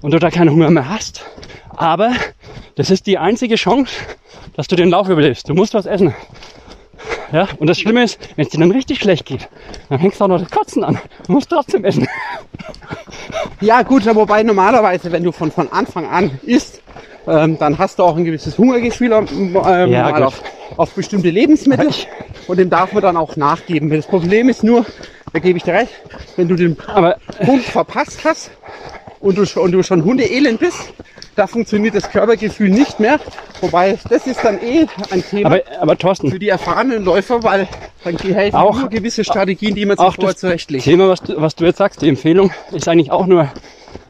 und 0.01 0.13
du 0.13 0.19
da 0.19 0.29
keinen 0.29 0.51
Hunger 0.51 0.69
mehr 0.69 0.89
hast. 0.89 1.25
Aber 1.75 2.13
das 2.75 2.89
ist 2.89 3.07
die 3.07 3.17
einzige 3.17 3.55
Chance, 3.55 3.93
dass 4.55 4.67
du 4.67 4.75
den 4.75 4.89
Lauf 4.89 5.09
überlebst. 5.09 5.49
Du 5.49 5.53
musst 5.53 5.73
was 5.73 5.85
essen. 5.85 6.13
Ja, 7.31 7.47
und 7.57 7.67
das 7.67 7.79
Schlimme 7.79 8.03
ist, 8.03 8.19
wenn 8.35 8.45
es 8.45 8.51
dir 8.51 8.59
dann 8.59 8.71
richtig 8.71 8.99
schlecht 8.99 9.25
geht, 9.25 9.47
dann 9.89 9.99
hängst 9.99 10.19
du 10.19 10.23
auch 10.25 10.29
noch 10.29 10.39
das 10.39 10.49
Kotzen 10.49 10.83
an. 10.83 10.99
Du 11.25 11.33
musst 11.33 11.49
trotzdem 11.49 11.83
essen. 11.83 12.07
Ja 13.59 13.81
gut, 13.83 14.05
wobei 14.15 14.43
normalerweise, 14.43 15.11
wenn 15.11 15.23
du 15.23 15.31
von, 15.31 15.51
von 15.51 15.67
Anfang 15.71 16.07
an 16.07 16.39
isst, 16.43 16.81
ähm, 17.27 17.57
dann 17.57 17.77
hast 17.77 17.99
du 17.99 18.03
auch 18.03 18.15
ein 18.15 18.23
gewisses 18.23 18.57
Hungergefühl 18.57 19.11
ähm, 19.11 19.55
Ja, 19.91 20.03
mal 20.03 20.13
gut. 20.13 20.23
auf, 20.23 20.41
auf 20.77 20.93
bestimmte 20.93 21.29
Lebensmittel 21.29 21.89
und 22.47 22.57
dem 22.57 22.69
darf 22.69 22.93
man 22.93 23.01
dann 23.01 23.17
auch 23.17 23.35
nachgeben. 23.35 23.89
Das 23.89 24.05
Problem 24.05 24.47
ist 24.47 24.63
nur, 24.63 24.85
da 25.33 25.39
gebe 25.39 25.57
ich 25.57 25.63
dir 25.63 25.73
recht, 25.73 25.91
wenn 26.37 26.47
du 26.47 26.55
den 26.55 26.77
Aber 26.93 27.17
Punkt 27.43 27.65
verpasst 27.65 28.21
hast 28.23 28.51
und 29.19 29.37
du, 29.37 29.45
schon- 29.45 29.63
und 29.63 29.71
du 29.71 29.83
schon 29.83 30.03
hundeelend 30.03 30.59
bist, 30.59 30.77
da 31.35 31.47
funktioniert 31.47 31.95
das 31.95 32.09
Körpergefühl 32.09 32.69
nicht 32.69 32.99
mehr. 32.99 33.19
Wobei 33.61 33.97
das 34.09 34.27
ist 34.27 34.43
dann 34.43 34.59
eh 34.61 34.87
ein 35.11 35.23
Thema 35.23 35.47
aber, 35.47 35.61
aber 35.79 35.97
Thorsten, 35.97 36.31
für 36.31 36.39
die 36.39 36.49
erfahrenen 36.49 37.03
Läufer, 37.03 37.43
weil 37.43 37.67
dann 38.03 38.17
helfen 38.17 38.55
Auch- 38.55 38.79
nur 38.79 38.89
gewisse 38.89 39.23
Strategien, 39.23 39.75
die 39.75 39.85
man 39.85 39.97
sich 39.97 40.05
vorher 40.15 40.33
das 40.33 40.37
zurechtlegt. 40.41 40.83
Thema, 40.83 41.09
was 41.09 41.21
du, 41.21 41.39
was 41.41 41.55
du 41.55 41.65
jetzt 41.65 41.77
sagst, 41.77 42.01
die 42.01 42.09
Empfehlung, 42.09 42.51
ist 42.71 42.87
eigentlich 42.87 43.11
auch 43.11 43.25
nur 43.27 43.51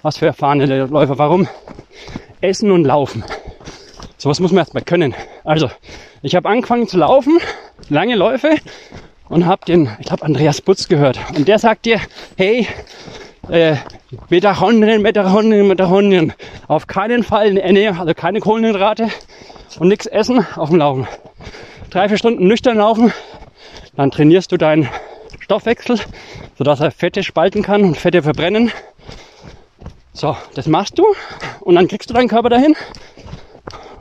was 0.04 0.18
für 0.18 0.26
erfahrene 0.28 0.86
Läufer. 0.86 1.18
Warum? 1.18 1.48
Essen 2.42 2.72
und 2.72 2.86
Laufen. 2.86 3.24
Sowas 4.18 4.40
muss 4.40 4.52
man 4.52 4.60
erstmal 4.60 4.84
können. 4.84 5.14
Also, 5.44 5.70
ich 6.22 6.36
habe 6.36 6.48
angefangen 6.50 6.88
zu 6.88 6.98
laufen, 6.98 7.40
lange 7.90 8.16
Läufe 8.16 8.56
und 9.30 9.46
habe 9.46 9.66
den, 9.66 9.90
ich 10.00 10.08
glaube, 10.08 10.24
Andreas 10.24 10.62
Butz 10.62 10.88
gehört. 10.88 11.20
Und 11.36 11.48
der 11.48 11.60
sagt 11.60 11.86
dir, 11.86 12.00
hey, 12.38 12.68
äh, 13.50 13.76
Mitochondrien, 14.30 15.02
Mitochondrien, 15.02 15.68
Mitochondrien. 15.68 16.34
Auf 16.68 16.88
keinen 16.88 17.24
Fall 17.24 17.58
Ernährung, 17.58 18.00
also 18.00 18.14
keine 18.14 18.40
Kohlenhydrate 18.40 19.10
und 19.80 19.88
nichts 19.88 20.06
essen 20.06 20.46
auf 20.56 20.70
dem 20.70 20.80
Laufen. 20.80 21.08
Drei, 21.90 22.10
vier 22.10 22.18
Stunden 22.18 22.48
nüchtern 22.48 22.78
laufen, 22.78 23.14
dann 23.96 24.12
trainierst 24.12 24.52
du 24.52 24.58
deinen 24.58 24.90
Stoffwechsel, 25.40 26.00
sodass 26.58 26.80
er 26.80 26.92
Fette 26.92 27.24
spalten 27.24 27.64
kann 27.64 27.84
und 27.84 27.98
Fette 27.98 28.22
verbrennen. 28.22 28.72
So, 30.14 30.36
das 30.56 30.68
machst 30.68 30.98
du 31.00 31.06
und 31.62 31.76
dann 31.76 31.88
kriegst 31.88 32.10
du 32.10 32.14
deinen 32.14 32.28
Körper 32.28 32.50
dahin 32.50 32.76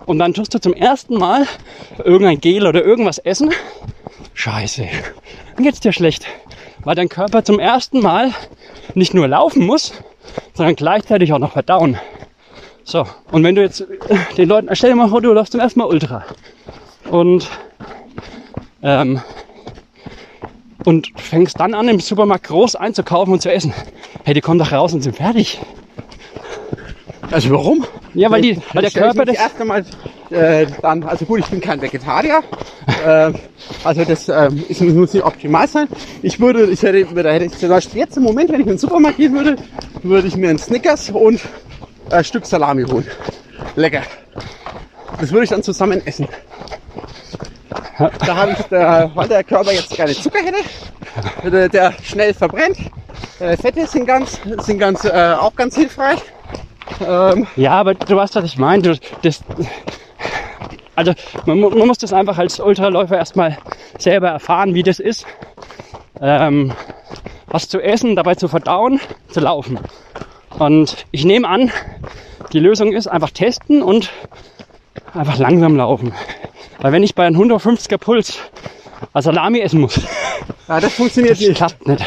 und 0.07 0.19
dann 0.19 0.35
tust 0.35 0.55
du 0.55 0.61
zum 0.61 0.73
ersten 0.73 1.19
Mal 1.19 1.47
irgendein 2.03 2.41
Gel 2.41 2.67
oder 2.67 2.83
irgendwas 2.83 3.19
essen. 3.19 3.53
Scheiße, 4.35 4.87
dann 5.55 5.65
geht's 5.65 5.81
dir 5.81 5.93
schlecht, 5.93 6.27
weil 6.87 6.95
dein 6.95 7.09
Körper 7.09 7.43
zum 7.43 7.59
ersten 7.59 8.01
Mal 8.01 8.31
nicht 8.95 9.13
nur 9.13 9.27
laufen 9.27 9.67
muss, 9.67 9.93
sondern 10.55 10.77
gleichzeitig 10.77 11.33
auch 11.33 11.41
noch 11.41 11.51
verdauen. 11.51 11.99
So, 12.85 13.05
und 13.33 13.43
wenn 13.43 13.57
du 13.57 13.63
jetzt 13.63 13.81
äh, 13.81 13.87
den 14.37 14.49
Leuten, 14.49 14.69
stell 14.73 14.91
dir 14.91 14.97
mal 14.97 15.09
vor, 15.09 15.21
du 15.21 15.33
läufst 15.33 15.51
zum 15.51 15.61
ersten 15.61 15.81
Mal 15.81 15.87
Ultra 15.87 16.25
und 17.11 17.49
ähm, 18.83 19.21
und 20.85 21.09
fängst 21.17 21.59
dann 21.59 21.75
an, 21.75 21.89
im 21.89 21.99
Supermarkt 21.99 22.47
groß 22.47 22.77
einzukaufen 22.77 23.33
und 23.33 23.43
zu 23.43 23.51
essen. 23.51 23.75
Hey, 24.23 24.35
die 24.35 24.41
kommen 24.41 24.61
doch 24.61 24.71
raus 24.71 24.95
und 24.95 25.03
sind 25.03 25.17
fertig. 25.17 25.59
Also 27.31 27.51
warum? 27.51 27.85
Ja, 28.15 28.31
weil, 28.31 28.41
die, 28.41 28.59
weil 28.73 28.83
der 28.83 28.91
Körper 28.91 29.25
das. 29.25 29.37
erst 29.37 29.61
einmal 29.61 29.85
äh, 30.31 30.67
dann, 30.83 31.03
also 31.05 31.25
gut, 31.25 31.41
ich 31.41 31.47
bin 31.47 31.61
kein 31.61 31.81
Vegetarier, 31.81 32.43
äh, 33.05 33.33
also 33.85 34.05
das 34.05 34.29
ähm, 34.29 34.65
ist, 34.69 34.81
muss 34.81 35.13
nicht 35.13 35.25
optimal 35.25 35.69
sein. 35.69 35.89
Ich 36.23 36.41
würde, 36.41 36.67
ich 36.67 36.83
hätte, 36.83 37.05
da 37.05 37.31
hätte 37.31 37.47
ich 37.47 37.59
zum 37.59 37.69
Beispiel 37.69 38.01
jetzt 38.01 38.17
im 38.17 38.23
Moment, 38.23 38.51
wenn 38.51 38.61
ich 38.61 38.67
in 38.67 38.73
den 38.73 38.79
Supermarkt 38.79 39.17
gehen 39.19 39.35
würde, 39.35 39.57
würde 40.03 40.29
ich 40.29 40.37
mir 40.37 40.51
einen 40.51 40.59
Snickers 40.59 41.11
und 41.11 41.41
ein 42.11 42.25
Stück 42.25 42.47
Salami 42.47 42.85
holen. 42.85 43.07
Lecker. 43.75 44.03
Das 45.21 45.33
würde 45.33 45.45
ich 45.45 45.51
dann 45.51 45.63
zusammen 45.63 46.05
essen. 46.07 46.29
Da 47.99 48.37
habe 48.37 48.53
ich, 48.53 48.59
da, 48.67 49.11
weil 49.15 49.29
der 49.29 49.43
Körper 49.43 49.73
jetzt 49.73 49.97
keine 49.97 50.13
Zucker 50.13 50.41
hätte, 50.41 51.51
der, 51.51 51.69
der 51.69 51.95
schnell 52.03 52.35
verbrennt. 52.35 52.77
Äh, 53.39 53.57
Fette 53.57 53.87
sind 53.87 54.07
ganz, 54.07 54.39
sind 54.59 54.79
ganz, 54.79 55.05
äh, 55.05 55.35
auch 55.39 55.55
ganz 55.55 55.75
hilfreich. 55.77 56.21
Ähm, 57.07 57.47
Ja, 57.57 57.73
aber 57.73 57.95
du 57.95 58.17
weißt, 58.17 58.35
was 58.37 58.45
ich 58.45 58.59
meine. 58.59 58.83
Du, 58.83 58.99
das, 59.23 59.43
also 60.95 61.13
man, 61.45 61.61
man 61.61 61.87
muss 61.87 61.99
das 61.99 62.13
einfach 62.13 62.39
als 62.39 62.61
Ultraläufer 62.61 63.17
erstmal 63.17 63.59
selber 63.99 64.29
erfahren, 64.29 64.75
wie 64.75 64.83
das 64.83 64.99
ist. 65.01 65.27
Ähm, 66.21 66.73
was 67.49 67.69
zu 67.69 67.81
essen, 67.81 68.17
dabei 68.17 68.35
zu 68.35 68.49
verdauen, 68.49 69.01
zu 69.31 69.41
laufen. 69.41 69.79
Und 70.59 71.05
ich 71.11 71.25
nehme 71.25 71.47
an, 71.49 71.71
die 72.53 72.59
Lösung 72.59 72.93
ist 72.93 73.07
einfach 73.07 73.31
testen 73.31 73.83
und 73.83 74.11
einfach 75.15 75.39
langsam 75.39 75.77
laufen. 75.77 76.13
Weil 76.81 76.93
wenn 76.93 77.03
ich 77.03 77.15
bei 77.15 77.27
einem 77.27 77.41
150er 77.41 77.99
Puls 77.99 78.39
Salami 79.15 79.61
essen 79.61 79.81
muss, 79.81 80.01
ja, 80.69 80.81
das 80.81 80.95
funktioniert 80.95 81.33
das 81.35 81.41
nicht. 81.41 81.57
klappt 81.57 81.87
nicht. 81.87 82.05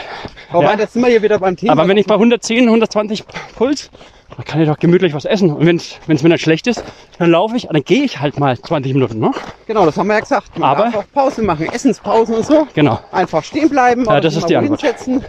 Wobei, 0.51 0.71
Ja. 0.71 0.75
das 0.77 0.93
sind 0.93 1.03
wir 1.03 1.09
hier 1.09 1.21
wieder 1.21 1.37
beim 1.39 1.55
Thema. 1.55 1.73
Aber 1.73 1.87
wenn 1.87 1.97
ich 1.97 2.07
bei 2.07 2.15
110, 2.15 2.65
120 2.65 3.23
Puls, 3.55 3.91
dann 4.35 4.45
kann 4.45 4.61
ich 4.61 4.67
doch 4.67 4.77
gemütlich 4.79 5.13
was 5.13 5.25
essen. 5.25 5.51
Und 5.51 5.65
wenn 5.65 5.77
es 5.77 6.23
mir 6.23 6.29
nicht 6.29 6.41
schlecht 6.41 6.67
ist, 6.67 6.83
dann 7.17 7.29
laufe 7.31 7.57
ich, 7.57 7.67
dann 7.71 7.83
gehe 7.83 8.03
ich 8.03 8.19
halt 8.19 8.39
mal 8.39 8.57
20 8.57 8.93
Minuten. 8.93 9.19
Ne? 9.19 9.31
Genau, 9.67 9.85
das 9.85 9.97
haben 9.97 10.07
wir 10.07 10.13
ja 10.15 10.19
gesagt. 10.21 10.57
Man 10.57 10.69
Aber- 10.69 10.83
darf 10.85 10.95
auch 10.97 11.03
Pausen 11.13 11.45
machen, 11.45 11.67
Essenspausen 11.71 12.35
und 12.35 12.45
so. 12.45 12.67
Genau. 12.73 12.99
Einfach 13.11 13.43
stehen 13.43 13.69
bleiben 13.69 14.05
oder 14.05 14.21
das 14.21 14.35
ist 14.35 14.47
die 14.49 14.55
Antwort. 14.55 14.81
hinsetzen. 14.81 15.23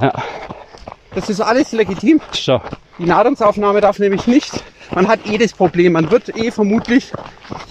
Ja. 0.00 0.12
Das 1.14 1.30
ist 1.30 1.40
alles 1.40 1.72
legitim. 1.72 2.20
So. 2.32 2.60
Die 2.98 3.04
Nahrungsaufnahme 3.06 3.80
darf 3.80 3.98
nämlich 3.98 4.26
nicht. 4.26 4.50
Man 4.94 5.08
hat 5.08 5.20
eh 5.26 5.38
das 5.38 5.52
Problem. 5.52 5.92
Man 5.92 6.10
wird 6.10 6.36
eh 6.36 6.50
vermutlich, 6.50 7.12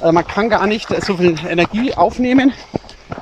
äh, 0.01 0.11
man 0.11 0.25
kann 0.25 0.49
gar 0.49 0.65
nicht 0.65 0.87
so 1.03 1.15
viel 1.17 1.35
Energie 1.47 1.93
aufnehmen 1.93 2.53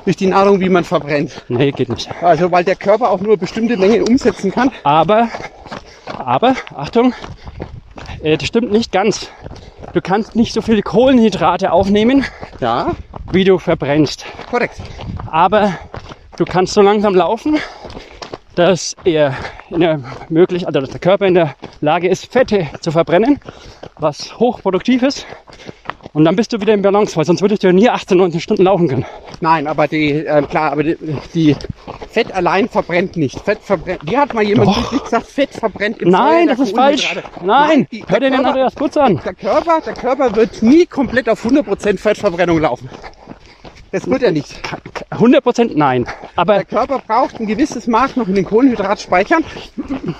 durch 0.04 0.16
die 0.16 0.26
Nahrung, 0.28 0.60
wie 0.60 0.68
man 0.68 0.84
verbrennt. 0.84 1.44
Nee, 1.48 1.72
geht 1.72 1.88
nicht. 1.88 2.08
Also 2.22 2.50
weil 2.50 2.64
der 2.64 2.76
Körper 2.76 3.10
auch 3.10 3.20
nur 3.20 3.36
bestimmte 3.36 3.76
Mengen 3.76 4.08
umsetzen 4.08 4.50
kann. 4.50 4.70
Aber, 4.84 5.28
aber, 6.06 6.54
Achtung, 6.74 7.14
äh, 8.22 8.36
das 8.36 8.48
stimmt 8.48 8.72
nicht 8.72 8.92
ganz. 8.92 9.28
Du 9.92 10.00
kannst 10.00 10.36
nicht 10.36 10.52
so 10.54 10.62
viele 10.62 10.82
Kohlenhydrate 10.82 11.72
aufnehmen, 11.72 12.24
Ja, 12.60 12.92
wie 13.30 13.44
du 13.44 13.58
verbrennst. 13.58 14.24
korrekt. 14.50 14.80
Aber 15.30 15.74
du 16.36 16.44
kannst 16.44 16.74
so 16.74 16.82
langsam 16.82 17.14
laufen, 17.14 17.58
dass 18.54 18.96
er 19.04 19.34
möglich, 20.28 20.66
also 20.66 20.80
dass 20.80 20.90
der 20.90 21.00
Körper 21.00 21.26
in 21.26 21.34
der 21.34 21.54
Lage 21.80 22.08
ist, 22.08 22.30
Fette 22.30 22.68
zu 22.80 22.90
verbrennen, 22.90 23.40
was 23.98 24.38
hochproduktiv 24.38 25.02
ist. 25.02 25.26
Und 26.12 26.26
dann 26.26 26.36
bist 26.36 26.52
du 26.52 26.60
wieder 26.60 26.74
im 26.74 26.82
Balance, 26.82 27.16
weil 27.16 27.24
sonst 27.24 27.40
würdest 27.40 27.62
du 27.62 27.68
ja 27.68 27.72
nie 27.72 27.88
18, 27.88 28.18
19 28.18 28.40
Stunden 28.40 28.64
laufen 28.64 28.86
können. 28.88 29.06
Nein, 29.40 29.66
aber 29.66 29.88
die, 29.88 30.10
äh, 30.26 30.42
klar, 30.42 30.72
aber 30.72 30.82
die, 30.82 30.96
die 31.32 31.56
Fett 32.12 32.30
allein 32.32 32.68
verbrennt 32.68 33.16
nicht. 33.16 33.40
Fett 33.40 33.60
verbrennt. 33.62 34.00
Wie 34.04 34.18
hat 34.18 34.34
mal 34.34 34.42
jemand 34.42 34.76
wirklich 34.76 35.02
gesagt, 35.02 35.26
Fett 35.26 35.50
verbrennt 35.54 36.02
im 36.02 36.10
Nein, 36.10 36.46
das 36.46 36.58
ist 36.60 36.76
falsch. 36.76 37.16
Nein, 37.42 37.86
die, 37.90 38.04
hör 38.06 38.20
dir 38.20 38.30
den 38.30 38.44
Andreas 38.44 38.74
Putz 38.74 38.98
an. 38.98 39.18
der, 39.24 39.32
Körper, 39.32 39.80
der 39.80 39.94
Körper 39.94 40.36
wird 40.36 40.62
nie 40.62 40.84
komplett 40.84 41.28
auf 41.30 41.42
100% 41.44 41.98
Fettverbrennung 41.98 42.60
laufen. 42.60 42.90
Das 43.92 44.06
wird 44.06 44.22
er 44.22 44.30
nicht. 44.30 44.60
100% 45.10 45.72
nein. 45.74 46.06
Aber 46.36 46.54
Der 46.54 46.64
Körper 46.66 46.98
braucht 46.98 47.40
ein 47.40 47.46
gewisses 47.46 47.86
Maß 47.86 48.16
noch 48.16 48.28
in 48.28 48.34
den 48.34 48.44
Kohlenhydratspeichern. 48.44 49.44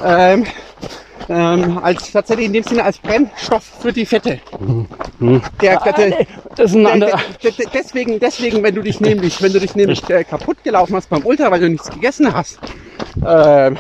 Ähm, 0.05 0.45
ähm, 1.29 1.79
als 1.79 2.13
tatsächlich 2.13 2.47
in 2.47 2.53
dem 2.53 2.65
Sinne 2.65 2.85
als 2.85 2.99
Brennstoff 2.99 3.65
für 3.81 3.93
die 3.93 4.07
Fette. 4.07 4.41
Der, 5.61 5.79
der, 5.81 5.93
der, 5.93 6.21
Ah, 6.21 6.25
das 6.57 6.71
ist 6.71 6.77
ein 6.77 6.83
der, 6.85 6.93
anderer. 6.93 7.21
der, 7.43 7.51
der, 7.53 7.67
deswegen, 7.73 8.19
deswegen, 8.21 8.63
wenn 8.63 8.75
du 8.75 8.83
dich 8.83 9.01
nämlich, 9.01 9.41
wenn 9.43 9.53
du 9.53 9.61
dich 9.61 9.75
nämlich 9.75 10.09
äh, 10.11 10.25
kaputt 10.25 10.63
gelaufen 10.65 10.97
hast 10.97 11.09
beim 11.11 11.25
Ultra, 11.25 11.51
weil 11.51 11.61
du 11.61 11.69
nichts 11.71 11.91
gegessen 11.91 12.33
hast, 12.35 12.59
ähm, 13.27 13.79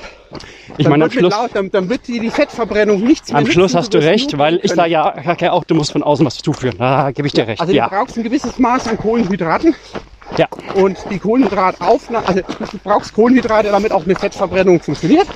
Ich 0.76 0.84
dann, 0.84 0.90
meine, 0.90 1.04
am 1.04 1.10
Schluss, 1.10 1.32
laut, 1.32 1.50
dann, 1.54 1.70
dann 1.70 1.88
wird 1.88 2.06
die 2.08 2.30
Fettverbrennung 2.30 3.02
nichts 3.02 3.30
mehr 3.30 3.40
am 3.40 3.46
Schluss 3.46 3.74
hast 3.74 3.94
du 3.94 3.98
recht, 3.98 4.38
weil 4.38 4.60
ich 4.62 4.72
sage 4.72 4.90
ja, 4.90 5.14
sag 5.24 5.42
auch, 5.44 5.64
du 5.64 5.74
musst 5.74 5.92
von 5.92 6.02
außen 6.02 6.24
was 6.24 6.38
zuführen. 6.38 6.76
Da 6.78 7.10
gebe 7.12 7.26
ich 7.26 7.34
dir 7.34 7.46
recht. 7.46 7.60
Also 7.60 7.72
ja. 7.72 7.88
du 7.88 7.96
brauchst 7.96 8.16
ein 8.16 8.22
gewisses 8.22 8.58
Maß 8.58 8.88
an 8.88 8.96
Kohlenhydraten 8.96 9.74
ja. 10.38 10.46
und 10.74 10.98
die 11.10 11.18
Kohlenhydrataufnahme, 11.18 12.26
also 12.26 12.40
du 12.40 12.78
brauchst 12.82 13.12
Kohlenhydrate, 13.14 13.68
damit 13.68 13.92
auch 13.92 14.04
eine 14.04 14.14
Fettverbrennung 14.14 14.80
funktioniert. 14.80 15.26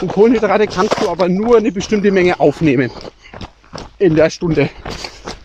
Und 0.00 0.08
Kohlenhydrate 0.08 0.66
kannst 0.66 1.00
du 1.02 1.08
aber 1.08 1.28
nur 1.28 1.58
eine 1.58 1.72
bestimmte 1.72 2.10
Menge 2.10 2.38
aufnehmen 2.40 2.90
in 3.98 4.14
der 4.14 4.30
Stunde. 4.30 4.68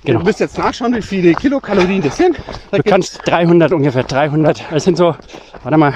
Genau. 0.04 0.20
Du 0.20 0.26
müsst 0.26 0.40
jetzt 0.40 0.58
nachschauen, 0.58 0.96
wie 0.96 1.02
viele 1.02 1.34
Kilokalorien 1.34 2.02
das 2.02 2.18
sind. 2.18 2.38
Da 2.72 2.78
Du 2.78 2.84
kannst 2.84 3.20
300 3.26 3.72
ungefähr, 3.72 4.04
300. 4.04 4.66
Das 4.72 4.84
sind 4.84 4.98
so, 4.98 5.16
warte 5.64 5.78
mal, 5.78 5.94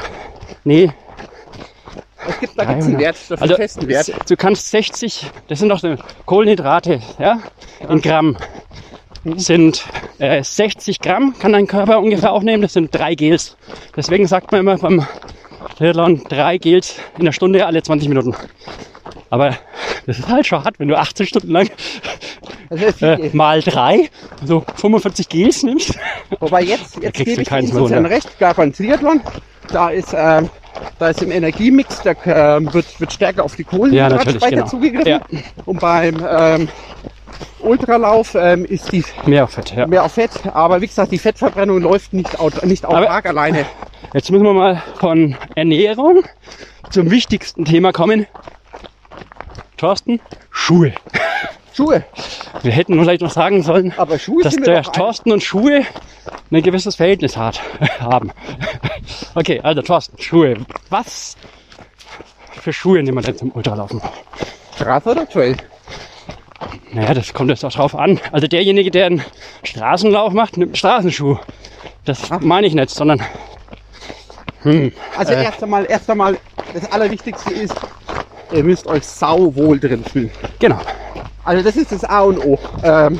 nee, 0.63 0.91
es 2.27 2.39
gibt, 2.39 2.59
da 2.59 2.65
gibt 2.65 2.79
es 2.81 2.85
einen 2.87 2.97
300. 2.97 2.99
Wert, 2.99 3.15
dafür 3.29 3.41
Also, 3.41 3.55
festen 3.55 3.87
Wert. 3.87 4.11
du 4.29 4.35
kannst 4.37 4.69
60, 4.71 5.31
das 5.47 5.59
sind 5.59 5.69
doch 5.69 5.79
so 5.79 5.95
Kohlenhydrate, 6.25 7.01
ja, 7.19 7.39
in 7.89 8.01
Gramm. 8.01 8.37
Sind 9.37 9.83
äh, 10.19 10.43
60 10.43 10.99
Gramm 10.99 11.33
kann 11.39 11.51
dein 11.53 11.65
Körper 11.65 11.99
ungefähr 11.99 12.31
aufnehmen. 12.31 12.61
Das 12.61 12.73
sind 12.73 12.93
drei 12.93 13.15
Gels. 13.15 13.57
Deswegen 13.95 14.27
sagt 14.27 14.51
man 14.51 14.61
immer 14.61 14.77
beim 14.77 15.07
Triathlon 15.79 16.23
drei 16.29 16.59
Gels 16.59 16.99
in 17.17 17.25
der 17.25 17.31
Stunde 17.31 17.65
alle 17.65 17.81
20 17.81 18.07
Minuten. 18.07 18.35
Aber 19.31 19.57
das 20.05 20.19
ist 20.19 20.27
halt 20.29 20.45
schon 20.45 20.63
hart, 20.63 20.79
wenn 20.79 20.89
du 20.89 20.97
18 20.97 21.25
Stunden 21.25 21.49
lang 21.49 21.69
Das 22.69 23.01
äh, 23.01 23.29
mal 23.33 23.61
drei, 23.61 24.09
also 24.41 24.63
45 24.75 25.27
Gels 25.29 25.63
nimmst. 25.63 25.97
Wobei 26.39 26.61
jetzt, 26.61 27.01
jetzt 27.01 27.17
gebe 27.17 27.35
du 27.35 27.41
ich 27.41 27.73
Wunder. 27.73 28.09
recht, 28.09 28.37
gar 28.39 28.53
beim 28.53 28.73
Triathlon, 28.73 29.21
da 29.69 29.89
ist, 29.89 30.13
ähm, 30.15 30.49
da 30.99 31.09
ist 31.09 31.21
im 31.21 31.31
Energiemix, 31.31 32.01
da 32.03 32.13
ähm, 32.25 32.73
wird, 32.73 32.99
wird 32.99 33.13
stärker 33.13 33.43
auf 33.43 33.55
die 33.55 33.63
Ja, 33.63 33.69
Kohlenhydratspeicher 33.69 34.49
genau. 34.49 34.67
zugegriffen. 34.67 35.07
Ja. 35.07 35.21
Und 35.65 35.79
beim 35.79 36.25
ähm, 36.27 36.69
Ultralauf 37.59 38.35
ähm, 38.35 38.65
ist 38.65 38.91
die 38.91 39.03
Mehr 39.25 39.47
Fett, 39.47 39.75
ja. 39.75 39.87
mehr 39.87 40.03
auf 40.03 40.13
Fett, 40.13 40.31
aber 40.53 40.81
wie 40.81 40.87
gesagt, 40.87 41.11
die 41.11 41.17
Fettverbrennung 41.17 41.81
läuft 41.81 42.13
nicht, 42.13 42.39
aut 42.39 42.63
nicht 42.65 42.85
autark 42.85 43.25
alleine. 43.25 43.65
Jetzt 44.13 44.31
müssen 44.31 44.45
wir 44.45 44.53
mal 44.53 44.81
von 44.99 45.35
Ernährung 45.55 46.23
zum 46.91 47.11
wichtigsten 47.11 47.65
Thema 47.65 47.91
kommen. 47.91 48.27
Thorsten, 49.77 50.21
Schuhe. 50.51 50.93
Schuhe, 51.75 52.05
Wir 52.61 52.71
hätten 52.71 52.97
vielleicht 52.97 53.21
noch 53.21 53.31
sagen 53.31 53.61
sollen, 53.61 53.93
dass 54.43 54.55
der 54.55 54.83
Thorsten 54.83 55.33
und 55.33 55.43
Schuhe 55.43 55.81
ein 56.49 56.63
gewisses 56.63 56.95
Verhältnis 56.95 57.35
hat, 57.35 57.59
haben. 57.99 58.31
Okay, 59.33 59.59
also 59.61 59.81
Thorsten, 59.81 60.17
Schuhe. 60.21 60.55
Was 60.89 61.35
für 62.61 62.71
Schuhe 62.71 63.03
nehmen 63.03 63.17
wir 63.17 63.23
denn 63.23 63.37
zum 63.37 63.51
Ultralaufen? 63.51 64.01
Straße 64.77 65.11
oder 65.11 65.27
Trail? 65.27 65.57
Naja, 66.93 67.13
das 67.13 67.33
kommt 67.33 67.49
jetzt 67.49 67.65
auch 67.65 67.73
drauf 67.73 67.93
an. 67.93 68.21
Also 68.31 68.47
derjenige, 68.47 68.89
der 68.89 69.07
einen 69.07 69.25
Straßenlauf 69.63 70.31
macht, 70.31 70.55
nimmt 70.55 70.69
einen 70.69 70.75
Straßenschuh. 70.77 71.37
Das 72.05 72.29
meine 72.39 72.67
ich 72.67 72.73
nicht, 72.73 72.89
sondern 72.89 73.21
Also 75.17 75.33
Äh. 75.33 75.43
erst 75.43 75.61
einmal, 75.61 75.85
erst 75.89 76.09
einmal, 76.09 76.37
das 76.73 76.89
Allerwichtigste 76.89 77.53
ist, 77.53 77.75
ihr 78.55 78.63
müsst 78.63 78.87
euch 78.87 79.05
sau 79.05 79.53
wohl 79.55 79.79
drin 79.79 80.03
fühlen. 80.03 80.31
genau. 80.59 80.79
Also 81.43 81.63
das 81.63 81.75
ist 81.75 81.91
das 81.91 82.03
A 82.03 82.21
und 82.21 82.39
O. 82.43 82.57
Ähm, 82.83 83.19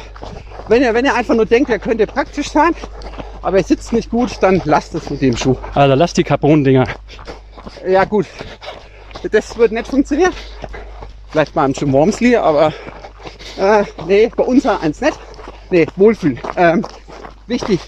wenn, 0.67 0.81
ihr, 0.81 0.93
wenn 0.95 1.05
ihr 1.05 1.13
einfach 1.13 1.35
nur 1.35 1.45
denkt, 1.45 1.69
er 1.69 1.77
könnte 1.77 2.07
praktisch 2.07 2.49
sein, 2.49 2.73
aber 3.43 3.57
er 3.57 3.63
sitzt 3.63 3.93
nicht 3.93 4.09
gut, 4.09 4.31
dann 4.41 4.61
lasst 4.65 4.95
es 4.95 5.09
mit 5.11 5.21
dem 5.21 5.37
Schuh. 5.37 5.55
Also 5.75 5.93
lass 5.93 6.13
die 6.13 6.23
Carbon-Dinger. 6.23 6.87
Ja 7.87 8.03
gut, 8.05 8.25
das 9.31 9.55
wird 9.57 9.71
nicht 9.73 9.87
funktionieren. 9.87 10.33
Vielleicht 11.29 11.53
beim 11.53 11.71
Jim 11.73 11.93
Wormsley, 11.93 12.35
aber 12.35 12.73
äh, 13.59 13.83
nee, 14.07 14.31
bei 14.35 14.43
uns 14.43 14.65
eins 14.65 15.01
nicht. 15.01 15.19
Nee, 15.69 15.85
Wohlfühl. 15.95 16.37
Ähm, 16.55 16.83
wichtig, 17.47 17.79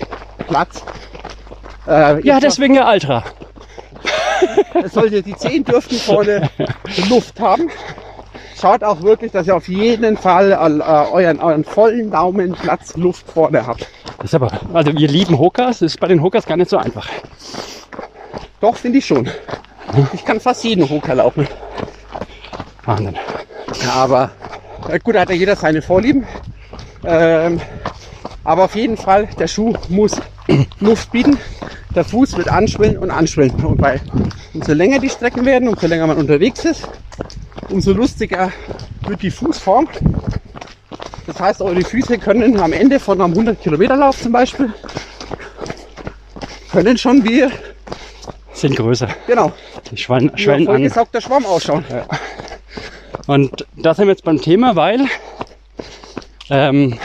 Platz. 0.47 0.83
Äh, 1.87 2.21
Ja, 2.23 2.39
deswegen 2.39 2.75
der 2.75 2.87
Ultra. 2.87 3.23
Es 4.83 4.93
sollte, 4.93 5.21
die 5.21 5.35
Zehen 5.35 5.63
dürften 5.63 5.95
vorne 5.95 6.49
Luft 7.09 7.39
haben. 7.39 7.69
Schaut 8.59 8.83
auch 8.83 9.01
wirklich, 9.03 9.31
dass 9.31 9.45
ihr 9.47 9.55
auf 9.55 9.67
jeden 9.67 10.17
Fall 10.17 10.51
äh, 10.51 10.55
euren, 11.13 11.39
euren 11.39 11.63
vollen 11.63 12.09
Daumen 12.09 12.53
Platz 12.53 12.95
Luft 12.97 13.29
vorne 13.31 13.65
habt. 13.65 13.87
Das 14.17 14.25
ist 14.25 14.33
aber, 14.33 14.51
also 14.73 14.93
wir 14.93 15.07
lieben 15.07 15.37
Hokas, 15.37 15.79
das 15.79 15.93
ist 15.93 15.99
bei 15.99 16.07
den 16.07 16.21
Hokas 16.21 16.45
gar 16.45 16.57
nicht 16.57 16.69
so 16.69 16.77
einfach. 16.77 17.07
Doch, 18.59 18.75
finde 18.75 18.97
ich 18.97 19.05
schon. 19.05 19.29
Ich 20.13 20.25
kann 20.25 20.39
fast 20.39 20.63
jeden 20.63 20.89
Hoker 20.89 21.15
laufen. 21.15 21.47
Wahnsinn. 22.85 23.15
Aber 23.93 24.31
äh, 24.89 24.99
gut, 24.99 25.15
da 25.15 25.21
hat 25.21 25.29
ja 25.29 25.35
jeder 25.35 25.55
seine 25.55 25.81
Vorlieben. 25.81 26.25
Ähm, 27.05 27.61
aber 28.43 28.63
auf 28.63 28.75
jeden 28.75 28.97
Fall, 28.97 29.27
der 29.37 29.47
Schuh 29.47 29.73
muss 29.89 30.19
Luft 30.79 31.11
bieten. 31.11 31.37
Der 31.97 32.05
Fuß 32.05 32.37
wird 32.37 32.47
anschwellen 32.47 32.99
und 32.99 33.09
anschwellen. 33.09 33.55
Und 33.65 33.77
bei, 33.81 33.99
umso 34.53 34.73
länger 34.73 34.99
die 34.99 35.09
Strecken 35.09 35.43
werden, 35.47 35.67
umso 35.67 35.87
länger 35.87 36.05
man 36.05 36.17
unterwegs 36.17 36.63
ist, 36.63 36.87
umso 37.69 37.91
lustiger 37.91 38.51
wird 39.07 39.23
die 39.23 39.31
Fußform. 39.31 39.89
Das 41.25 41.39
heißt, 41.39 41.59
eure 41.63 41.83
Füße 41.83 42.19
können 42.19 42.59
am 42.59 42.71
Ende 42.71 42.99
von 42.99 43.19
einem 43.19 43.31
100 43.33 43.59
Kilometer 43.59 43.95
Lauf 43.95 44.21
zum 44.21 44.31
Beispiel, 44.31 44.71
können 46.71 46.99
schon 46.99 47.23
wie, 47.23 47.47
Sind 48.53 48.75
größer. 48.75 49.07
genau, 49.25 49.51
Die 49.89 49.97
schwellen, 49.97 50.27
wie 50.27 50.33
ein 50.33 50.37
schwellen 50.37 50.65
vollgesaugter 50.67 51.19
Schwamm 51.19 51.47
ausschauen. 51.47 51.83
Und 53.25 53.65
da 53.75 53.95
sind 53.95 54.05
wir 54.05 54.11
jetzt 54.11 54.23
beim 54.23 54.39
Thema, 54.39 54.75
weil 54.75 55.07
ähm, 56.51 56.99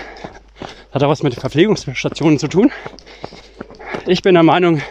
hat 0.92 1.02
auch 1.02 1.08
was 1.08 1.22
mit 1.22 1.34
Verpflegungsstationen 1.34 2.38
zu 2.38 2.48
tun. 2.48 2.70
Ich 4.06 4.20
bin 4.22 4.34
der 4.34 4.42
Meinung, 4.42 4.82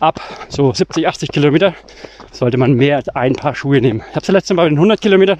ab 0.00 0.20
so 0.48 0.72
70, 0.72 1.06
80 1.06 1.30
Kilometer 1.30 1.74
sollte 2.32 2.58
man 2.58 2.74
mehr 2.74 2.96
als 2.96 3.08
ein 3.10 3.34
Paar 3.34 3.54
Schuhe 3.54 3.80
nehmen. 3.80 4.00
Ich 4.00 4.16
habe 4.16 4.22
es 4.22 4.28
letzte 4.28 4.54
Mal 4.54 4.64
bei 4.64 4.68
den 4.70 4.78
100 4.78 5.00
Kilometern 5.00 5.38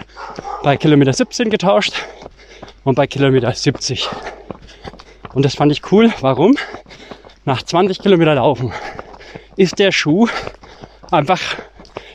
bei 0.62 0.76
Kilometer 0.76 1.12
17 1.12 1.50
getauscht 1.50 1.94
und 2.84 2.94
bei 2.94 3.08
Kilometer 3.08 3.52
70. 3.52 4.08
Und 5.34 5.44
das 5.44 5.56
fand 5.56 5.72
ich 5.72 5.90
cool. 5.90 6.12
Warum? 6.20 6.56
Nach 7.44 7.62
20 7.62 8.00
Kilometer 8.00 8.36
Laufen 8.36 8.72
ist 9.56 9.80
der 9.80 9.90
Schuh 9.90 10.28
einfach, 11.10 11.40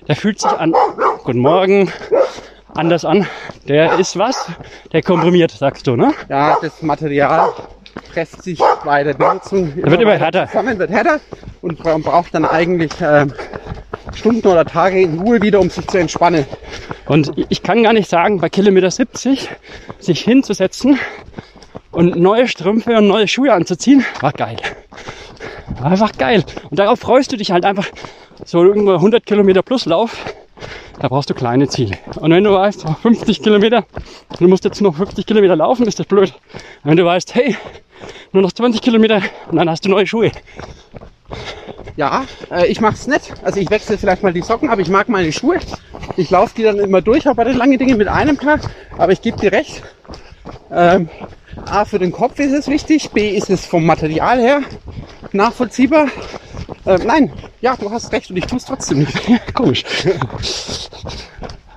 der 0.07 0.15
fühlt 0.15 0.39
sich 0.39 0.51
an, 0.51 0.73
guten 1.25 1.39
Morgen, 1.39 1.91
anders 2.73 3.03
an. 3.03 3.27
Der 3.67 3.99
ist 3.99 4.17
was? 4.17 4.49
Der 4.93 5.03
komprimiert, 5.03 5.51
sagst 5.51 5.87
du, 5.87 5.97
ne? 5.97 6.13
Ja, 6.29 6.57
das 6.61 6.81
Material 6.81 7.51
presst 8.13 8.43
sich 8.43 8.59
bei 8.83 9.03
der 9.03 9.13
Benutzung 9.13 9.73
Er 9.77 9.91
wird 9.91 10.01
immer 10.01 10.17
härter. 10.17 10.47
zusammen, 10.47 10.77
wird 10.79 10.89
härter 10.89 11.19
und 11.61 11.83
man 11.83 12.01
braucht 12.01 12.33
dann 12.33 12.45
eigentlich 12.45 12.91
ähm, 13.01 13.33
Stunden 14.15 14.47
oder 14.47 14.65
Tage 14.65 15.01
in 15.01 15.19
Ruhe 15.19 15.41
wieder, 15.41 15.59
um 15.59 15.69
sich 15.69 15.87
zu 15.87 15.97
entspannen. 15.97 16.45
Und 17.05 17.31
ich 17.49 17.63
kann 17.63 17.83
gar 17.83 17.93
nicht 17.93 18.09
sagen, 18.09 18.39
bei 18.39 18.49
Kilometer 18.49 18.89
70 18.91 19.49
sich 19.99 20.21
hinzusetzen 20.21 20.99
und 21.91 22.15
neue 22.15 22.47
Strümpfe 22.47 22.97
und 22.97 23.07
neue 23.07 23.27
Schuhe 23.27 23.53
anzuziehen, 23.53 24.05
war 24.21 24.31
geil. 24.31 24.57
War 25.79 25.91
einfach 25.91 26.11
geil. 26.17 26.43
Und 26.69 26.79
darauf 26.79 26.99
freust 26.99 27.31
du 27.31 27.37
dich 27.37 27.51
halt 27.51 27.65
einfach. 27.65 27.87
So 28.45 28.63
irgendwo 28.63 28.93
100 28.93 29.25
Kilometer 29.25 29.61
plus 29.61 29.85
Lauf, 29.85 30.17
da 30.99 31.07
brauchst 31.07 31.29
du 31.29 31.33
kleine 31.33 31.67
Ziele. 31.67 31.97
Und 32.19 32.31
wenn 32.31 32.43
du 32.43 32.53
weißt, 32.53 32.85
oh, 32.85 32.93
50 32.93 33.41
Kilometer, 33.41 33.85
du 34.39 34.47
musst 34.47 34.65
jetzt 34.65 34.81
noch 34.81 34.95
50 34.95 35.25
Kilometer 35.25 35.55
laufen, 35.55 35.87
ist 35.87 35.99
das 35.99 36.07
blöd. 36.07 36.33
Wenn 36.83 36.97
du 36.97 37.05
weißt, 37.05 37.35
hey, 37.35 37.55
nur 38.33 38.43
noch 38.43 38.51
20 38.51 38.81
Kilometer 38.81 39.21
und 39.49 39.57
dann 39.57 39.69
hast 39.69 39.85
du 39.85 39.89
neue 39.89 40.05
Schuhe. 40.05 40.31
Ja, 41.95 42.25
äh, 42.51 42.67
ich 42.67 42.81
mach's 42.81 43.07
nicht. 43.07 43.33
Also 43.43 43.59
ich 43.59 43.69
wechsle 43.69 43.97
vielleicht 43.97 44.23
mal 44.23 44.33
die 44.33 44.41
Socken, 44.41 44.69
aber 44.69 44.81
ich 44.81 44.89
mag 44.89 45.09
meine 45.09 45.31
Schuhe. 45.31 45.59
Ich 46.17 46.29
laufe 46.29 46.53
die 46.55 46.63
dann 46.63 46.79
immer 46.79 47.01
durch, 47.01 47.27
auch 47.27 47.35
bei 47.35 47.43
den 47.43 47.57
langen 47.57 47.77
Dingen 47.77 47.97
mit 47.97 48.07
einem 48.07 48.37
Paar. 48.37 48.59
Aber 48.97 49.11
ich 49.11 49.21
gebe 49.21 49.37
dir 49.37 49.51
recht. 49.51 49.83
Ähm, 50.71 51.09
A, 51.65 51.85
für 51.85 51.99
den 51.99 52.11
Kopf 52.11 52.39
ist 52.39 52.53
es 52.53 52.67
wichtig. 52.67 53.11
B, 53.11 53.29
ist 53.35 53.49
es 53.49 53.65
vom 53.65 53.85
Material 53.85 54.39
her 54.39 54.61
nachvollziehbar. 55.33 56.07
Ähm, 56.85 57.01
nein, 57.05 57.33
ja, 57.61 57.75
du 57.75 57.91
hast 57.91 58.11
recht 58.11 58.29
und 58.29 58.37
ich 58.37 58.45
tue 58.45 58.57
es 58.57 58.65
trotzdem 58.65 58.99
nicht. 58.99 59.19
Komisch. 59.53 59.83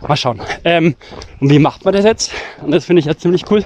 Mal 0.07 0.16
schauen. 0.16 0.40
Ähm, 0.64 0.96
und 1.40 1.50
wie 1.50 1.59
macht 1.59 1.84
man 1.84 1.94
das 1.94 2.05
jetzt? 2.05 2.32
Und 2.61 2.70
das 2.72 2.84
finde 2.84 3.00
ich 3.00 3.07
jetzt 3.07 3.22
ziemlich 3.22 3.50
cool. 3.50 3.64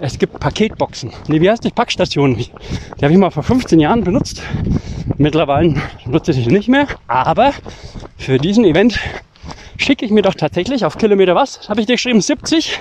Es 0.00 0.18
gibt 0.18 0.38
Paketboxen. 0.38 1.12
Nee, 1.26 1.40
wie 1.40 1.50
heißt 1.50 1.64
die 1.64 1.70
Packstationen? 1.70 2.36
Die 2.36 2.50
habe 3.02 3.12
ich 3.12 3.18
mal 3.18 3.30
vor 3.30 3.42
15 3.42 3.80
Jahren 3.80 4.04
benutzt. 4.04 4.42
Mittlerweile 5.16 5.74
nutze 6.04 6.32
ich 6.32 6.44
sie 6.44 6.52
nicht 6.52 6.68
mehr. 6.68 6.86
Aber 7.08 7.52
für 8.18 8.38
diesen 8.38 8.64
Event 8.64 8.98
schicke 9.78 10.04
ich 10.04 10.10
mir 10.10 10.22
doch 10.22 10.34
tatsächlich 10.34 10.84
auf 10.84 10.98
Kilometer 10.98 11.34
was? 11.34 11.68
Habe 11.68 11.80
ich 11.80 11.86
dir 11.86 11.94
geschrieben? 11.94 12.20
70 12.20 12.78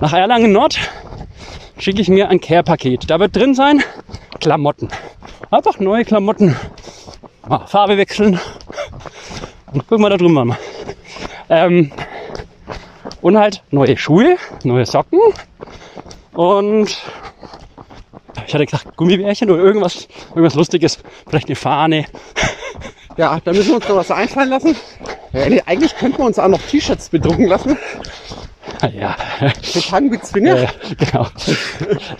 nach 0.00 0.12
Erlangen 0.12 0.52
Nord. 0.52 0.78
Schicke 1.78 2.00
ich 2.00 2.08
mir 2.08 2.28
ein 2.28 2.40
Care-Paket. 2.40 3.10
Da 3.10 3.18
wird 3.18 3.34
drin 3.34 3.54
sein 3.54 3.82
Klamotten. 4.40 4.88
Einfach 5.50 5.80
neue 5.80 6.04
Klamotten. 6.04 6.56
Mal 7.48 7.66
Farbe 7.66 7.96
wechseln. 7.98 8.38
Und 9.72 9.88
gucken 9.88 10.04
wir 10.04 10.10
da 10.10 10.16
drüben 10.16 10.34
mal. 10.34 10.56
Ähm, 11.48 11.90
und 13.22 13.36
halt 13.36 13.62
neue 13.70 13.96
Schuhe, 13.96 14.36
neue 14.64 14.86
Socken 14.86 15.18
und 16.38 16.96
ich 18.46 18.54
hatte 18.54 18.64
gesagt 18.64 18.96
Gummibärchen 18.96 19.50
oder 19.50 19.60
irgendwas, 19.60 20.06
irgendwas 20.28 20.54
Lustiges, 20.54 21.00
vielleicht 21.28 21.48
eine 21.48 21.56
Fahne. 21.56 22.04
Ja, 23.16 23.40
da 23.44 23.52
müssen 23.52 23.70
wir 23.70 23.74
uns 23.74 23.88
noch 23.88 23.96
was 23.96 24.12
einfallen 24.12 24.48
lassen. 24.48 24.76
Eigentlich 25.66 25.96
könnten 25.96 26.18
wir 26.18 26.26
uns 26.26 26.38
auch 26.38 26.46
noch 26.46 26.60
T-Shirts 26.62 27.08
bedrucken 27.08 27.46
lassen. 27.46 27.76
Ja, 28.96 29.16
Für 29.60 29.80
Tango-Zwinger. 29.80 30.62
äh, 30.62 30.68
genau. 30.96 31.26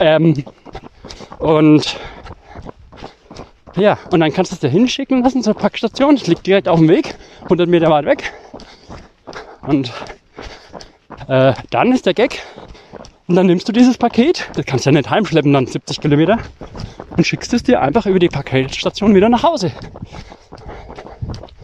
ähm, 0.00 0.44
und 1.38 1.96
ja, 3.76 3.98
und 4.10 4.18
dann 4.18 4.32
kannst 4.32 4.50
du 4.50 4.56
es 4.56 4.60
da 4.60 4.66
hinschicken 4.66 5.22
lassen 5.22 5.44
zur 5.44 5.54
Packstation. 5.54 6.16
Es 6.16 6.26
liegt 6.26 6.44
direkt 6.44 6.66
auf 6.66 6.80
dem 6.80 6.88
Weg, 6.88 7.14
100 7.44 7.68
Meter 7.68 7.88
weit 7.88 8.06
weg. 8.06 8.32
Und 9.62 9.92
äh, 11.28 11.52
dann 11.70 11.92
ist 11.92 12.06
der 12.06 12.14
Gag. 12.14 12.42
Und 13.28 13.36
dann 13.36 13.46
nimmst 13.46 13.68
du 13.68 13.72
dieses 13.72 13.98
Paket, 13.98 14.48
das 14.54 14.64
kannst 14.64 14.86
du 14.86 14.90
ja 14.90 14.96
nicht 14.96 15.10
heimschleppen, 15.10 15.52
dann 15.52 15.66
70 15.66 16.00
Kilometer, 16.00 16.38
und 17.14 17.26
schickst 17.26 17.52
es 17.52 17.62
dir 17.62 17.82
einfach 17.82 18.06
über 18.06 18.18
die 18.18 18.28
Paketstation 18.28 19.14
wieder 19.14 19.28
nach 19.28 19.42
Hause. 19.42 19.70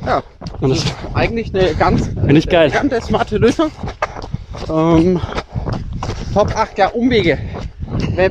Ja, 0.05 0.23
Und 0.61 0.71
das, 0.71 0.85
eigentlich 1.15 1.55
eine 1.55 1.75
ganz 1.75 2.09
Finde 2.09 2.37
ich 2.37 2.49
geil. 2.49 2.67
elegante, 2.69 3.01
smarte 3.01 3.39
Lösung. 3.39 3.71
Ähm, 4.69 5.19
Top 6.35 6.55
8, 6.55 6.77
ja, 6.77 6.89
Umwege. 6.89 7.39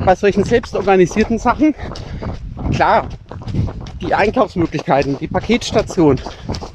Bei 0.04 0.14
solchen 0.14 0.44
selbstorganisierten 0.44 1.38
Sachen, 1.40 1.74
klar, 2.72 3.08
die 4.00 4.14
Einkaufsmöglichkeiten, 4.14 5.18
die 5.18 5.26
Paketstation, 5.26 6.20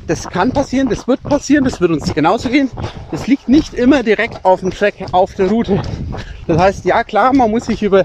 das 0.07 0.27
kann 0.27 0.51
passieren, 0.51 0.89
das 0.89 1.07
wird 1.07 1.21
passieren, 1.23 1.63
das 1.63 1.79
wird 1.79 1.91
uns 1.91 2.13
genauso 2.13 2.49
gehen. 2.49 2.69
Das 3.11 3.27
liegt 3.27 3.47
nicht 3.47 3.73
immer 3.73 4.03
direkt 4.03 4.43
auf 4.43 4.59
dem 4.61 4.71
Track, 4.71 4.95
auf 5.11 5.35
der 5.35 5.47
Route. 5.49 5.81
Das 6.49 6.57
heißt, 6.57 6.85
ja 6.85 7.03
klar, 7.03 7.31
man 7.31 7.51
muss 7.51 7.65
sich 7.65 7.83
über, 7.83 8.03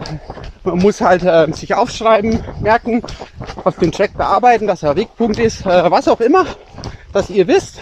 man 0.64 0.76
muss 0.76 1.00
halt 1.00 1.22
äh, 1.22 1.50
sich 1.54 1.72
aufschreiben, 1.72 2.40
merken, 2.60 3.00
auf 3.64 3.78
dem 3.78 3.90
Track 3.90 4.18
bearbeiten, 4.18 4.66
dass 4.66 4.82
er 4.82 4.96
Wegpunkt 4.96 5.38
ist, 5.38 5.64
äh, 5.64 5.90
was 5.90 6.08
auch 6.08 6.20
immer, 6.20 6.44
dass 7.14 7.30
ihr 7.30 7.48
wisst, 7.48 7.80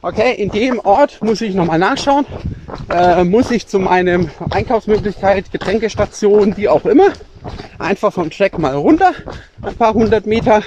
okay, 0.00 0.32
in 0.32 0.48
dem 0.48 0.78
Ort 0.78 1.22
muss 1.22 1.42
ich 1.42 1.54
nochmal 1.54 1.78
nachschauen, 1.78 2.24
äh, 2.88 3.22
muss 3.22 3.50
ich 3.50 3.66
zu 3.66 3.78
meinem 3.78 4.30
Einkaufsmöglichkeit, 4.48 5.52
Getränkestation, 5.52 6.56
wie 6.56 6.70
auch 6.70 6.86
immer, 6.86 7.08
einfach 7.78 8.14
vom 8.14 8.30
Track 8.30 8.58
mal 8.58 8.74
runter, 8.74 9.12
ein 9.60 9.74
paar 9.74 9.92
hundert 9.92 10.24
Meter 10.24 10.62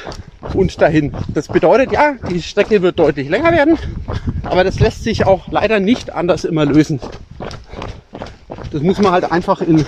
und 0.54 0.80
dahin. 0.80 1.16
Das 1.34 1.48
bedeutet 1.48 1.92
ja, 1.92 2.14
die 2.30 2.44
Strecke 2.44 2.84
wird 2.84 3.00
deutlich 3.00 3.28
länger 3.28 3.52
werden, 3.52 3.80
aber 4.44 4.64
das 4.64 4.80
lässt 4.80 5.04
sich 5.04 5.26
auch 5.26 5.48
leider 5.50 5.80
nicht 5.80 6.14
anders 6.14 6.46
immer 6.46 6.66
lösen. 6.66 7.00
Das 8.72 8.82
muss 8.82 8.98
man 9.00 9.12
halt 9.12 9.32
einfach 9.32 9.62
in, 9.62 9.86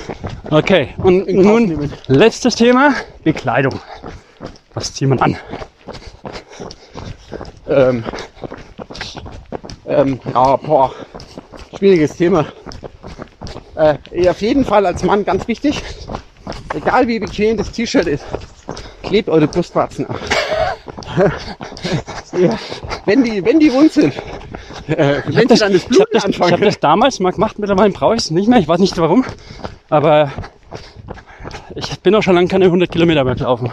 okay, 0.50 0.90
und 0.98 1.28
In 1.28 1.42
nun 1.42 1.66
nehmen. 1.66 1.94
letztes 2.08 2.56
Thema, 2.56 2.94
Bekleidung. 3.24 3.80
Was 4.74 4.94
zieht 4.94 5.10
man 5.10 5.20
an? 5.20 5.36
ähm, 7.68 8.04
ähm, 9.88 10.20
ja, 10.34 10.56
boah, 10.58 10.92
schwieriges 11.78 12.16
Thema. 12.16 12.46
Äh, 13.76 14.30
auf 14.30 14.42
jeden 14.42 14.64
Fall 14.66 14.86
als 14.86 15.04
Mann 15.04 15.26
ganz 15.26 15.48
wichtig, 15.48 15.84
egal 16.74 17.08
wie 17.08 17.20
bequem 17.20 17.58
das 17.58 17.72
T-Shirt 17.72 18.08
ist, 18.08 18.26
klebt 19.04 19.30
eure 19.30 19.48
Brustwarzen 19.48 20.08
ab. 20.08 20.20
ja, 22.38 22.58
wenn, 23.06 23.24
die, 23.24 23.44
wenn 23.44 23.60
die 23.60 23.70
rund 23.70 23.92
sind, 23.92 24.14
äh, 24.88 25.22
wenn 25.26 25.36
habe 25.36 25.48
das, 25.48 25.60
dann 25.60 25.74
das 25.74 25.84
ich 25.84 25.90
hab 25.90 25.90
Bluten 25.90 26.10
das, 26.14 26.26
ich 26.26 26.38
hab 26.38 26.44
anfangen. 26.44 26.62
das 26.64 26.80
damals 26.80 27.20
mal 27.20 27.32
gemacht, 27.32 27.60
mittlerweile 27.60 27.92
brauche 27.92 28.16
ich 28.16 28.22
es 28.22 28.32
nicht 28.32 28.48
mehr. 28.48 28.60
Ich 28.60 28.68
weiß 28.68 28.80
nicht 28.80 28.98
warum. 28.98 29.26
Aber 29.90 30.32
ich 31.76 32.00
bin 32.00 32.16
auch 32.16 32.24
schon 32.24 32.36
lange 32.36 32.48
keine 32.48 32.66
100 32.66 32.92
Kilometer 32.92 33.24
mehr 33.24 33.36
gelaufen. 33.36 33.72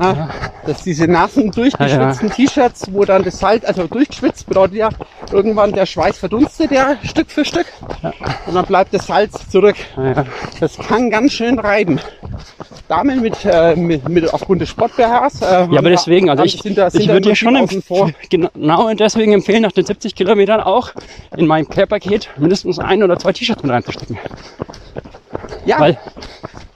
Ja, 0.00 0.30
dass 0.66 0.82
diese 0.82 1.06
nassen, 1.06 1.50
durchgeschwitzten 1.50 2.30
T-Shirts, 2.30 2.92
wo 2.92 3.04
dann 3.04 3.24
das 3.24 3.38
Salz, 3.38 3.64
also 3.64 3.86
durchgeschwitzt, 3.86 4.46
bedeutet 4.46 4.76
ja 4.76 4.88
irgendwann 5.30 5.72
der 5.72 5.86
Schweiß 5.86 6.18
verdunstet 6.18 6.70
ja 6.70 6.96
Stück 7.02 7.30
für 7.30 7.44
Stück. 7.44 7.66
Und 8.46 8.54
dann 8.54 8.64
bleibt 8.64 8.94
das 8.94 9.06
Salz 9.06 9.50
zurück. 9.50 9.76
Ja, 9.96 10.24
Das 10.60 10.78
kann 10.78 11.10
ganz 11.10 11.32
schön 11.32 11.58
reiben. 11.58 12.00
Damen 12.88 13.20
mit, 13.20 13.44
äh, 13.44 13.76
mit, 13.76 14.08
mit 14.08 14.32
aufgrund 14.32 14.60
des 14.60 14.70
Sport-BHs. 14.70 15.42
Äh, 15.42 15.44
ja 15.44 15.78
aber 15.78 15.90
deswegen, 15.90 16.30
also 16.30 16.44
ich, 16.44 16.60
sind 16.60 16.76
da, 16.78 16.90
sind 16.90 17.02
ich 17.02 17.08
würde 17.08 17.20
dir 17.20 17.36
schon 17.36 17.54
genau 18.30 18.94
deswegen 18.94 19.32
empfehlen, 19.32 19.62
nach 19.62 19.72
den 19.72 19.84
70 19.84 20.14
Kilometern 20.14 20.60
auch 20.60 20.90
in 21.36 21.46
meinem 21.46 21.68
Care-Paket 21.68 22.30
mindestens 22.38 22.78
ein 22.78 23.02
oder 23.02 23.18
zwei 23.18 23.32
T-Shirts 23.32 23.62
mit 23.62 23.72
reinzustecken. 23.72 24.18
Ja, 25.64 25.78
Weil, 25.78 25.98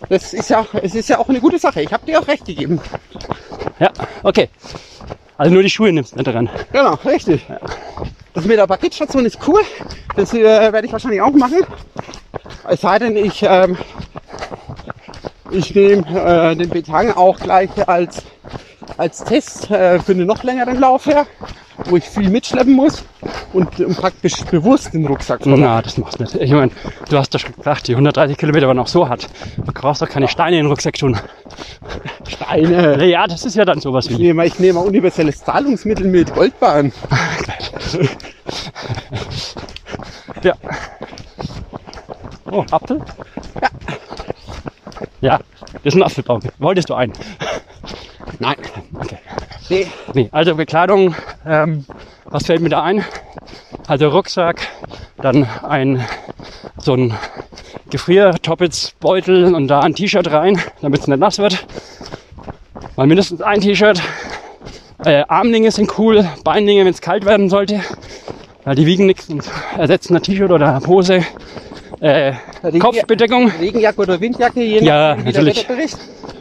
das 0.09 0.32
ist 0.32 0.51
ja, 0.51 0.64
es 0.82 0.95
ist 0.95 1.09
ja 1.09 1.18
auch 1.18 1.28
eine 1.28 1.41
gute 1.41 1.59
Sache. 1.59 1.82
Ich 1.82 1.93
habe 1.93 2.07
dir 2.07 2.20
auch 2.20 2.28
recht 2.28 2.45
gegeben. 2.45 2.80
ja, 3.80 3.91
okay. 4.22 4.49
Also 5.39 5.53
nur 5.53 5.62
die 5.62 5.70
Schuhe 5.70 5.93
nimmst 5.93 6.12
du 6.12 6.16
nicht 6.16 6.26
dran. 6.26 6.49
Genau, 6.72 6.95
richtig. 7.05 7.45
Das 8.32 8.45
mit 8.45 8.59
der 8.59 8.66
Paketstation 8.66 9.26
ist 9.26 9.39
cool. 9.47 9.62
Das 10.14 10.32
äh, 10.32 10.43
werde 10.43 10.87
ich 10.87 10.93
wahrscheinlich 10.93 11.20
auch 11.20 11.32
machen. 11.32 11.59
Es 12.68 12.80
sei 12.80 12.99
denn, 12.99 13.16
ich, 13.16 13.43
ähm, 13.43 13.76
ich 15.51 15.74
nehme 15.74 16.05
äh, 16.09 16.57
den 16.57 16.68
Betang 16.68 17.12
auch 17.12 17.38
gleich 17.38 17.70
als, 17.88 18.22
als 18.97 19.24
Test 19.24 19.70
äh, 19.70 19.99
für 20.01 20.12
einen 20.12 20.26
noch 20.26 20.42
längeren 20.42 20.78
Lauf 20.78 21.07
her, 21.07 21.26
wo 21.86 21.97
ich 21.97 22.05
viel 22.05 22.30
mitschleppen 22.30 22.72
muss 22.74 23.05
und, 23.53 23.78
und 23.80 23.97
praktisch 23.97 24.34
bewusst 24.51 24.92
den 24.94 25.07
Rucksack 25.07 25.42
voll. 25.42 25.57
Na, 25.59 25.82
das 25.82 25.99
machst 25.99 26.18
du 26.18 26.24
nicht. 26.24 26.34
Ich 26.36 26.51
meine, 26.53 26.70
du 27.09 27.16
hast 27.18 27.34
doch 27.34 27.40
gesagt, 27.44 27.88
die 27.88 27.92
130 27.92 28.36
Kilometer 28.36 28.66
waren 28.68 28.78
auch 28.78 28.86
so 28.86 29.09
hart. 29.09 29.28
Du 29.57 29.72
brauchst 29.72 30.03
doch 30.03 30.09
keine 30.09 30.28
Steine 30.28 30.59
in 30.59 30.64
den 30.64 30.70
Rucksack 30.70 30.94
tun. 30.99 31.18
Steine. 32.28 33.05
Ja, 33.07 33.26
das 33.26 33.44
ist 33.44 33.57
ja 33.57 33.64
dann 33.64 33.80
sowas 33.80 34.07
Ich 34.07 34.18
wie. 34.18 34.22
nehme, 34.22 34.47
ich 34.47 34.59
nehme 34.59 34.80
ein 34.80 34.86
universelles 34.86 35.44
Zahlungsmittel 35.44 36.07
mit 36.07 36.34
Goldbahn. 36.34 36.92
Ja. 40.42 40.55
Oh, 42.51 42.64
Apfel? 42.70 43.01
Ja. 45.20 45.40
Das 45.72 45.94
ist 45.94 45.94
ein 45.94 46.03
Apfelbaum. 46.03 46.40
Wolltest 46.59 46.90
du 46.90 46.94
einen? 46.94 47.12
Nein. 48.38 48.57
Okay. 48.94 49.18
Nee. 49.68 49.86
Nee, 50.14 50.28
also 50.32 50.55
Bekleidung, 50.55 51.14
ähm, 51.47 51.84
was 52.24 52.47
fällt 52.47 52.61
mir 52.61 52.68
da 52.68 52.82
ein? 52.82 53.05
Also 53.86 54.09
Rucksack, 54.09 54.61
dann 55.18 55.47
ein 55.62 56.05
so 56.78 56.94
ein 56.94 57.14
Gefriertoppets-Beutel 57.90 59.55
und 59.55 59.68
da 59.68 59.80
ein 59.80 59.94
T-Shirt 59.94 60.30
rein, 60.30 60.61
damit 60.82 61.01
es 61.01 61.07
nicht 61.07 61.18
nass 61.18 61.38
wird. 61.38 61.66
Mal 62.97 63.07
mindestens 63.07 63.42
ein 63.42 63.61
T-Shirt. 63.61 64.01
Äh, 65.05 65.24
Armlinge 65.28 65.70
sind 65.70 65.99
cool, 65.99 66.28
Beinlinge, 66.44 66.84
wenn 66.84 66.92
es 66.92 67.01
kalt 67.01 67.24
werden 67.24 67.49
sollte. 67.49 67.80
Weil 68.64 68.74
die 68.74 68.86
wiegen 68.86 69.07
nichts 69.07 69.28
und 69.28 69.44
ersetzen 69.76 70.16
ein 70.16 70.22
T-Shirt 70.22 70.51
oder 70.51 70.76
eine 70.76 70.86
Hose. 70.86 71.24
Äh, 72.01 72.32
Regen- 72.69 72.81
Kopfbedeckung 72.81 73.51
Regenjacke 73.61 74.01
oder 74.01 74.21
Windjacke, 74.21 74.62
je 74.62 74.81
Ja, 74.85 75.14
nachdem, 75.17 75.33
der 75.33 75.43
natürlich. 75.43 75.67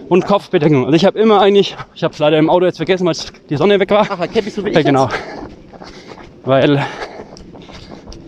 Und 0.10 0.26
Kopfbedeckung. 0.26 0.86
Also 0.86 0.96
ich 0.96 1.06
habe 1.06 1.18
immer 1.20 1.42
eigentlich, 1.42 1.76
ich 1.96 2.04
habe 2.04 2.14
es 2.14 2.20
leider 2.20 2.38
im 2.38 2.50
Auto 2.50 2.66
jetzt 2.66 2.78
vergessen, 2.78 3.06
weil 3.08 3.16
die 3.50 3.56
Sonne 3.58 3.80
weg 3.80 3.90
war. 3.92 4.06
Ach, 4.10 4.20
Cappy 4.32 4.50
so 4.50 4.64
wie 4.64 4.70
ich 4.70 4.76
Ja, 4.76 4.82
genau. 4.84 5.10
Weil 6.44 6.78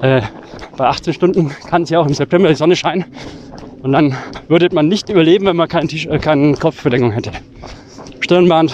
äh, 0.02 0.22
bei 0.76 0.86
18 0.88 1.14
Stunden 1.14 1.52
kann 1.70 1.84
es 1.84 1.90
ja 1.90 2.00
auch 2.00 2.08
im 2.08 2.14
September 2.14 2.50
die 2.50 2.56
Sonne 2.56 2.76
scheinen. 2.76 3.06
Und 3.84 3.92
dann 3.94 4.16
würde 4.48 4.70
man 4.74 4.88
nicht 4.88 5.10
überleben, 5.10 5.46
wenn 5.46 5.56
man 5.56 5.68
kein 5.68 5.88
T- 5.88 6.08
äh, 6.10 6.18
keine 6.18 6.54
Kopfbedeckung 6.56 7.12
hätte. 7.12 7.32
Stirnband, 8.22 8.74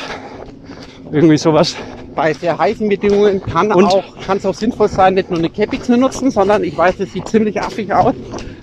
irgendwie 1.12 1.38
sowas. 1.38 1.76
Bei 2.16 2.34
sehr 2.34 2.58
heißen 2.58 2.88
Bedingungen 2.90 3.44
kann 3.44 3.72
Und? 3.72 3.86
auch, 3.86 4.04
kann 4.26 4.38
es 4.38 4.46
auch 4.46 4.54
sinnvoll 4.54 4.88
sein, 4.88 5.16
nicht 5.16 5.30
nur 5.30 5.40
eine 5.40 5.50
Cappy 5.50 5.82
zu 5.82 5.98
nutzen, 5.98 6.32
sondern 6.32 6.64
ich 6.64 6.78
weiß, 6.78 7.00
es 7.00 7.14
sieht 7.14 7.28
ziemlich 7.28 7.62
affig 7.62 7.92
aus, 7.94 8.14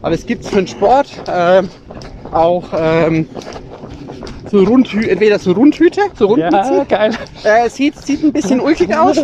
aber 0.03 0.15
es 0.15 0.25
gibt 0.27 0.45
für 0.45 0.57
den 0.57 0.67
Sport 0.67 1.09
ähm, 1.29 1.69
auch 2.33 2.65
ähm, 2.77 3.29
so 4.51 4.65
Rundhü 4.65 5.07
entweder 5.09 5.39
so 5.39 5.53
Rundhüte, 5.53 6.01
so 6.15 6.27
Rundmützen. 6.27 6.77
Ja, 6.79 6.85
geil. 6.85 7.17
Äh, 7.45 7.67
es 7.67 7.77
sieht, 7.77 7.97
sieht 7.97 8.23
ein 8.23 8.33
bisschen 8.33 8.61
ulkig 8.61 8.95
aus, 8.97 9.19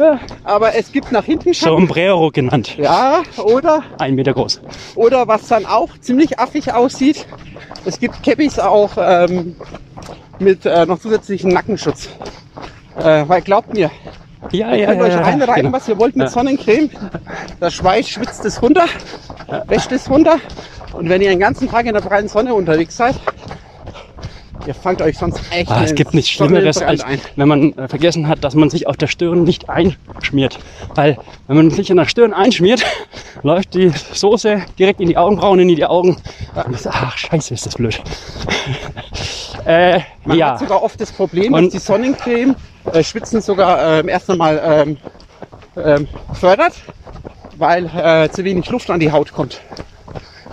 aber 0.45 0.75
es 0.75 0.93
gibt 0.93 1.13
nach 1.13 1.25
hinten 1.25 1.53
Schatten. 1.53 1.77
Sombrero 1.77 2.31
genannt. 2.31 2.77
Ja, 2.79 3.23
oder 3.39 3.83
Ein 3.99 4.15
Meter 4.15 4.35
groß. 4.35 4.61
Oder 4.95 5.27
was 5.27 5.49
dann 5.49 5.67
auch 5.67 5.91
ziemlich 6.01 6.39
affig 6.39 6.73
aussieht, 6.73 7.27
es 7.85 7.99
gibt 7.99 8.23
Cappies 8.23 8.59
auch 8.59 8.93
ähm, 8.99 9.57
mit 10.39 10.65
äh, 10.67 10.87
noch 10.87 10.99
zusätzlichen 10.99 11.51
Nackenschutz. 11.51 12.09
Äh, 12.99 13.29
weil 13.29 13.43
glaubt 13.43 13.73
mir, 13.75 13.91
Ja, 14.53 14.71
ihr 14.73 14.77
ja, 14.79 14.87
könnt 14.87 15.01
ja. 15.01 15.05
euch 15.07 15.13
ja, 15.13 15.21
reinreiten, 15.23 15.55
genau. 15.65 15.73
was 15.73 15.89
ihr 15.89 15.99
wollt 15.99 16.17
mit. 16.17 16.31
Sonnencreme. 16.31 16.91
Der 17.61 17.71
Schweiß 17.71 18.09
schwitzt 18.09 18.45
es 18.45 18.61
runter, 18.63 18.87
wäscht 19.67 19.93
es 19.93 20.09
runter. 20.11 20.37
Und 20.93 21.09
wenn 21.09 21.21
ihr 21.21 21.31
den 21.31 21.41
ganzen 21.41 21.69
Tag 21.69 21.87
in 21.87 21.95
der 21.95 22.01
breiten 22.01 22.29
Sonne 22.29 22.55
unterwegs 22.55 22.97
seid, 22.97 23.17
ihr 24.67 24.75
fangt 24.75 25.03
euch 25.03 25.19
sonst 25.19 25.41
echt 25.51 25.71
Ah, 25.71 25.83
es 25.85 25.95
gibt 25.95 26.15
nichts 26.15 26.31
Schlimmeres, 26.31 26.81
als 26.83 27.03
ein. 27.03 27.21
wenn 27.37 27.49
man 27.49 27.73
äh, 27.77 27.87
vergessen 27.89 28.29
hat, 28.29 28.43
dass 28.45 28.55
man 28.55 28.71
sich 28.71 28.87
auf 28.87 28.97
der 28.97 29.07
Stirn 29.09 29.45
nicht 29.45 29.69
einschmiert. 29.69 30.59
Weil 30.95 31.19
wenn 31.49 31.57
man 31.57 31.71
sich 31.71 31.91
an 31.91 31.99
der 31.99 32.07
Stirn 32.07 32.33
einschmiert, 32.33 32.83
läuft 33.43 33.75
die 33.75 33.93
Soße 34.13 34.63
direkt 34.79 35.01
in 35.01 35.09
die 35.09 35.17
Augenbrauen, 35.19 35.61
in 35.61 35.69
die 35.69 35.85
Augen. 35.85 36.17
Und 36.55 36.73
das, 36.75 36.87
ach, 36.87 37.17
scheiße, 37.19 37.53
ist 37.53 37.67
das 37.67 37.75
blöd. 37.75 38.01
äh, 39.67 40.01
Man 40.25 40.39
ja, 40.39 40.51
hat 40.53 40.61
sogar 40.61 40.83
oft 40.83 41.01
das 41.01 41.13
Problem, 41.13 41.53
Und- 41.53 41.65
dass 41.67 41.73
die 41.73 41.79
Sonnencreme 41.79 42.55
äh, 42.93 43.03
Schwitzen 43.03 43.41
sogar 43.41 43.99
ähm, 44.01 44.09
erst 44.09 44.31
einmal 44.31 44.61
ähm, 44.65 44.97
ähm, 45.77 46.09
fördert, 46.33 46.75
weil 47.59 47.87
äh, 47.87 48.31
zu 48.31 48.45
wenig 48.45 48.69
Luft 48.71 48.89
an 48.91 49.01
die 49.01 49.11
Haut 49.13 49.33
kommt. 49.33 49.61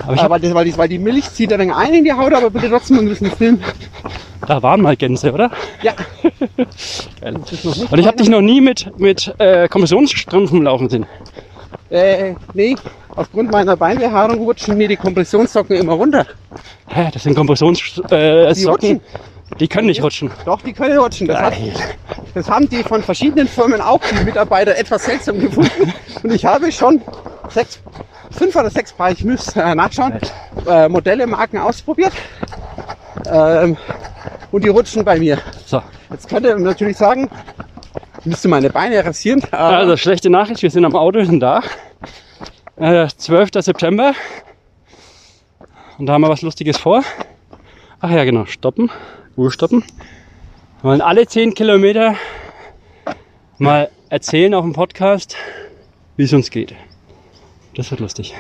aber 0.06 0.16
hab, 0.18 0.30
weil, 0.32 0.40
das, 0.40 0.54
weil, 0.54 0.66
die, 0.66 0.78
weil 0.78 0.90
die 0.90 1.00
Milch 1.00 1.32
zieht 1.32 1.52
wenig 1.52 1.72
ein 1.72 1.94
in 1.94 2.04
die 2.04 2.14
Haut, 2.14 2.34
aber 2.34 2.50
bitte 2.50 2.70
trotzdem 2.70 2.98
ein 3.00 3.08
bisschen 3.08 3.32
Film. 3.32 3.62
da 4.48 4.62
waren 4.64 4.82
mal 4.82 4.96
Gänse, 4.98 5.32
oder? 5.32 5.52
Ja, 5.82 5.94
Geil. 7.22 7.36
Und 7.36 8.00
ich 8.00 8.08
habe 8.08 8.18
dich 8.18 8.30
noch 8.30 8.42
nie 8.42 8.62
mit, 8.62 8.92
mit 9.00 9.34
äh, 9.40 9.68
Kompressionsstrümpfen 9.70 10.64
laufen 10.64 10.90
sehen. 10.90 11.06
Äh, 11.94 12.36
nee, 12.54 12.76
aufgrund 13.16 13.52
meiner 13.52 13.78
Beinbehaarung 13.78 14.40
rutschen 14.40 14.78
mir 14.78 14.88
die 14.88 14.96
Kompressionssocken 14.98 15.78
immer 15.78 15.94
runter. 15.94 16.26
Hä, 16.88 17.10
das 17.14 17.24
sind 17.24 17.36
Kompressionssocken. 17.36 18.18
Äh, 18.18 18.54
Die 18.54 18.66
rutschen. 18.66 19.02
Die 19.60 19.68
können 19.68 19.88
nicht 19.88 20.02
rutschen. 20.02 20.32
Doch, 20.46 20.62
die 20.62 20.74
können 20.74 20.98
rutschen. 20.98 21.28
Das, 21.28 21.40
hat, 21.40 21.54
das 22.34 22.50
haben 22.50 22.68
die 22.70 22.82
von 22.84 23.04
verschiedenen 23.04 23.48
Firmen 23.48 23.82
auch, 23.82 24.00
die 24.00 24.24
Mitarbeiter 24.24 24.76
etwas 24.76 25.06
seltsam 25.06 25.40
gefunden. 25.40 25.94
Und 26.24 26.32
ich 26.32 26.44
habe 26.44 26.72
schon 26.72 27.02
sechs, 27.50 27.80
fünf 28.32 28.56
oder 28.56 28.72
sechs 28.72 28.92
Paar, 28.94 29.12
ich 29.12 29.24
müsste 29.24 29.62
äh, 29.62 29.76
nachschauen, 29.76 30.14
äh, 30.68 30.90
Modelle, 30.90 31.28
Marken 31.28 31.60
ausprobiert. 31.60 32.14
Ähm, 33.28 33.78
und 34.52 34.64
die 34.64 34.70
rutschen 34.70 35.06
bei 35.06 35.20
mir. 35.20 35.38
So. 35.66 35.82
Jetzt 36.10 36.28
könnt 36.30 36.46
ihr 36.46 36.58
natürlich 36.58 36.98
sagen, 36.98 37.30
müsste 38.26 38.48
meine 38.48 38.70
Beine 38.70 39.04
rasieren. 39.04 39.44
Also 39.52 39.98
schlechte 39.98 40.30
Nachricht, 40.30 40.62
wir 40.62 40.72
sind 40.72 40.86
am 40.86 40.96
Auto, 40.96 41.24
sind 41.24 41.40
da. 41.40 41.62
Äh, 42.76 43.08
12. 43.08 43.50
September. 43.60 44.14
Und 45.98 46.08
da 46.08 46.14
haben 46.14 46.22
wir 46.22 46.30
was 46.30 46.42
Lustiges 46.42 46.78
vor. 46.78 47.04
Ach 48.00 48.10
ja, 48.10 48.24
genau, 48.24 48.46
stoppen. 48.46 48.90
Uhr 49.36 49.52
stoppen. 49.52 49.84
Wir 50.82 50.90
wollen 50.90 51.02
alle 51.02 51.28
10 51.28 51.54
Kilometer 51.54 52.16
mal 53.58 53.90
erzählen 54.10 54.54
auf 54.54 54.64
dem 54.64 54.74
Podcast, 54.74 55.36
wie 56.18 56.24
es 56.24 56.34
uns 56.34 56.52
geht. 56.52 56.74
Das 57.76 57.90
wird 57.92 58.02
lustig. 58.02 58.34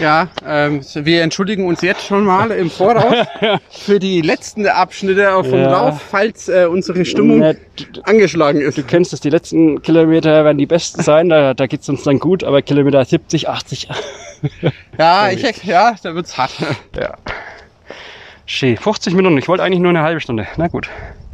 Ja, 0.00 0.28
ähm, 0.46 0.80
wir 0.94 1.22
entschuldigen 1.22 1.66
uns 1.66 1.80
jetzt 1.82 2.04
schon 2.06 2.24
mal 2.24 2.50
im 2.50 2.70
Voraus 2.70 3.26
für 3.70 3.98
die 3.98 4.20
letzten 4.20 4.66
Abschnitte 4.66 5.34
auf 5.34 5.48
dem 5.48 5.60
Ja. 5.60 5.70
Lauf, 5.70 6.02
falls 6.02 6.48
äh, 6.48 6.66
unsere 6.70 7.04
Stimmung 7.04 7.38
Na, 7.38 7.52
du, 7.52 8.00
angeschlagen 8.02 8.60
ist. 8.60 8.78
du 8.78 8.82
kennst 8.82 9.12
es, 9.12 9.20
die 9.20 9.30
letzten 9.30 9.82
Kilometer 9.82 10.44
werden 10.44 10.58
die 10.58 10.66
besten 10.66 11.02
sein, 11.02 11.28
da, 11.28 11.54
da 11.54 11.66
geht 11.66 11.82
es 11.82 11.88
uns 11.88 12.02
dann 12.02 12.18
gut, 12.18 12.44
aber 12.44 12.62
Kilometer 12.62 13.04
70, 13.04 13.48
80. 13.48 13.88
Ja, 14.98 15.28
ich, 15.32 15.64
ja, 15.64 15.94
da 16.02 16.14
wird's 16.14 16.36
hart. 16.36 16.52
Ja. 16.98 17.14
Schön. 18.46 18.76
50 18.76 19.14
Minuten, 19.14 19.38
ich 19.38 19.48
wollte 19.48 19.62
eigentlich 19.62 19.80
nur 19.80 19.90
eine 19.90 20.02
halbe 20.02 20.20
Stunde. 20.20 20.46
Na 20.56 20.68
gut. 20.68 20.88